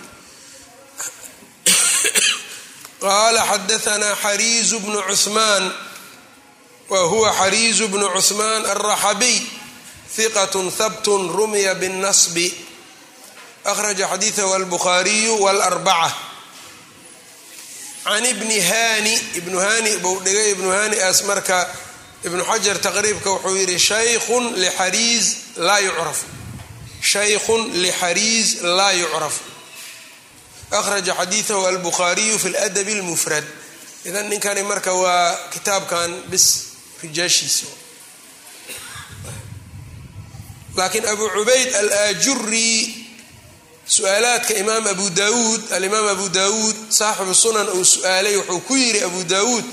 qala 3.01 3.45
xadaanaa 3.45 4.15
xariizu 4.15 4.79
bnu 4.79 5.01
cuhmaan 5.01 5.73
wa 6.89 6.99
huwa 6.99 7.33
xariizu 7.33 7.87
bnu 7.87 8.09
cuhmaan 8.09 8.65
alraxabiy 8.65 9.39
hiqat 10.17 10.53
habtun 10.79 11.29
rumya 11.29 11.75
binnasbi 11.75 12.53
akhraja 13.65 14.07
xadiidahu 14.07 14.53
albukhaariyu 14.53 15.39
wاlarbaca 15.43 16.11
can 18.03 18.25
ibni 18.25 18.59
hani 18.61 19.13
ibnu 19.35 19.59
hani 19.59 19.97
buu 19.97 20.19
dhigay 20.23 20.51
ibnu 20.51 20.69
hani 20.71 20.97
aas 21.01 21.23
marka 21.23 21.69
ibnu 22.23 22.43
xajar 22.43 22.77
taqriibka 22.81 23.29
wuxuu 23.29 23.55
yidhi 23.55 23.79
shaykhun 23.79 24.55
lixariiz 24.55 25.25
laa 25.57 25.79
yucraf 25.79 26.19
shaykhun 27.01 27.71
lixariiz 27.83 28.61
laa 28.61 28.91
yucraf 28.91 29.33
akhraja 30.71 31.13
xadiidahu 31.15 31.65
albukhaariyu 31.67 32.39
fi 32.39 32.49
ladabi 32.49 32.93
اlmufrad 32.99 33.43
idan 34.05 34.29
ninkani 34.29 34.63
marka 34.63 34.93
waa 34.93 35.37
kitaabkan 35.53 36.23
bis 36.31 36.45
rijaashiisa 37.03 37.65
laakiin 40.75 41.05
abu 41.07 41.29
cubayd 41.29 41.75
alaajuri 41.75 42.95
su'aalaadka 43.87 44.53
imaam 44.53 44.87
abu 44.87 45.09
dawuud 45.09 45.61
alimaam 45.73 46.07
abu 46.07 46.29
dawuud 46.29 46.75
saaxibu 46.89 47.33
sunan 47.35 47.69
uu 47.69 47.85
su'aalay 47.85 48.35
wuxuu 48.37 48.59
ku 48.67 48.75
yidhi 48.75 49.03
abu 49.03 49.23
dawuud 49.23 49.65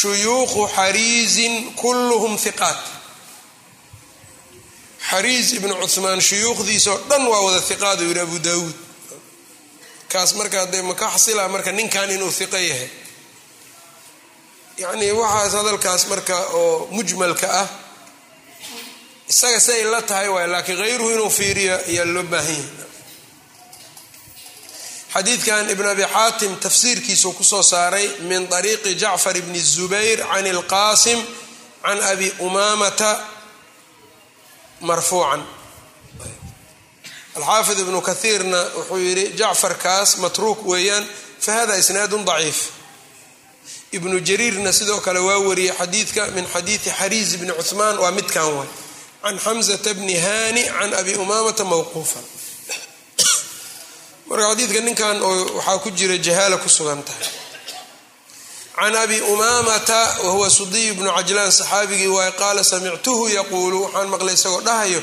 shuyuukhu 0.00 0.68
xariizin 0.76 1.74
kulluhum 1.74 2.38
hiqaat 2.38 2.78
xariiz 5.10 5.52
ibnu 5.58 5.74
cuhmaan 5.74 6.20
shuyuukhdiisao 6.20 6.96
dhan 7.10 7.26
waa 7.26 7.40
wada 7.46 7.60
hiqaad 7.68 8.00
uu 8.00 8.08
yidhi 8.08 8.20
abu 8.20 8.38
dawuud 8.38 8.74
kaas 10.12 10.30
markaa 10.38 10.66
dee 10.72 10.82
ma 10.88 10.94
ka 11.00 11.06
xasila 11.14 11.48
marka 11.54 11.70
ninkan 11.72 12.10
inuu 12.14 12.30
iqo 12.44 12.56
yahay? 12.70 12.90
Yacnii 14.82 15.12
waxaas 15.20 15.52
hadalkaas 15.58 16.02
marka 16.10 16.36
oo 16.60 16.88
mujmalka 16.96 17.46
ah 17.62 17.68
isaga 19.30 19.60
si 19.64 19.72
ay 19.72 19.84
la 19.92 20.00
tahay 20.02 20.28
waay 20.34 20.46
laakiin 20.52 20.78
hayruhu 20.82 21.10
inuu 21.14 21.30
fiiriyo 21.38 21.74
ayaa 21.90 22.04
loo 22.14 22.22
baahan 22.32 22.54
yahay. 22.56 22.88
Xadiidkan 25.14 25.70
ibn 25.74 25.86
abi 25.92 26.02
xaatim 26.14 26.52
tafsiirkiisuu 26.64 27.32
ku 27.38 27.44
soo 27.44 27.62
saaray 27.62 28.06
min 28.28 28.42
ariiqi 28.58 28.94
jacfar 29.02 29.34
bni 29.46 29.60
zubayr 29.74 30.18
can 30.30 30.46
ilqaasim 30.52 31.18
can 31.84 31.98
abi 32.12 32.28
umaamata 32.46 33.10
marfuucan 34.88 35.42
alxaafid 37.40 37.78
ibnu 37.84 38.00
kaiirna 38.08 38.60
wuxuu 38.76 38.98
yidhi 39.06 39.24
jacfarkaas 39.40 40.10
matruuk 40.22 40.58
weeyaan 40.72 41.04
fahada 41.44 41.74
isnaadun 41.82 42.24
daciif 42.30 42.58
ibnu 43.96 44.16
jariirna 44.28 44.72
sidoo 44.78 45.00
kale 45.06 45.18
waa 45.28 45.38
wariyey 45.48 45.72
xadiidka 45.80 46.22
min 46.36 46.46
xadiidi 46.54 46.90
xariis 46.98 47.30
bni 47.40 47.52
cuhmaan 47.58 47.96
waa 48.02 48.10
midkan 48.18 48.46
way 48.56 48.68
can 49.22 49.36
xamzata 49.44 49.90
bni 49.98 50.14
haani 50.24 50.62
can 50.78 50.90
abi 51.00 51.12
umaamata 51.22 51.64
mawquufan 51.72 52.24
marka 54.28 54.44
xadiidka 54.50 54.80
ninkan 54.86 55.16
waxaa 55.56 55.78
ku 55.82 55.90
jira 55.98 56.16
jahaala 56.26 56.56
ku 56.64 56.68
sugan 56.68 57.02
tahay 57.08 57.28
can 58.76 58.94
abi 59.02 59.18
umaamata 59.32 60.00
wahuwa 60.24 60.48
sudiy 60.58 60.92
bnu 60.96 61.10
cajlaan 61.16 61.52
saxaabigii 61.58 62.06
waay 62.16 62.32
qaala 62.40 62.62
samictuhu 62.64 63.24
yaquulu 63.38 63.78
waxaan 63.84 64.08
maqlay 64.12 64.34
isagoo 64.38 64.60
dhahayo 64.68 65.00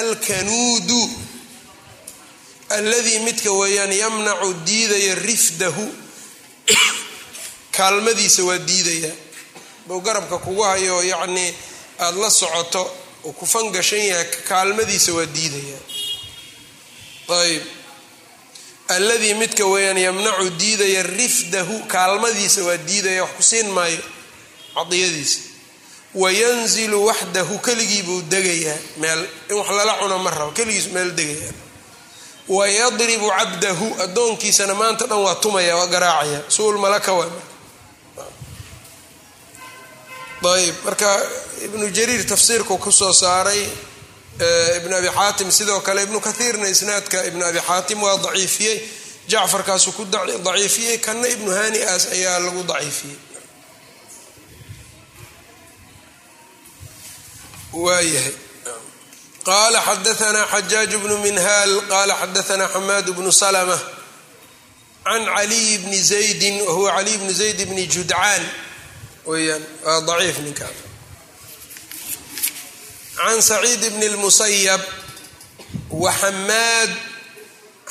alkanuudu 0.00 1.00
alladii 2.68 3.18
midka 3.18 3.52
weeyaan 3.52 3.92
yamnacu 3.92 4.54
diidaya 4.66 5.14
rifdahu. 5.14 5.94
Kaalmadiisa 7.76 8.42
waa 8.44 8.58
diidaya. 8.58 9.12
Buu 9.86 10.00
garabka 10.00 10.38
kugu 10.38 10.62
hayo 10.62 11.02
yacnii 11.02 11.54
aada 12.00 12.18
la 12.20 12.30
socoto 12.30 12.90
uu 13.24 13.32
ku 13.32 13.46
fangashan 13.46 13.98
yahay 14.00 14.24
kaalmadiisa 14.48 15.12
waa 15.12 15.26
diidaya. 15.26 15.78
Ayb 17.28 17.62
alladii 18.88 19.34
midka 19.34 19.66
weeyaan 19.66 19.98
yamnacu 19.98 20.50
diidaya 20.50 21.02
rifdahu 21.02 21.78
kaalmadiisa 21.88 22.62
waa 22.64 22.76
diidaya 22.76 23.22
wax 23.22 23.32
ku 23.36 23.42
siin 23.42 23.68
maayo 23.70 23.98
cadiyadiisa. 24.74 25.40
Wayanzilu 26.14 27.04
waxdahu 27.06 27.58
keligii 27.58 28.02
buu 28.02 28.22
degayaa 28.22 28.78
meel 28.96 29.26
in 29.50 29.56
wax 29.56 29.68
lala 29.70 29.94
cuno 29.98 30.18
ma 30.18 30.30
rabo 30.30 30.52
keligiis 30.52 30.86
meel 30.94 31.10
degaya 31.12 31.52
wayadribu 32.48 33.28
cabdahu 33.38 33.86
addoonkiisana 34.04 34.74
maanta 34.74 35.06
dhan 35.06 35.18
waa 35.26 35.34
tumaya 35.34 35.76
waa 35.76 35.86
garaacaya 35.86 36.40
suul 36.48 36.78
malaka 36.78 37.12
ayb 40.54 40.74
marka 40.84 41.08
ibnu 41.64 41.88
jariir 41.96 42.24
tafsiirku 42.26 42.78
ku 42.78 42.92
soo 42.92 43.12
saaray 43.12 43.62
ibn 44.76 44.92
abi 44.92 45.08
xaatim 45.08 45.50
sidoo 45.50 45.80
kale 45.80 46.02
ibnu 46.02 46.20
kahiirna 46.20 46.68
isnaadka 46.68 47.24
ibnu 47.28 47.44
abi 47.44 47.60
xaatim 47.68 48.02
waa 48.02 48.16
daciifiyey 48.24 48.76
jacfarkaasuu 49.28 49.92
ku 49.96 50.04
daciifiyey 50.44 50.98
kanna 51.06 51.28
ibnu 51.34 51.50
hani-aas 51.58 52.04
ayaa 52.12 52.38
lagu 52.44 52.62
daciifiyey 52.72 53.16
waayahay 57.72 58.34
qaala 59.48 59.78
xadaanaa 59.88 60.46
xajaaj 60.52 60.92
bnu 61.02 61.16
minhaal 61.26 61.72
qaala 61.92 62.14
xadaanaa 62.22 62.68
xamaad 62.74 63.06
bnu 63.16 63.30
salma 63.42 63.78
can 65.04 65.22
caliy 65.34 65.78
bni 65.84 65.98
zaydin 66.10 66.56
wahuwa 66.66 66.90
caliy 66.96 67.16
bni 67.20 67.32
zayd 67.40 67.58
bni 67.70 67.82
judcaan 67.94 68.42
weyaan 69.30 69.62
waa 69.84 70.00
daciif 70.08 70.38
ninkaas 70.46 70.76
can 73.16 73.38
saciid 73.50 73.82
bni 73.94 74.06
lmusayab 74.14 74.80
wa 76.02 76.10
xamaad 76.20 76.90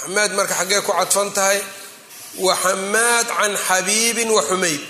xamaad 0.02 0.32
marka 0.38 0.54
xaggee 0.60 0.82
ku 0.88 0.92
cadfan 1.00 1.30
tahay 1.38 1.60
wa 2.46 2.54
xamaad 2.64 3.28
can 3.38 3.54
xabiibin 3.68 4.30
wa 4.36 4.42
xumayd 4.50 4.82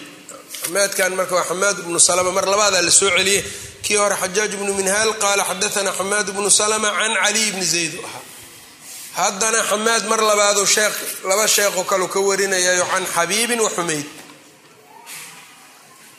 xamaadkan 0.64 1.12
marka 1.20 1.36
waa 1.38 1.48
xamaad 1.50 1.78
bnu 1.86 2.00
salma 2.08 2.32
mar 2.38 2.46
labaadaa 2.54 2.82
la 2.88 2.92
soo 3.00 3.10
celiyey 3.18 3.42
kii 3.84 3.96
hore 4.02 4.16
xajaaj 4.22 4.52
bnu 4.60 4.74
minhaal 4.80 5.12
qaala 5.24 5.44
xadaanaa 5.50 5.94
xamaad 6.00 6.28
bnu 6.36 6.50
salma 6.60 6.90
can 7.00 7.14
caliy 7.24 7.50
bni 7.56 7.66
zayd. 7.74 7.94
U 8.00 8.06
ahaa 8.08 8.22
haddana 9.20 9.60
xamaad 9.70 10.04
mar 10.12 10.22
labaadu 10.30 10.64
sheekh 10.76 10.96
laba 11.30 11.46
sheekoo 11.56 11.84
kaleu 11.92 12.08
ka 12.14 12.20
warinayayo 12.28 12.86
can 12.92 13.06
xabiibin 13.16 13.60
wa 13.66 13.70
xumayd. 13.76 14.08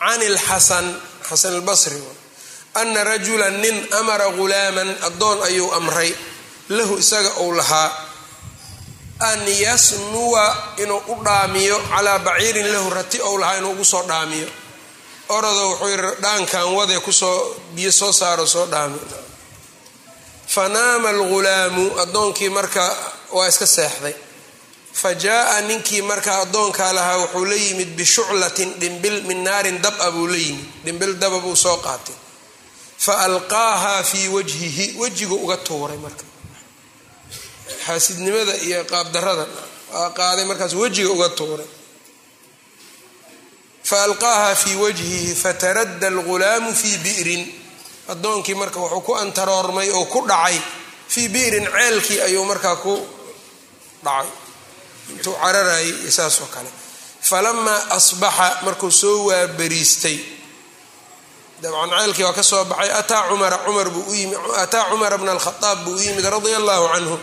Can 0.03 0.21
ilxasan 0.29 0.87
xasan 1.29 1.53
albasri 1.59 2.01
ana 2.81 3.01
rajula 3.05 3.49
nin 3.63 3.77
amara 4.01 4.27
ghulaaman 4.37 4.91
addoon 5.09 5.39
ayuu 5.49 5.71
amray. 5.79 6.11
Lahu 6.77 6.95
isaga 7.03 7.31
uu 7.45 7.53
lahaa 7.61 7.91
an 9.31 9.41
yasnuwa 9.65 10.45
inuu 10.83 11.03
u 11.13 11.15
dhaamiyo 11.25 11.77
calaa 11.91 12.19
baciirin 12.19 12.69
lahu 12.75 12.91
rati 12.91 13.19
ou 13.21 13.39
lahaa 13.39 13.57
inuu 13.59 13.73
ugu 13.73 13.85
soo 13.85 14.03
dhaamiyo 14.11 14.49
orodo 15.37 15.63
wuxuu 15.71 15.89
yidhi 15.93 16.11
dhaankan 16.23 16.65
wade 16.77 16.97
ku 17.07 17.13
soo 17.13 17.39
biyo 17.75 17.91
soo 17.93 18.13
saaro 18.13 18.47
soo 18.47 18.67
dhaami. 18.73 18.99
Fanaama 20.55 21.09
algulaamu 21.09 21.85
addoonkii 22.03 22.49
marka 22.59 22.85
waa 23.37 23.49
iska 23.49 23.67
seexday. 23.67 24.15
Fa 25.01 25.15
jaa 25.15 25.61
ninkii 25.69 26.03
markaa 26.03 26.39
addoonkaa 26.45 26.93
lahaa 26.93 27.17
wuxuu 27.23 27.45
la 27.45 27.55
yimid 27.65 27.91
bishuclatin 27.99 28.71
dhimbil 28.81 29.17
min 29.29 29.39
naarin 29.45 29.79
dab-a 29.85 30.11
buu 30.15 30.27
la 30.27 30.37
yimid. 30.37 30.67
Dhimbil 30.85 31.13
daba 31.23 31.39
buu 31.45 31.57
soo 31.57 31.77
qaatay. 31.87 32.15
Fa 33.05 33.13
alqaahaa 33.27 34.03
fii 34.03 34.29
wajhihi 34.29 34.87
wejigu 35.01 35.35
uga 35.45 35.57
tuuray 35.57 35.97
marka. 36.05 36.25
Xaasidnimada 37.87 38.55
iyo 38.67 38.85
qaabdarada 38.85 39.47
waa 39.95 40.11
qaaday 40.19 40.45
markaas 40.51 40.73
wejiga 40.75 41.11
uga 41.17 41.29
tuuray 41.39 41.67
fa 43.85 43.97
alqaahaa 44.05 44.55
fii 44.55 44.77
wajhihi 44.85 45.35
fataradda 45.35 46.07
algulaamu 46.09 46.75
fii 46.75 46.97
bi'rin 47.05 47.43
addoonkii 48.13 48.55
marka 48.55 48.81
wuxuu 48.81 49.01
ku 49.01 49.13
antaroormay 49.23 49.89
oo 49.99 50.05
ku 50.05 50.21
dhacay 50.29 50.57
fii 51.09 51.29
bi'rin 51.29 51.67
ceelkii 51.75 52.21
ayuu 52.27 52.45
markaa 52.45 52.77
ku 52.85 52.95
dhacay 54.05 54.29
intuu 55.13 55.35
cararayay 55.43 56.11
saas 56.17 56.41
kale 56.55 56.71
falamaa 57.31 57.81
asbaxa 57.97 58.49
markuu 58.65 58.91
soo 58.91 59.27
waabariistay 59.29 60.19
dabcan 61.63 61.91
ceelkii 61.91 62.25
waa 62.25 62.33
ka 62.33 62.43
soo 62.43 62.65
baxay 62.65 62.91
ataa 63.01 63.29
cumara 63.29 63.59
cumar 63.65 63.89
buu 63.91 64.05
u 64.11 64.15
yimi 64.15 64.37
ataa 64.65 64.85
cumara 64.91 65.19
bna 65.19 65.33
alkhadaab 65.37 65.85
buu 65.85 65.97
u 65.97 66.01
yimid 66.01 66.25
radia 66.25 66.57
allahu 66.57 66.89
canhu 66.95 67.17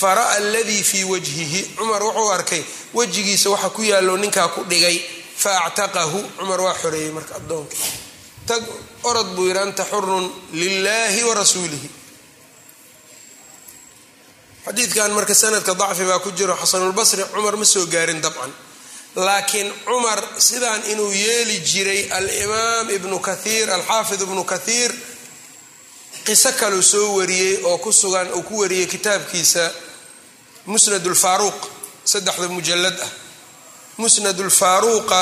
fara'a 0.00 0.34
aladii 0.38 0.82
fii 0.82 1.04
wajhihi 1.04 1.60
cumar 1.78 2.02
wuxuu 2.02 2.30
arkay 2.32 2.62
wejigiisa 2.94 3.50
waxa 3.50 3.70
ku 3.70 3.82
yaallo 3.82 4.16
ninkaa 4.16 4.48
ku 4.54 4.64
dhigay 4.70 4.98
fa 5.42 5.50
actaqahu 5.68 6.18
cumar 6.38 6.60
waa 6.66 6.74
xoreeyey 6.82 7.10
marka 7.16 7.34
addoonkii 7.40 7.90
tag 8.48 8.62
orod 9.10 9.28
buu 9.36 9.46
yidhi 9.48 9.58
anta 9.66 9.84
xurun 9.90 10.24
lilaahi 10.60 11.20
wa 11.28 11.34
rasuulihi. 11.40 11.88
Xadiidkan 14.66 15.10
marka 15.16 15.34
sanadka 15.34 15.74
dacfi 15.74 16.04
baa 16.10 16.18
ku 16.24 16.30
jiro 16.38 16.54
xasanulbasri 16.62 17.22
cumar 17.34 17.56
ma 17.56 17.64
soo 17.64 17.86
gaarin 17.86 18.20
dabcan. 18.24 18.52
Laakiin 19.16 19.68
cumar 19.86 20.18
sidaan 20.38 20.82
inuu 20.92 21.10
yeeli 21.24 21.56
jiray 21.70 22.02
alimaam 22.18 22.86
ibnu 22.96 23.16
kathiir 23.28 23.66
alxaafid 23.76 24.20
ibnu 24.26 24.42
kathiir 24.52 24.90
qiso 26.26 26.50
kaluu 26.60 26.82
soo 26.82 27.08
wariyey 27.18 27.54
oo 27.68 27.78
ku 27.78 27.90
sugan 27.92 28.28
uu 28.36 28.42
ku 28.48 28.54
wariyey 28.62 28.86
kitaabkiisa 28.86 29.64
musnad 30.66 31.04
ulfaaruuq 31.10 31.58
saddexda 32.12 32.48
mujalad 32.56 32.96
ah 33.06 33.10
musnad 33.98 34.38
ulfaaruuqa 34.40 35.20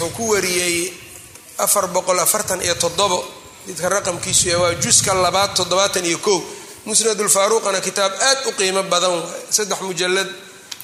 wuxuu 0.00 0.10
ku 0.16 0.22
wariyey 0.32 0.92
afar 1.58 1.86
boqol 1.88 2.18
afartan 2.20 2.62
iyo 2.62 2.74
toddobo. 2.74 3.24
Didka 3.66 3.88
raqamkiisu 3.88 4.48
yahay 4.48 4.60
waa 4.62 4.74
juska 4.80 5.14
labaad 5.14 5.54
toddobaatan 5.56 6.04
iyo 6.06 6.18
kow. 6.18 6.40
Musnadulfaaruuqana 6.86 7.80
kitaab 7.80 8.12
aad 8.28 8.38
u 8.48 8.52
qiimo 8.58 8.82
badan 8.82 9.12
saddex 9.50 9.80
mujalad 9.80 10.28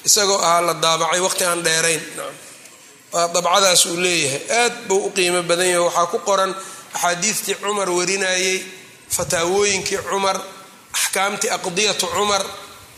isagoo 0.05 0.37
ahaa 0.37 0.61
la 0.61 0.73
daabacay 0.73 1.19
waqti 1.19 1.43
aan 1.45 1.63
dheerayn. 1.63 2.01
Waa 3.13 3.27
dabcadaas 3.33 3.85
uu 3.85 3.97
leeyahay. 3.97 4.41
Aad 4.61 4.73
buu 4.87 5.05
u 5.07 5.09
qiimo 5.11 5.41
badan 5.43 5.65
yahay. 5.67 5.81
Waxaa 5.87 6.05
ku 6.11 6.19
qoran 6.19 6.53
axaadiistii 6.93 7.55
cumar 7.61 7.89
warinayey 7.89 8.61
fataawooyinkii 9.09 9.97
cumar 10.09 10.37
axkaamtii 10.93 11.49
aqdiyatu 11.49 12.05
cumar. 12.07 12.43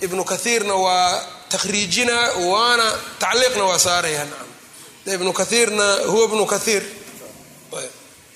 Ibnu 0.01 0.23
kathiirna 0.25 0.75
waa 0.75 1.23
takhriijina 1.51 2.15
waana 2.51 2.87
tacliiqna 3.19 3.63
waa 3.69 3.79
saaraya 3.79 4.27
ibnu 5.15 5.33
kathiirna 5.33 5.85
huwa 6.11 6.25
ibnu 6.25 6.45
kathiir 6.45 6.83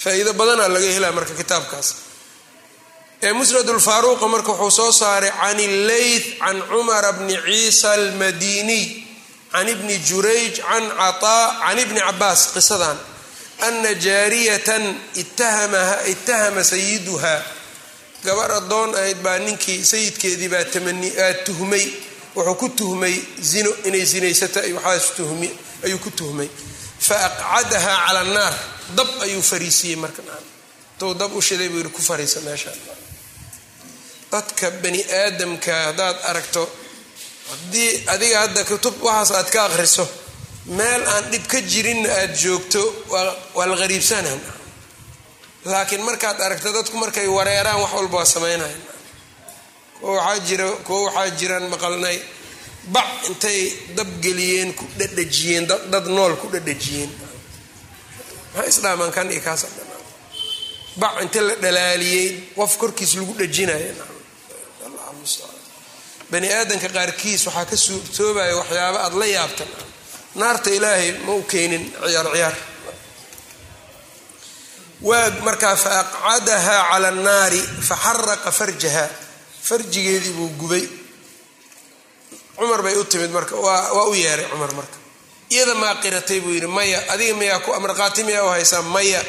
faa-iido 0.04 0.34
badana 0.34 0.68
laga 0.68 0.90
helaa 0.96 1.12
marka 1.12 1.34
kitaabkaas 1.42 1.88
musnad 3.38 3.70
ulfaaruuqa 3.70 4.28
marka 4.28 4.52
wuxuu 4.52 4.72
soo 4.72 4.92
saaray 4.92 5.32
can 5.42 5.60
illeyth 5.60 6.28
can 6.40 6.58
cumara 6.70 7.12
bni 7.14 7.36
ciisa 7.46 7.94
almadiniy 7.94 8.86
can 9.52 9.68
ibni 9.74 9.98
jurayj 10.10 10.56
can 10.70 10.86
cataa 11.00 11.44
can 11.62 11.80
ibni 11.84 12.00
cabaas 12.08 12.42
qisadan 12.54 12.98
ana 13.68 13.94
jaariyatan 13.94 14.84
itahama 15.22 16.64
sayiduha 16.72 17.36
gabar 18.26 18.52
addoon 18.60 18.96
ahayd 18.96 19.20
baa 19.26 19.38
ninkii 19.38 19.86
sayidkeedii 19.86 20.50
baa 20.54 20.66
aa 20.66 21.34
tuhmay 21.46 21.86
wuxuu 22.36 22.56
ku 22.62 22.68
tuhmay 22.70 23.16
zino 23.52 23.72
inay 23.88 24.06
tuhmi 25.18 25.48
ayuu 25.86 26.00
ku 26.00 26.10
tuhmay. 26.12 26.50
Fa 27.08 27.16
aqcadaha 27.28 27.94
cala 28.06 28.20
annaar 28.26 28.54
dab 28.98 29.08
ayuu 29.26 29.42
fariisiyey 29.42 29.96
marka 29.96 30.22
tou 31.00 31.14
dab 31.14 31.34
u 31.36 31.42
shiday 31.42 31.70
buu 31.70 31.78
yidhi 31.82 31.92
ku 31.98 32.02
fariisa 32.02 32.40
meesha 32.46 32.72
dadka 34.32 34.72
bani 34.84 35.02
aadamka 35.22 35.72
haddaad 35.88 36.18
aragto 36.30 36.64
haddii 37.52 37.90
adiga 38.14 38.38
hadda 38.44 38.62
kutub 38.70 38.96
waxaas 39.08 39.32
aad 39.40 39.50
ka 39.56 39.60
akhriso 39.66 40.06
meel 40.78 41.02
aan 41.14 41.24
dhib 41.32 41.46
ka 41.52 41.60
jirinna 41.72 42.10
aad 42.22 42.34
joogto 42.44 42.82
waa 43.56 43.66
la 43.72 43.76
qariibsanaan 43.82 44.42
laakiin 45.72 46.04
markaad 46.10 46.38
aragto 46.46 46.70
dadku 46.78 46.96
markay 47.04 47.28
wareeraan 47.38 47.82
wax 47.84 47.92
walba 47.98 48.18
waa 48.22 48.26
samaynayan 48.36 48.82
kuwa 50.02 51.02
waxaa 51.06 51.30
jiraan 51.40 51.66
maqalnay 51.74 52.18
bac 52.96 53.10
intay 53.30 53.60
dabgeliyeen 53.98 54.74
ku 54.74 54.86
dhadhajiyeen 55.00 55.66
dad 55.94 56.06
nool 56.16 56.34
ku 56.42 56.48
dhadhajiyeen. 56.54 57.12
Maxaa 58.54 58.70
isdhaamaan 58.72 59.12
kan 59.16 59.32
iyo 59.32 59.42
kaas 59.48 59.64
bac 61.02 61.14
inta 61.24 61.40
la 61.48 61.56
dhalaaliyey 61.64 62.28
qof 62.58 62.72
korkiis 62.82 63.14
lagu 63.20 63.34
dhajinaya 63.40 63.94
bani 66.32 66.48
aadamka 66.58 66.90
qaarkiis 66.98 67.42
waxaa 67.48 67.66
ka 67.70 67.76
suurtoobaya 67.86 68.54
waxyaaba 68.62 69.00
aada 69.06 69.18
la 69.22 69.26
yaabtan 69.38 69.70
naarta 70.40 70.70
ilaahay 70.78 71.10
ma 71.26 71.34
u 71.34 71.44
keenin 71.52 71.84
ciyaar 72.08 72.28
ciyaar. 72.36 72.56
Waag 75.10 75.36
markaa 75.48 75.76
fa 75.84 75.90
aqcadahaa 76.04 76.82
cala 76.92 77.08
annaari 77.14 77.62
fa 77.88 77.96
xaraqa 78.06 78.50
farjaha 78.60 79.06
farjigeedii 79.68 80.34
buu 80.38 80.50
gubay. 80.60 80.86
Cumar 82.58 82.82
bay 82.86 82.96
u 82.96 83.04
timid 83.06 83.32
marka. 83.32 83.56
Waa 83.56 84.06
u 84.10 84.14
yeeray 84.16 84.46
cumar 84.52 84.72
marka. 84.80 84.98
Iyada 85.50 85.76
maa 85.76 85.96
qiratay 86.04 86.40
buu 86.44 86.54
yidhi 86.56 86.68
maya 86.68 87.00
adiga 87.14 87.34
miyaa 87.42 87.60
ku 87.66 87.70
amarqaati 87.78 88.24
miyaa 88.24 88.46
u 88.46 88.50
haysaa 88.54 88.82
maya. 88.96 89.22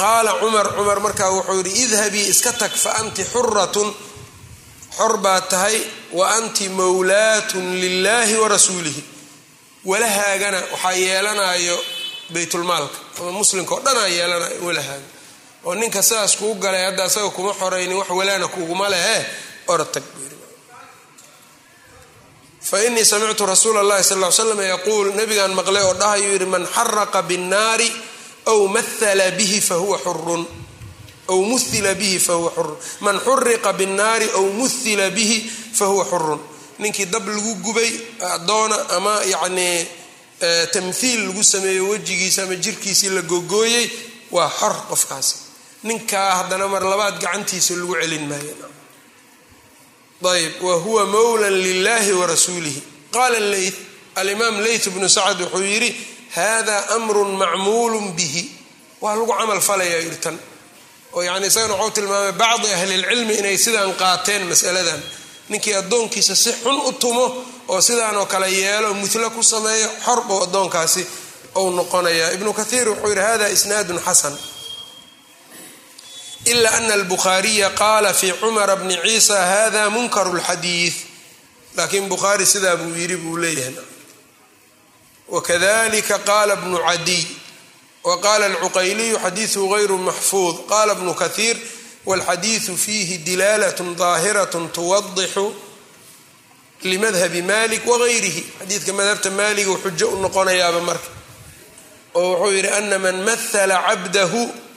Qaala 0.00 0.32
cumar 0.40 0.66
cumar 0.76 0.98
markaa 1.06 1.30
wuxuu 1.34 1.56
yidhi 1.58 1.72
idhabii 1.84 2.26
iska 2.32 2.52
tag 2.60 2.72
fa 2.82 2.90
anti 3.00 3.22
xuratun 3.32 3.88
xor 4.96 5.12
baad 5.24 5.44
tahay 5.52 5.76
wa 6.18 6.24
anti 6.38 6.68
mawlaatun 6.68 7.66
lilaahi 7.82 8.34
wa 8.42 8.48
rasuulihi. 8.54 9.02
Walahaagana 9.84 10.58
waxaa 10.72 10.92
yeelanayo 11.04 11.76
baytulmaalka 12.34 12.98
ama 13.20 13.32
muslimka 13.38 13.72
oo 13.74 13.80
dhanaa 13.86 14.06
yeelanayo 14.16 14.58
walahaaga 14.66 15.08
oo 15.64 15.74
ninka 15.74 16.02
sidaas 16.02 16.36
kuu 16.36 16.54
galay 16.54 16.84
hadda 16.84 17.04
asaga 17.04 17.30
kuma 17.30 17.52
xoraynin 17.60 17.96
wax 18.00 18.08
walaana 18.10 18.48
kuguma 18.48 18.88
lehe 18.88 19.16
orotag 19.72 20.02
fa 22.60 22.84
inii 22.84 23.04
samictu 23.04 23.46
rasuula 23.46 23.82
llahi 23.82 24.04
sal 24.04 24.18
l 24.24 24.32
slam 24.32 24.60
yaquul 24.60 25.06
nabigaan 25.16 25.52
maqlay 25.58 25.82
oo 25.84 25.94
dhahayuu 25.94 26.32
yidhi 26.32 26.46
man 26.46 26.66
xaraqa 26.76 27.22
binnaari 27.22 27.88
aw 28.46 28.60
mahala 28.68 29.30
bihi 29.38 29.60
fahuwa 29.60 29.98
xurun 30.04 30.42
aw 31.32 31.38
muhila 31.50 31.94
bihi 31.94 32.18
fahuwa 32.18 32.50
xurun 32.56 32.76
man 33.00 33.16
xuriqa 33.26 33.72
binnaari 33.72 34.28
aw 34.38 34.44
muhila 34.60 35.10
bihi 35.10 35.38
fahuwa 35.78 36.04
xurun 36.04 36.40
ninkii 36.78 37.06
dab 37.06 37.26
lagu 37.28 37.54
gubay 37.64 37.90
adoona 38.34 38.76
ama 38.96 39.14
yacnii 39.24 39.86
tamthiil 40.72 41.20
lagu 41.28 41.44
sameeyo 41.44 41.88
wejigiisa 41.88 42.42
ama 42.42 42.54
jirkiisii 42.56 43.08
la 43.08 43.22
gogooyey 43.22 43.90
waa 44.30 44.48
xor 44.58 44.74
qofkaasi 44.88 45.34
ninkaa 45.82 46.30
haddana 46.38 46.68
mar 46.68 46.82
labaad 46.82 47.16
gacantiisa 47.20 47.74
lagu 47.80 47.94
celin 48.00 48.24
maayo. 48.28 48.54
Ayb 50.32 50.62
wa 50.62 50.74
huwa 50.74 51.06
mawlan 51.06 51.52
lilahi 51.52 52.12
wa 52.12 52.26
rasuulihi. 52.26 52.82
Qaala 53.12 53.40
leyth 53.40 53.78
alimaam 54.14 54.60
leyth 54.60 54.88
bnu 54.90 55.08
sacad 55.08 55.40
wuxuu 55.40 55.64
yidhi 55.64 55.90
hada 56.34 56.88
amrun 56.96 57.36
macmuulun 57.36 58.12
bihi. 58.12 58.42
Waa 59.00 59.14
lagu 59.16 59.32
camal 59.38 59.60
falayaa 59.60 60.02
yidhi 60.04 60.16
tan. 60.16 60.38
Oo 61.14 61.22
yani 61.22 61.46
isagana 61.46 61.74
waxuu 61.74 61.90
tilmaamay 61.90 62.32
bacdi 62.32 62.68
ahlilcilmi 62.76 63.34
inay 63.40 63.56
sidaan 63.58 63.92
qaateen 63.94 64.42
masaladan. 64.50 65.00
Ninkii 65.48 65.74
addoonkiisa 65.74 66.34
si 66.36 66.52
xun 66.62 66.78
u 66.88 66.92
tumo 66.92 67.44
oo 67.68 67.80
sidaanoo 67.80 68.26
kale 68.26 68.48
yeelo 68.52 68.94
mutlo 68.94 69.30
ku 69.30 69.42
sameeyo 69.42 69.88
xor 70.04 70.20
bou 70.28 70.42
addoonkaasi 70.42 71.06
ou 71.54 71.70
noqonaya 71.70 72.32
ibnu 72.36 72.52
kathiir 72.52 72.88
wuxuu 72.88 73.08
yidhi 73.08 73.20
hada 73.28 73.48
isnaadun 73.48 74.00
xasan 74.06 74.34
ila 76.44 76.70
ana 76.72 76.94
albukhaariya 76.94 77.70
qaala 77.70 78.14
fi 78.14 78.32
cumara 78.32 78.76
bni 78.76 78.96
ciisa 79.02 79.46
hada 79.46 79.90
munkaru 79.90 80.32
lxadiid 80.34 80.94
laakiin 81.76 82.08
bukhaari 82.08 82.46
sidaa 82.46 82.76
buu 82.76 82.94
yidhi 82.96 83.16
buu 83.16 83.36
leeyahay 83.36 83.74
wakadalika 85.28 86.18
qaala 86.18 86.56
bnu 86.56 86.78
cadiy 86.78 87.24
waqaala 88.04 88.46
alcuqayliyu 88.46 89.18
xadiiu 89.18 89.68
gayru 89.68 89.98
maxfuud 89.98 90.56
qaala 90.68 90.94
bnu 90.94 91.14
kahiir 91.14 91.56
walxadiidu 92.06 92.76
fiihi 92.76 93.18
dilaalat 93.18 93.78
daahiraة 93.98 94.54
tuwadixu 94.72 95.54
limadhabi 96.82 97.42
malik 97.42 97.86
wagayrihi 97.86 98.44
xadiidka 98.60 98.92
madhabta 98.92 99.30
maaliga 99.30 99.76
xujo 99.82 100.08
u 100.08 100.22
noqonayaaba 100.22 100.80
marka 100.80 101.08
oo 102.14 102.32
wuxuu 102.32 102.52
yidhi 102.56 102.68
ana 102.68 102.98
man 102.98 103.16
mahala 103.22 103.76
cabdahu 103.88 104.69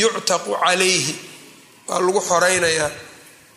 yuctaqu 0.00 0.50
calayhi. 0.64 1.14
Waa 1.88 2.00
lagu 2.00 2.20
xoraynayaa 2.20 2.90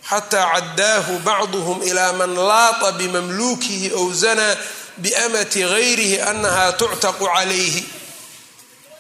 xataa 0.10 0.46
caddaahu 0.54 1.14
bacduhm 1.28 1.82
ilaa 1.90 2.14
man 2.20 2.34
laata 2.50 2.92
bimamluukihi 3.00 3.88
ow 4.00 4.08
zanaa 4.24 4.56
biamati 5.04 5.62
gayrihi 5.74 6.22
anaha 6.22 6.72
tuctaqu 6.80 7.26
calayhi. 7.36 7.84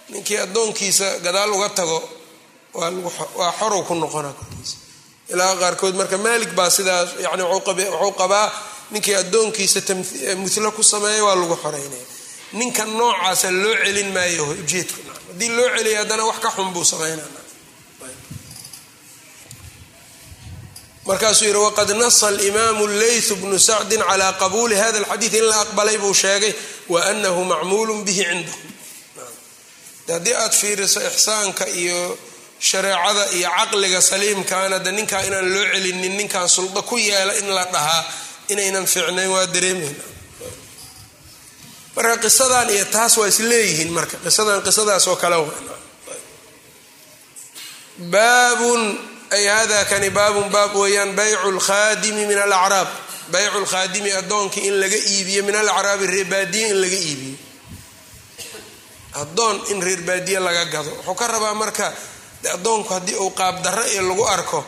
Ninkii 0.09 0.37
addoonkiisa 0.45 1.07
gadaal 1.25 1.51
uga 1.57 1.69
tago 1.69 1.99
waa 3.39 3.51
xorow 3.59 3.81
ku 3.87 3.93
noqona 3.95 4.31
korkiisa. 4.39 4.75
Ilaa 5.33 5.55
qaarkood 5.61 5.95
marka 5.99 6.17
maalik 6.17 6.51
baa 6.57 6.69
sidaas 6.69 7.09
yani 7.25 7.43
wuxuu 7.43 8.11
qabaa 8.21 8.47
ninkii 8.91 9.15
addoonkiisa 9.15 9.79
mulo 10.41 10.71
ku 10.71 10.83
sameeya 10.83 11.23
waa 11.27 11.35
lagu 11.35 11.55
xoreynaya 11.63 12.05
ninka 12.53 12.85
noocaasa 12.85 13.51
loo 13.51 13.75
celin 13.83 14.09
maayo 14.15 14.43
ujeedku 14.61 14.99
haddii 15.35 15.49
loo 15.57 15.69
celiya 15.77 15.99
haddana 16.01 16.23
wax 16.29 16.37
ka 16.43 16.49
xun 16.55 16.69
buu 16.73 16.85
sameynaa 16.85 17.27
markaasuu 21.05 21.45
yidhi 21.45 21.57
waqad 21.59 21.89
nasa 22.01 22.27
alimaamu 22.27 22.87
leyth 22.87 23.33
bnu 23.41 23.59
sacdin 23.59 24.01
calaa 24.09 24.33
qabuuli 24.41 24.75
hada 24.75 24.97
alxadiid 24.99 25.33
in 25.33 25.43
la 25.51 25.57
aqbalay 25.61 25.97
buu 25.97 26.13
sheegay 26.13 26.53
wa 26.89 26.99
anahu 27.11 27.43
macmuulun 27.51 28.03
bihi 28.05 28.23
cindahum 28.23 28.71
haddii 30.13 30.33
aad 30.43 30.53
fiiriso 30.61 30.99
ixsaanka 31.09 31.65
iyo 31.81 32.17
shareecada 32.59 33.23
iyo 33.37 33.49
caqliga 33.57 34.01
saliimkaana 34.01 34.79
de 34.85 34.91
ninkaa 34.91 35.21
inaan 35.27 35.47
loo 35.53 35.65
celinin 35.73 36.13
ninkan 36.17 36.47
suldo 36.49 36.81
ku 36.89 36.97
yeela 36.97 37.33
in 37.39 37.47
la 37.57 37.65
dhahaa 37.73 38.03
inaynan 38.53 38.85
fiicnayn 38.93 39.29
waa 39.35 39.45
dareemayna 39.45 40.03
marka 41.95 42.17
qisadan 42.23 42.69
iyo 42.75 42.85
taas 42.95 43.13
waa 43.17 43.27
isleeyihiin 43.33 43.91
marka. 43.97 44.17
Qisadan 44.25 44.61
qisadaas 44.65 45.07
oo 45.07 45.15
kale 45.15 45.37
baabun 48.13 48.81
ay 49.31 49.45
hada 49.47 49.85
kani 49.85 50.09
baabun 50.09 50.49
baab 50.51 50.75
weeyaan 50.75 51.15
baycu 51.15 51.51
lkhaadimi 51.57 52.25
min 52.25 52.37
alacraab. 52.37 52.87
Baycu 53.31 53.57
lkhaadimi 53.65 54.11
addoonkii 54.11 54.67
in 54.67 54.75
laga 54.81 54.95
iibiyo 55.13 55.43
min 55.43 55.55
alacraabi 55.55 56.05
reerbaadiye 56.07 56.67
in 56.69 56.77
laga 56.81 56.95
iibiyo. 57.09 57.37
Addoon 59.21 59.55
in 59.71 59.81
reer 59.81 60.01
baadiye 60.09 60.39
laga 60.39 60.65
gado. 60.65 60.91
Wuxuu 60.91 61.15
ka 61.15 61.27
rabaa 61.27 61.53
marka 61.53 61.93
addoonku 62.53 62.93
haddii 62.93 63.15
uu 63.15 63.31
qaabdarro 63.39 63.83
ee 63.95 64.01
lagu 64.01 64.23
arko 64.35 64.59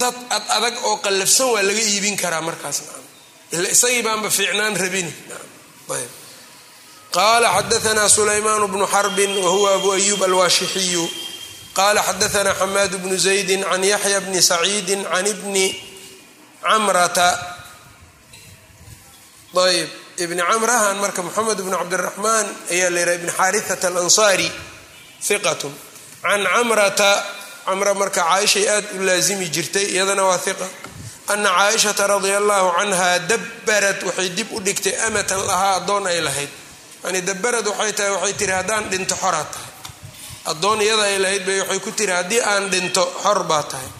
dad 0.00 0.14
ad 0.36 0.42
adag 0.56 0.74
oo 0.84 0.96
qallafsan 1.04 1.48
waa 1.54 1.62
laga 1.62 1.80
iibin 1.80 2.16
karaa 2.16 2.40
markaas. 2.42 2.82
Isagii 3.52 4.02
baanba 4.02 4.30
fiicnaan 4.30 4.76
rabini. 4.76 5.12
Ayb 5.92 6.10
qaala 7.16 7.48
xadaanaa 7.56 8.08
sulaymaan 8.16 8.64
bnu 8.72 8.86
xarbin 8.94 9.32
wahuwa 9.44 9.70
abu 9.78 9.88
ayub 9.98 10.20
alwaashixiyu 10.28 11.04
qala 11.78 12.00
xadaanaa 12.08 12.54
xamaad 12.60 12.92
bnu 13.02 13.16
zaydi 13.26 13.54
can 13.70 13.82
yaxya 13.92 14.18
bni 14.26 14.40
saciidi 14.50 14.94
can 15.12 15.26
ibni 15.32 15.66
camrata 16.64 17.28
ayb 19.66 19.88
ibni 20.24 20.42
camrahan 20.50 20.96
marka 21.02 21.20
moxamed 21.26 21.58
bnu 21.64 21.76
cabdiraxmaan 21.80 22.46
ayaa 22.74 22.90
la 22.94 23.00
yidhaha 23.00 23.16
ibn 23.20 23.28
xaariata 23.38 23.86
alansaari 23.90 24.48
hiqatun 25.28 25.72
can 26.24 26.40
camrata 26.54 27.10
camra 27.66 27.92
marka 28.00 28.22
caaishay 28.28 28.64
aad 28.74 28.84
u 28.96 29.04
laasimi 29.08 29.46
jirtay 29.54 29.84
iyadana 29.94 30.24
waa 30.28 30.38
hiqa 30.46 30.66
ana 31.32 31.48
caaishata 31.58 32.02
radia 32.12 32.36
allahu 32.40 32.68
canha 32.78 33.08
dabbarad 33.30 33.98
waxay 34.08 34.28
dib 34.36 34.48
u 34.52 34.58
dhigtay 34.66 34.94
amatan 35.06 35.40
lahaa 35.50 35.74
addoon 35.78 36.04
ay 36.12 36.20
lahayd 36.26 36.48
yani 37.04 37.20
dabarad 37.20 37.66
waxay 37.66 37.92
tahay 37.92 38.12
waxay 38.12 38.32
tiri 38.32 38.52
haddaan 38.52 38.90
dhinto 38.90 39.14
xoraa 39.16 39.44
tahay. 39.44 39.70
Addoon 40.44 40.80
iyada 40.80 41.02
ay 41.02 41.18
lahayd 41.18 41.46
bay 41.46 41.60
waxay 41.60 41.80
ku 41.80 41.90
tiri 41.90 42.12
haddii 42.12 42.40
aan 42.40 42.70
dhinto 42.70 43.04
xor 43.22 43.44
baa 43.44 43.62
tahay. 43.62 43.90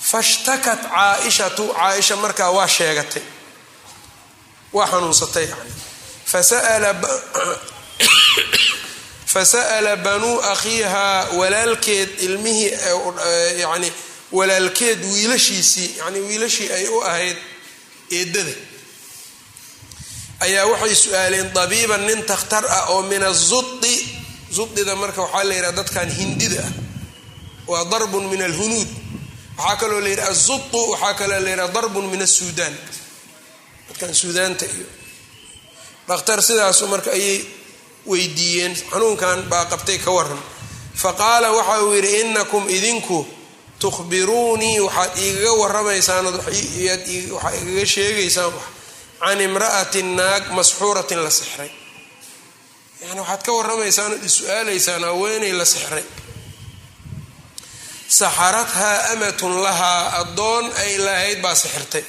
Fashtakat 0.00 0.80
caaishatu 0.90 1.74
caaisha 1.74 2.16
markaa 2.16 2.50
waa 2.50 2.68
sheegatay 2.68 3.22
waa 4.72 4.86
xanuunsatay 4.86 5.48
yani 5.48 5.72
fasa'ala 9.26 9.96
banuu 10.06 10.40
akhiihaa 10.40 11.26
walaalkeed 11.32 12.08
ilmihii 12.18 12.72
yani 13.58 13.92
walaalkeed 14.32 15.04
wiilashiisii 15.04 15.94
yani 15.98 16.20
wiilashii 16.20 16.72
ay 16.72 16.88
u 16.88 17.02
ahayd 17.02 17.36
eedada 18.10 18.52
ayaa 20.44 20.66
waxay 20.72 20.94
su'aaleen 20.94 21.48
dabiiban 21.54 22.02
nin 22.08 22.20
takhtar 22.30 22.64
ah 22.78 22.84
oo 22.92 23.02
min 23.02 23.22
azudi 23.22 23.94
zudida 24.56 24.94
marka 24.96 25.20
waxaa 25.22 25.44
la 25.48 25.54
yidhaha 25.54 25.72
dadkan 25.80 26.08
hindida 26.18 26.60
ah. 26.68 26.72
Waa 27.66 27.84
darbun 27.90 28.24
min 28.30 28.42
alhunuud. 28.42 28.88
Waxaa 29.58 29.76
kaloo 29.80 30.00
la 30.00 30.08
yidhaha 30.08 30.30
azudu 30.30 30.80
waxaa 30.92 31.14
kaloo 31.20 31.40
la 31.44 31.50
yidhaha 31.50 31.72
darbun 31.76 32.06
min 32.12 32.22
asuudaan 32.22 32.74
dadkan 33.88 34.14
suudaanta 34.14 34.64
iyo 34.74 34.86
dhakhtar 36.08 36.38
sidaasu 36.42 36.86
marka 36.92 37.10
ayay 37.10 37.38
weydiiyeen 38.10 38.74
xanuunkan 38.90 39.38
baa 39.50 39.64
qabtay 39.72 39.98
ka 40.04 40.10
waran 40.16 40.38
fa 41.02 41.10
qaala 41.20 41.48
waxa 41.58 41.82
uu 41.84 41.94
yidhi 41.98 42.20
inakum 42.20 42.64
idinku 42.76 43.18
tukhbiruunii 43.82 44.78
waxaad 44.86 45.12
igaga 45.26 45.52
waramaysaan 45.60 46.24
waxaad 46.26 46.54
igaga 47.08 47.86
sheegaysaan 47.94 48.52
wax 48.54 48.66
can 49.20 49.40
imra'atin 49.40 50.08
naag 50.18 50.44
masxuuratin 50.56 51.20
la 51.24 51.30
sixray. 51.30 51.70
Yani 53.02 53.20
waxaad 53.20 53.42
ka 53.46 53.52
warramaysaan 53.52 54.12
ood 54.12 54.24
is-su-aalaysaan 54.28 55.02
haweenay 55.04 55.52
la 55.52 55.64
sixray. 55.64 56.04
Saxarathaa 58.08 59.12
amatun 59.12 59.62
lahaa 59.62 60.20
addoon 60.22 60.64
ay 60.82 60.92
lahayd 61.06 61.38
baa 61.44 61.54
sixirtay. 61.54 62.04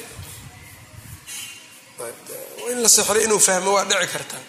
In 2.72 2.84
la 2.84 2.90
sixray 2.90 3.24
inuu 3.24 3.40
fahmo 3.40 3.72
waa 3.76 3.86
dhici 3.90 4.08
kartaa 4.14 4.44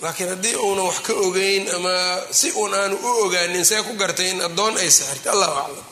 laakiin 0.00 0.28
haddii 0.32 0.56
uunan 0.56 0.86
wax 0.88 0.98
ka 1.06 1.12
ogeyn 1.12 1.68
ama 1.76 1.94
si 2.30 2.48
uun 2.56 2.74
aanu 2.74 2.96
u 2.96 3.08
ogaanin 3.24 3.64
see 3.64 3.82
ku 3.82 3.92
gartay 4.00 4.30
in 4.32 4.40
addoon 4.40 4.74
ay 4.82 4.90
sixirtay. 4.90 5.32
Allahu 5.32 5.54
aclam 5.60 5.84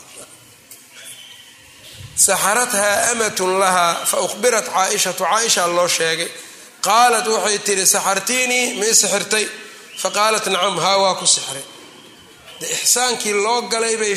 saxarathaa 2.27 3.11
amatun 3.13 3.53
lahaa 3.63 3.95
fa 4.11 4.17
uhbirat 4.27 4.67
caaishatu. 4.75 5.23
Caaisha 5.31 5.63
loo 5.77 5.89
sheegay 5.99 6.29
qaalat 6.87 7.27
waxay 7.35 7.59
tihi 7.67 7.85
saxartiinii 7.95 8.67
may 8.81 8.93
sixirtay? 9.01 9.45
Fa 10.03 10.09
qaalat 10.17 10.45
nacam 10.55 10.77
haa 10.85 10.97
waa 11.03 11.15
ku 11.21 11.27
sixray. 11.35 11.65
De 12.61 12.67
ixsaankii 12.77 13.35
loo 13.45 13.61
galay 13.73 13.95
bay 14.03 14.15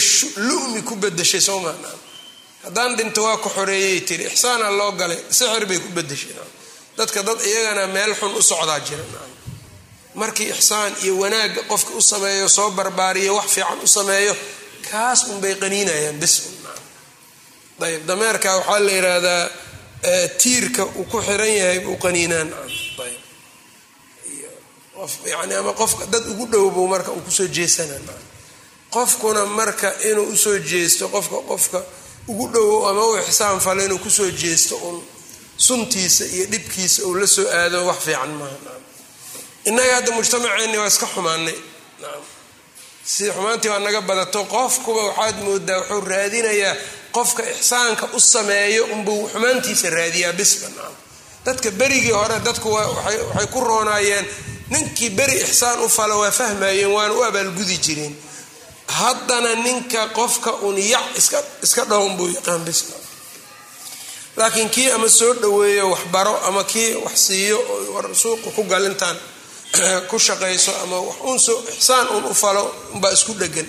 lumi 0.47 0.81
ku 0.87 0.93
bedeshay 1.03 1.41
soo 1.47 1.59
maa 1.65 1.75
haddaan 2.65 2.91
dhinto 2.97 3.21
waa 3.27 3.37
ku 3.43 3.49
xoreeyay 3.57 3.99
tiri 4.07 4.23
ixsaana 4.31 4.67
loo 4.79 4.91
galay 5.01 5.19
sixir 5.37 5.63
bay 5.69 5.79
ku 5.83 5.89
bedeshay 5.97 6.33
dadka 6.97 7.19
dad 7.27 7.39
iyagana 7.49 7.83
meel 7.95 8.11
xun 8.19 8.31
u 8.39 8.41
socdaa 8.51 8.79
jira 8.87 9.03
markii 10.21 10.49
ixsaan 10.55 10.91
iyo 11.03 11.13
wanaagga 11.23 11.61
qofka 11.71 11.91
u 11.93 12.01
sameeyo 12.11 12.47
soo 12.57 12.69
barbaariyo 12.77 13.31
wax 13.39 13.47
fiican 13.55 13.79
u 13.83 13.87
sameeyo 13.97 14.33
kaas 14.91 15.19
unbay 15.31 15.53
qaniinayaan 15.61 16.17
bis 16.21 16.33
ayb 17.87 18.05
dameerka 18.09 18.49
waxaa 18.57 18.79
la 18.79 18.91
yidhaahdaa 18.91 19.49
tiirka 20.41 20.83
uu 20.85 21.03
ku 21.11 21.17
xiran 21.27 21.53
yahay 21.59 21.79
buu 21.85 21.97
qaniinaan. 22.03 22.49
Yani 25.25 25.53
ama 25.55 25.73
qofka 25.73 26.05
dad 26.13 26.25
ugu 26.31 26.45
dhowbuu 26.51 26.87
marka 26.87 27.11
uu 27.11 27.21
ku 27.25 27.31
soo 27.31 27.47
jeesanaa 27.47 28.17
qofkuna 28.91 29.45
marka 29.45 29.89
inuu 30.09 30.27
u 30.33 30.37
soo 30.37 30.57
jeesto 30.59 31.07
qofka 31.09 31.37
qofka 31.49 31.79
ugu 32.27 32.47
dhowow 32.53 32.89
ama 32.89 33.05
u 33.05 33.17
ixsaan 33.17 33.59
falo 33.59 33.81
inuu 33.85 33.97
ku 33.99 34.09
soo 34.09 34.29
jeesto 34.31 34.75
uun 34.75 35.03
suntiisa 35.57 36.25
iyo 36.25 36.45
dhibkiisa 36.45 37.03
uu 37.05 37.15
la 37.15 37.27
soo 37.27 37.47
aado 37.49 37.85
wax 37.85 37.99
fiican 38.05 38.29
maaha. 38.39 38.57
Innaga 39.65 39.95
hadda 39.95 40.11
mujtamaceenni 40.11 40.77
waa 40.77 40.87
iska 40.87 41.05
xumaanay 41.13 41.55
si 43.05 43.31
xumaantii 43.31 43.69
waa 43.71 43.79
naga 43.79 44.01
badato 44.01 44.43
qofkuba 44.45 45.01
waxaad 45.03 45.37
moodaa 45.43 45.79
wuxuu 45.79 46.01
raadinayaa 46.11 46.75
qofka 47.11 47.43
ixsaanka 47.43 48.09
u 48.13 48.19
sameeyo 48.19 48.85
unbuu 48.85 49.29
xumaantiisa 49.29 49.89
raadiyaa 49.89 50.33
bisba. 50.33 50.67
Dadka 51.45 51.71
berigii 51.71 52.11
hore 52.11 52.39
dadku 52.39 52.73
waxay 52.73 53.47
ku 53.51 53.59
roonaayeen 53.59 54.27
ninkii 54.69 55.09
beri 55.09 55.41
ixsaan 55.41 55.79
u 55.79 55.89
falo 55.89 56.19
waa 56.19 56.31
fahmayeen 56.31 56.91
waana 56.91 57.13
u 57.13 57.23
abaalgudi 57.23 57.77
jireen 57.77 58.15
haddana 58.87 59.55
ninka 59.55 60.07
qofka 60.07 60.51
un 60.51 60.77
yac 60.77 61.17
iska 61.63 61.85
dhowon 61.89 62.17
buu 62.17 62.27
yaqaan 62.27 62.65
bisba. 62.65 62.95
Laakiin 64.37 64.69
kii 64.69 64.91
ama 64.91 65.09
soo 65.09 65.33
dhoweeyo 65.33 65.89
wax 65.89 65.99
baro 66.11 66.37
ama 66.47 66.63
kii 66.63 66.93
wax 66.93 67.27
siiyo 67.27 67.59
war 67.93 68.15
suuqa 68.15 68.51
ku 68.51 68.63
galintaan 68.63 69.17
ku 70.09 70.19
shaqayso 70.19 70.71
ama 70.83 70.99
wax 70.99 71.15
unso 71.23 71.63
ixsaan 71.73 72.07
un 72.07 72.25
u 72.25 72.33
falo 72.33 72.75
unbaa 72.93 73.11
isku 73.11 73.33
dhegan 73.33 73.67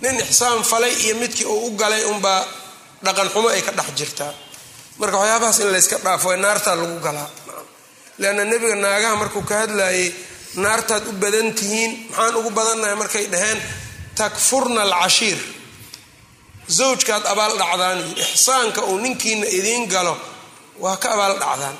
nin 0.00 0.20
ixsaan 0.20 0.64
falay 0.64 0.92
iyo 1.04 1.16
midkii 1.16 1.44
uu 1.44 1.66
u 1.66 1.70
galay 1.70 2.04
unbaa 2.04 2.46
dhaqan 3.06 3.28
xumo 3.34 3.48
ay 3.54 3.62
ka 3.66 3.72
dhex 3.78 3.88
jirtaa. 3.98 4.32
Marka 5.00 5.16
waxyaabahaas 5.20 5.58
in 5.62 5.68
layska 5.74 5.96
dhaafo 6.04 6.28
naartaa 6.44 6.76
lagu 6.80 6.98
galaa 7.06 7.28
leanna 8.20 8.44
nebiga 8.50 8.74
naagaha 8.84 9.14
markuu 9.22 9.42
ka 9.50 9.54
hadlayay 9.62 10.06
naartaad 10.64 11.04
u 11.10 11.12
badan 11.22 11.48
tihiin 11.58 11.92
maxaan 12.10 12.34
ugu 12.38 12.50
badannahay 12.58 12.94
markay 13.02 13.26
dhaheen 13.32 13.58
takfurna 14.18 14.80
alcashiir. 14.86 15.38
Zawjkaad 16.78 17.24
abaal 17.32 17.52
dhacdaan 17.60 17.98
ixsaanka 18.24 18.80
uu 18.90 18.98
ninkiina 19.04 19.46
idiin 19.58 19.84
galo 19.94 20.14
waa 20.82 20.96
ka 21.02 21.08
abaal 21.14 21.34
dhacdaan. 21.42 21.76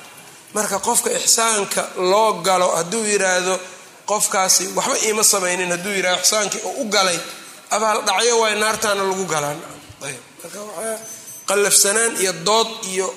Marka 0.55 0.77
qofka 0.87 1.09
ixsaanka 1.19 1.81
loo 2.11 2.31
galo 2.47 2.67
hadduu 2.77 3.03
yiraahdo 3.11 3.55
qofkaasi 4.09 4.63
waxba 4.77 4.95
iima 5.07 5.23
samaynin 5.33 5.71
hadduu 5.73 5.93
yiraahdo 5.97 6.21
ixsaankii 6.23 6.61
oo 6.67 6.73
u 6.83 6.85
galay 6.95 7.19
abaal 7.75 7.97
dhacyo 8.07 8.33
waay 8.41 8.55
naartaana 8.63 9.03
lagu 9.09 9.25
galaan 9.33 9.59
qallafsanaan 11.49 12.13
iyo 12.21 12.33
dood 12.47 12.69
iyo 12.93 13.07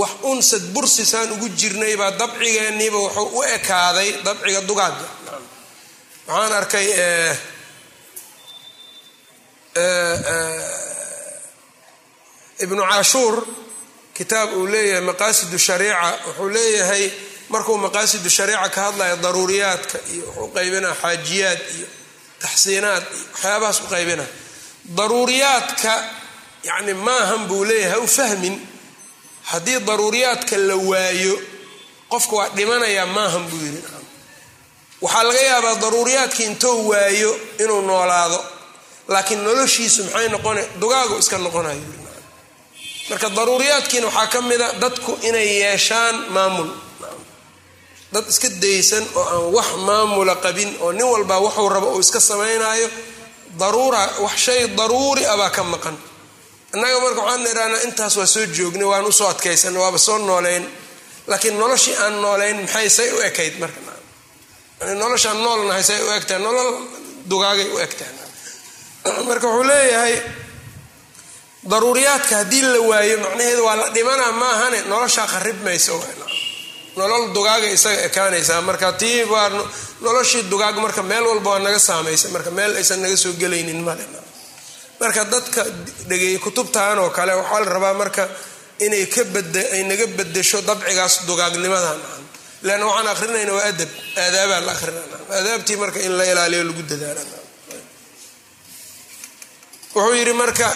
wax 0.00 0.10
unsad 0.30 0.62
bursisaan 0.74 1.28
ugu 1.34 1.48
jirnay 1.60 1.94
baa 2.00 2.10
dabcigeenniiba 2.20 2.98
wuxuu 3.04 3.28
u 3.38 3.42
ekaaday 3.56 4.08
dabciga 4.26 4.60
dugaagga. 4.68 5.08
Waxaan 6.28 6.52
arkay 6.60 6.86
ibnu 12.64 12.82
cashuur 12.90 13.36
kitaab 14.16 14.50
uu 14.58 14.66
leeyahay 14.72 15.00
maqaasidu 15.10 15.58
shariica 15.66 16.08
wuxuu 16.26 16.48
leeyahay 16.56 17.04
markuu 17.52 17.76
maqaasidu 17.84 18.28
shariica 18.38 18.68
ka 18.74 18.80
hadlaya 18.86 19.16
daruuriyaadka 19.24 19.98
iyo 20.14 20.24
wuxuu 20.26 20.48
qaybinaa 20.56 20.94
xaajiyaad 21.02 21.60
iyo 21.76 21.86
taxsiinaad 22.42 23.04
iyo 23.16 23.24
waxyaabahaas 23.32 23.78
u 23.80 23.86
qaybina 23.94 24.24
daruuriyaadka 24.98 25.92
yacni 26.68 26.94
maahan 27.06 27.42
buu 27.48 27.64
leeyahay 27.68 27.92
ha 27.92 27.98
u 28.00 28.06
fahmin. 28.18 28.56
Haddii 29.50 29.78
daruuriyaadka 29.88 30.56
la 30.68 30.76
waayo 30.90 31.34
qofka 32.12 32.34
waa 32.36 32.48
dhimanayaa 32.56 33.06
maahan 33.16 33.44
buu 33.50 33.60
yidhi. 33.66 33.82
Waxaa 35.04 35.22
laga 35.28 35.40
yaabaa 35.50 35.74
daruuriyaadkii 35.82 36.44
intou 36.50 36.88
waayo 36.90 37.30
inuu 37.62 37.80
noolaado 37.88 38.38
laakiin 39.08 39.40
noloshiisu 39.46 40.00
maxay 40.04 40.28
noqona 40.34 40.62
dugaagu 40.80 41.14
iska 41.22 41.38
noqonayo. 41.38 41.82
Marka 43.10 43.28
daruuriyaadkiina 43.36 44.06
waxaa 44.06 44.26
ka 44.32 44.40
mida 44.48 44.68
dadku 44.82 45.12
inay 45.28 45.48
yeeshaan 45.62 46.16
maamul. 46.34 46.70
Dad 48.12 48.26
iska 48.32 48.48
daysan 48.62 49.04
oo 49.14 49.24
aan 49.32 49.44
wax 49.56 49.68
maamula 49.86 50.34
qabin 50.44 50.70
oo 50.84 50.92
nin 50.92 51.04
walbaa 51.12 51.40
waxuu 51.46 51.68
rabo 51.74 51.88
uu 51.94 52.00
iska 52.00 52.20
samaynayo 52.20 52.88
daruura 53.60 54.02
wax 54.24 54.36
shay 54.44 54.60
daruuri 54.78 55.24
ah 55.32 55.36
baa 55.40 55.50
ka 55.56 55.62
maqan 55.72 55.96
innaga 56.74 57.00
marka 57.00 57.20
waxaan 57.22 57.46
idhahnaa 57.46 57.84
intaas 57.86 58.16
waa 58.16 58.26
soo 58.26 58.46
joognay 58.46 58.86
waan 58.86 59.06
u 59.06 59.12
soo 59.12 59.28
adkaysan 59.28 59.76
waaba 59.76 59.98
soo 59.98 60.18
nooleyn 60.18 60.64
laakiin 61.26 61.58
noloshii 61.58 61.96
aan 61.96 62.22
nooleyn 62.22 62.60
maxay 62.60 62.88
say 62.90 63.12
u 63.12 63.20
ekayd 63.20 63.58
marka? 63.58 63.80
Noloshaan 64.94 65.42
noolnahay 65.42 65.82
say 65.82 66.00
u 66.02 66.10
egtahay 66.10 66.42
nolol 66.42 66.86
dugaagay 67.30 67.68
u 67.72 67.78
egtahay. 67.78 68.14
Marka 69.28 69.46
wuxuu 69.46 69.66
leeyahay 69.66 70.22
daruuriyaadka 71.70 72.36
haddii 72.36 72.62
la 72.62 72.80
waayo 72.80 73.18
macnaheedu 73.18 73.64
waa 73.64 73.76
la 73.76 73.88
dhimanaa 73.94 74.32
maahane 74.32 74.82
noloshaa 74.82 75.26
qarib 75.26 75.62
maysa 75.64 75.92
nolol 76.96 77.34
dugaaga 77.34 77.66
isaga 77.66 78.02
ekaanaysaa. 78.02 78.60
Marka 78.62 78.92
tii 78.92 79.24
waa 79.24 79.50
noloshii 80.00 80.42
dugaag 80.50 80.76
marka 80.76 81.02
meel 81.02 81.24
walba 81.24 81.50
waa 81.50 81.58
naga 81.58 81.78
saamaysa 81.78 82.28
marka 82.28 82.50
meel 82.50 82.76
aysan 82.76 83.00
naga 83.00 83.16
soo 83.16 83.32
gelaynin 83.32 83.80
male 83.80 84.23
marka 85.04 85.22
dadka 85.34 85.60
dhegeeyey 86.10 86.38
kutubtan 86.44 86.98
oo 87.02 87.10
kale 87.16 87.32
waxaa 87.40 87.60
la 87.64 87.70
rabaa 87.76 87.94
marka 88.02 88.22
inay 88.86 89.04
ka 89.14 89.22
bad 89.34 89.54
ay 89.74 89.82
naga 89.90 90.06
bedesho 90.18 90.58
dabcigaas 90.68 91.14
dugaagnimadan 91.28 92.00
leanna 92.66 92.84
waxaan 92.90 93.08
akrinayna 93.14 93.52
waa 93.58 93.66
adab. 93.72 93.90
Aadaabaa 94.22 94.60
la 94.66 94.72
akrinana 94.76 95.16
aadaabtii 95.36 95.76
marka 95.82 95.98
in 96.06 96.12
la 96.18 96.24
ilaaliyo 96.32 96.62
lagu 96.68 96.82
dadaala 96.90 97.22
wuxuu 99.94 100.14
yidhi 100.20 100.32
marka 100.42 100.66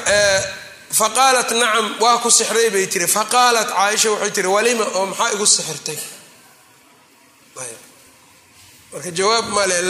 faqaalat 1.01 1.51
nacam 1.61 1.87
waa 2.05 2.19
ku 2.23 2.29
sixray 2.39 2.69
bay 2.75 2.87
tiri. 2.93 3.07
Faqaalat 3.17 3.69
caaisha 3.77 4.09
waxay 4.15 4.31
tiri 4.37 4.49
walima 4.57 4.85
oo 4.99 5.05
maxaa 5.11 5.31
igu 5.35 5.47
sixirtay 5.57 5.99
marka 8.93 9.11
jawaab 9.11 9.47
male 9.57 9.83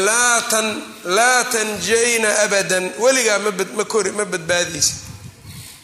laa 1.04 1.44
tanjayna 1.52 2.28
abadan. 2.44 2.84
Weligaa 2.98 3.38
ma 3.38 4.24
badbaadaysid. 4.24 4.96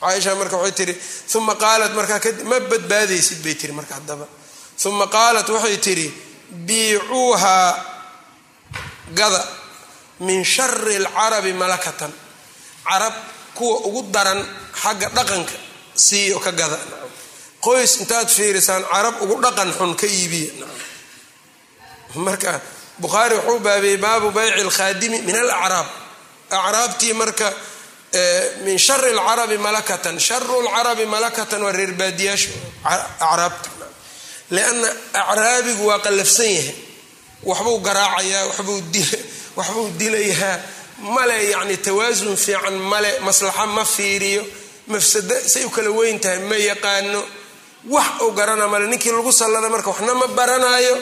Caaisha 0.00 0.34
marka 0.34 0.56
waxay 0.56 0.74
tiri 0.78 0.94
uma 1.34 1.54
qaalat 1.54 1.92
markaa 1.94 2.20
ma 2.44 2.60
badbaadaysid 2.60 3.38
bay 3.44 3.54
tiri 3.54 3.72
marka 3.72 3.94
haddaba. 3.94 4.26
Uma 4.84 5.06
qaalat 5.06 5.48
waxay 5.48 5.78
tiri 5.78 6.06
biicuuhaa 6.66 7.84
gada 9.14 9.42
min 10.20 10.44
shari 10.44 10.96
alcarabi 10.96 11.52
malakatan. 11.52 12.12
Carab 12.84 13.14
kuwa 13.54 13.86
ugu 13.86 14.02
daran 14.12 14.40
xagga 14.82 15.08
dhaqanka 15.16 15.56
siiyo 15.94 16.38
ka 16.40 16.52
gada. 16.52 16.78
Qoys 17.64 17.96
intaad 18.02 18.28
fiirisaan 18.28 18.84
carab 18.92 19.22
ugu 19.22 19.40
dhaqan 19.40 19.72
xun 19.72 19.94
ka 19.96 20.06
iibiya. 20.06 20.52
Marka 22.14 22.60
bukhaari 23.02 23.34
wuxuu 23.36 23.58
baabiyey 23.66 23.96
baabu 24.04 24.30
bayci 24.36 24.60
alkhaadimi 24.60 25.18
min 25.26 25.36
alacraab 25.36 25.86
acraabtii 26.50 27.12
marka 27.20 27.48
min 28.64 28.78
shari 28.78 29.10
alcarabi 29.10 29.58
malakatan. 29.58 30.18
Sharu 30.26 30.62
lcarabi 30.66 31.04
malakatan 31.14 31.60
waa 31.62 31.72
reer 31.72 31.92
baadiyaasha 32.00 32.50
acraabta 33.20 33.70
lianna 34.54 34.88
acraabigu 35.22 35.82
waa 35.90 35.98
qallafsan 36.06 36.46
yahay. 36.56 36.74
Waxbuu 37.48 37.78
garaacayaa 37.86 38.44
waxbuu 39.56 39.88
dilayaa. 39.98 40.58
Male 41.14 41.36
yacni 41.50 41.76
tawaasun 41.86 42.36
fiican 42.44 42.76
male 42.92 43.10
maslaxa 43.26 43.66
ma 43.66 43.84
fiiriyo. 43.84 44.42
Mafsado 44.86 45.34
say 45.52 45.64
u 45.64 45.70
kala 45.70 45.90
weyn 45.98 46.18
tahay 46.20 46.38
ma 46.50 46.56
yaqaano. 46.70 47.20
Wax 47.94 48.06
uu 48.22 48.30
garana 48.38 48.66
male 48.72 48.86
ninkii 48.86 49.10
lagu 49.16 49.32
sallada 49.32 49.68
marka 49.74 49.90
waxna 49.90 50.14
ma 50.20 50.26
baranaayo 50.38 50.94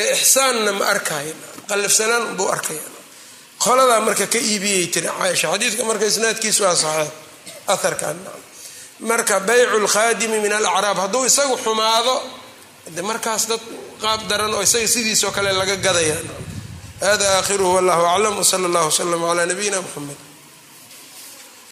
ee 0.00 0.06
ixsaanna 0.16 0.72
ma 0.78 0.84
arkaayo 0.94 1.34
qallafsanaan 1.68 2.24
buu 2.38 2.48
arkaya 2.56 2.82
qoladaa 3.64 4.00
marka 4.06 4.26
ka 4.32 4.38
iibiyay 4.50 4.86
tiri 4.94 5.08
caaisha. 5.18 5.46
Xadiidka 5.52 5.82
marka 5.90 6.04
isnaadkiisu 6.10 6.60
waa 6.66 6.76
saxiix. 6.84 7.10
Aharkan 7.72 8.16
marka 9.10 9.34
baycu 9.48 9.76
lkhaadimi 9.84 10.38
min 10.44 10.52
alacraab. 10.58 10.96
Hadduu 11.02 11.24
isagu 11.30 11.54
xumaado 11.64 12.14
de 12.96 13.02
markaas 13.10 13.42
dad 13.50 13.60
qaab 14.02 14.20
daran 14.30 14.52
oo 14.56 14.62
isaga 14.66 14.88
sidiisoo 14.94 15.30
kale 15.36 15.50
laga 15.60 15.76
gadaya 15.86 16.16
hada 17.06 17.26
aakhiruhu 17.38 17.72
wallahu 17.76 18.02
aclam 18.14 18.34
wsala 18.42 18.64
allah 18.68 18.84
wslama 18.90 19.26
calaa 19.30 19.46
nabiyina 19.50 19.78
muxamed 19.84 20.18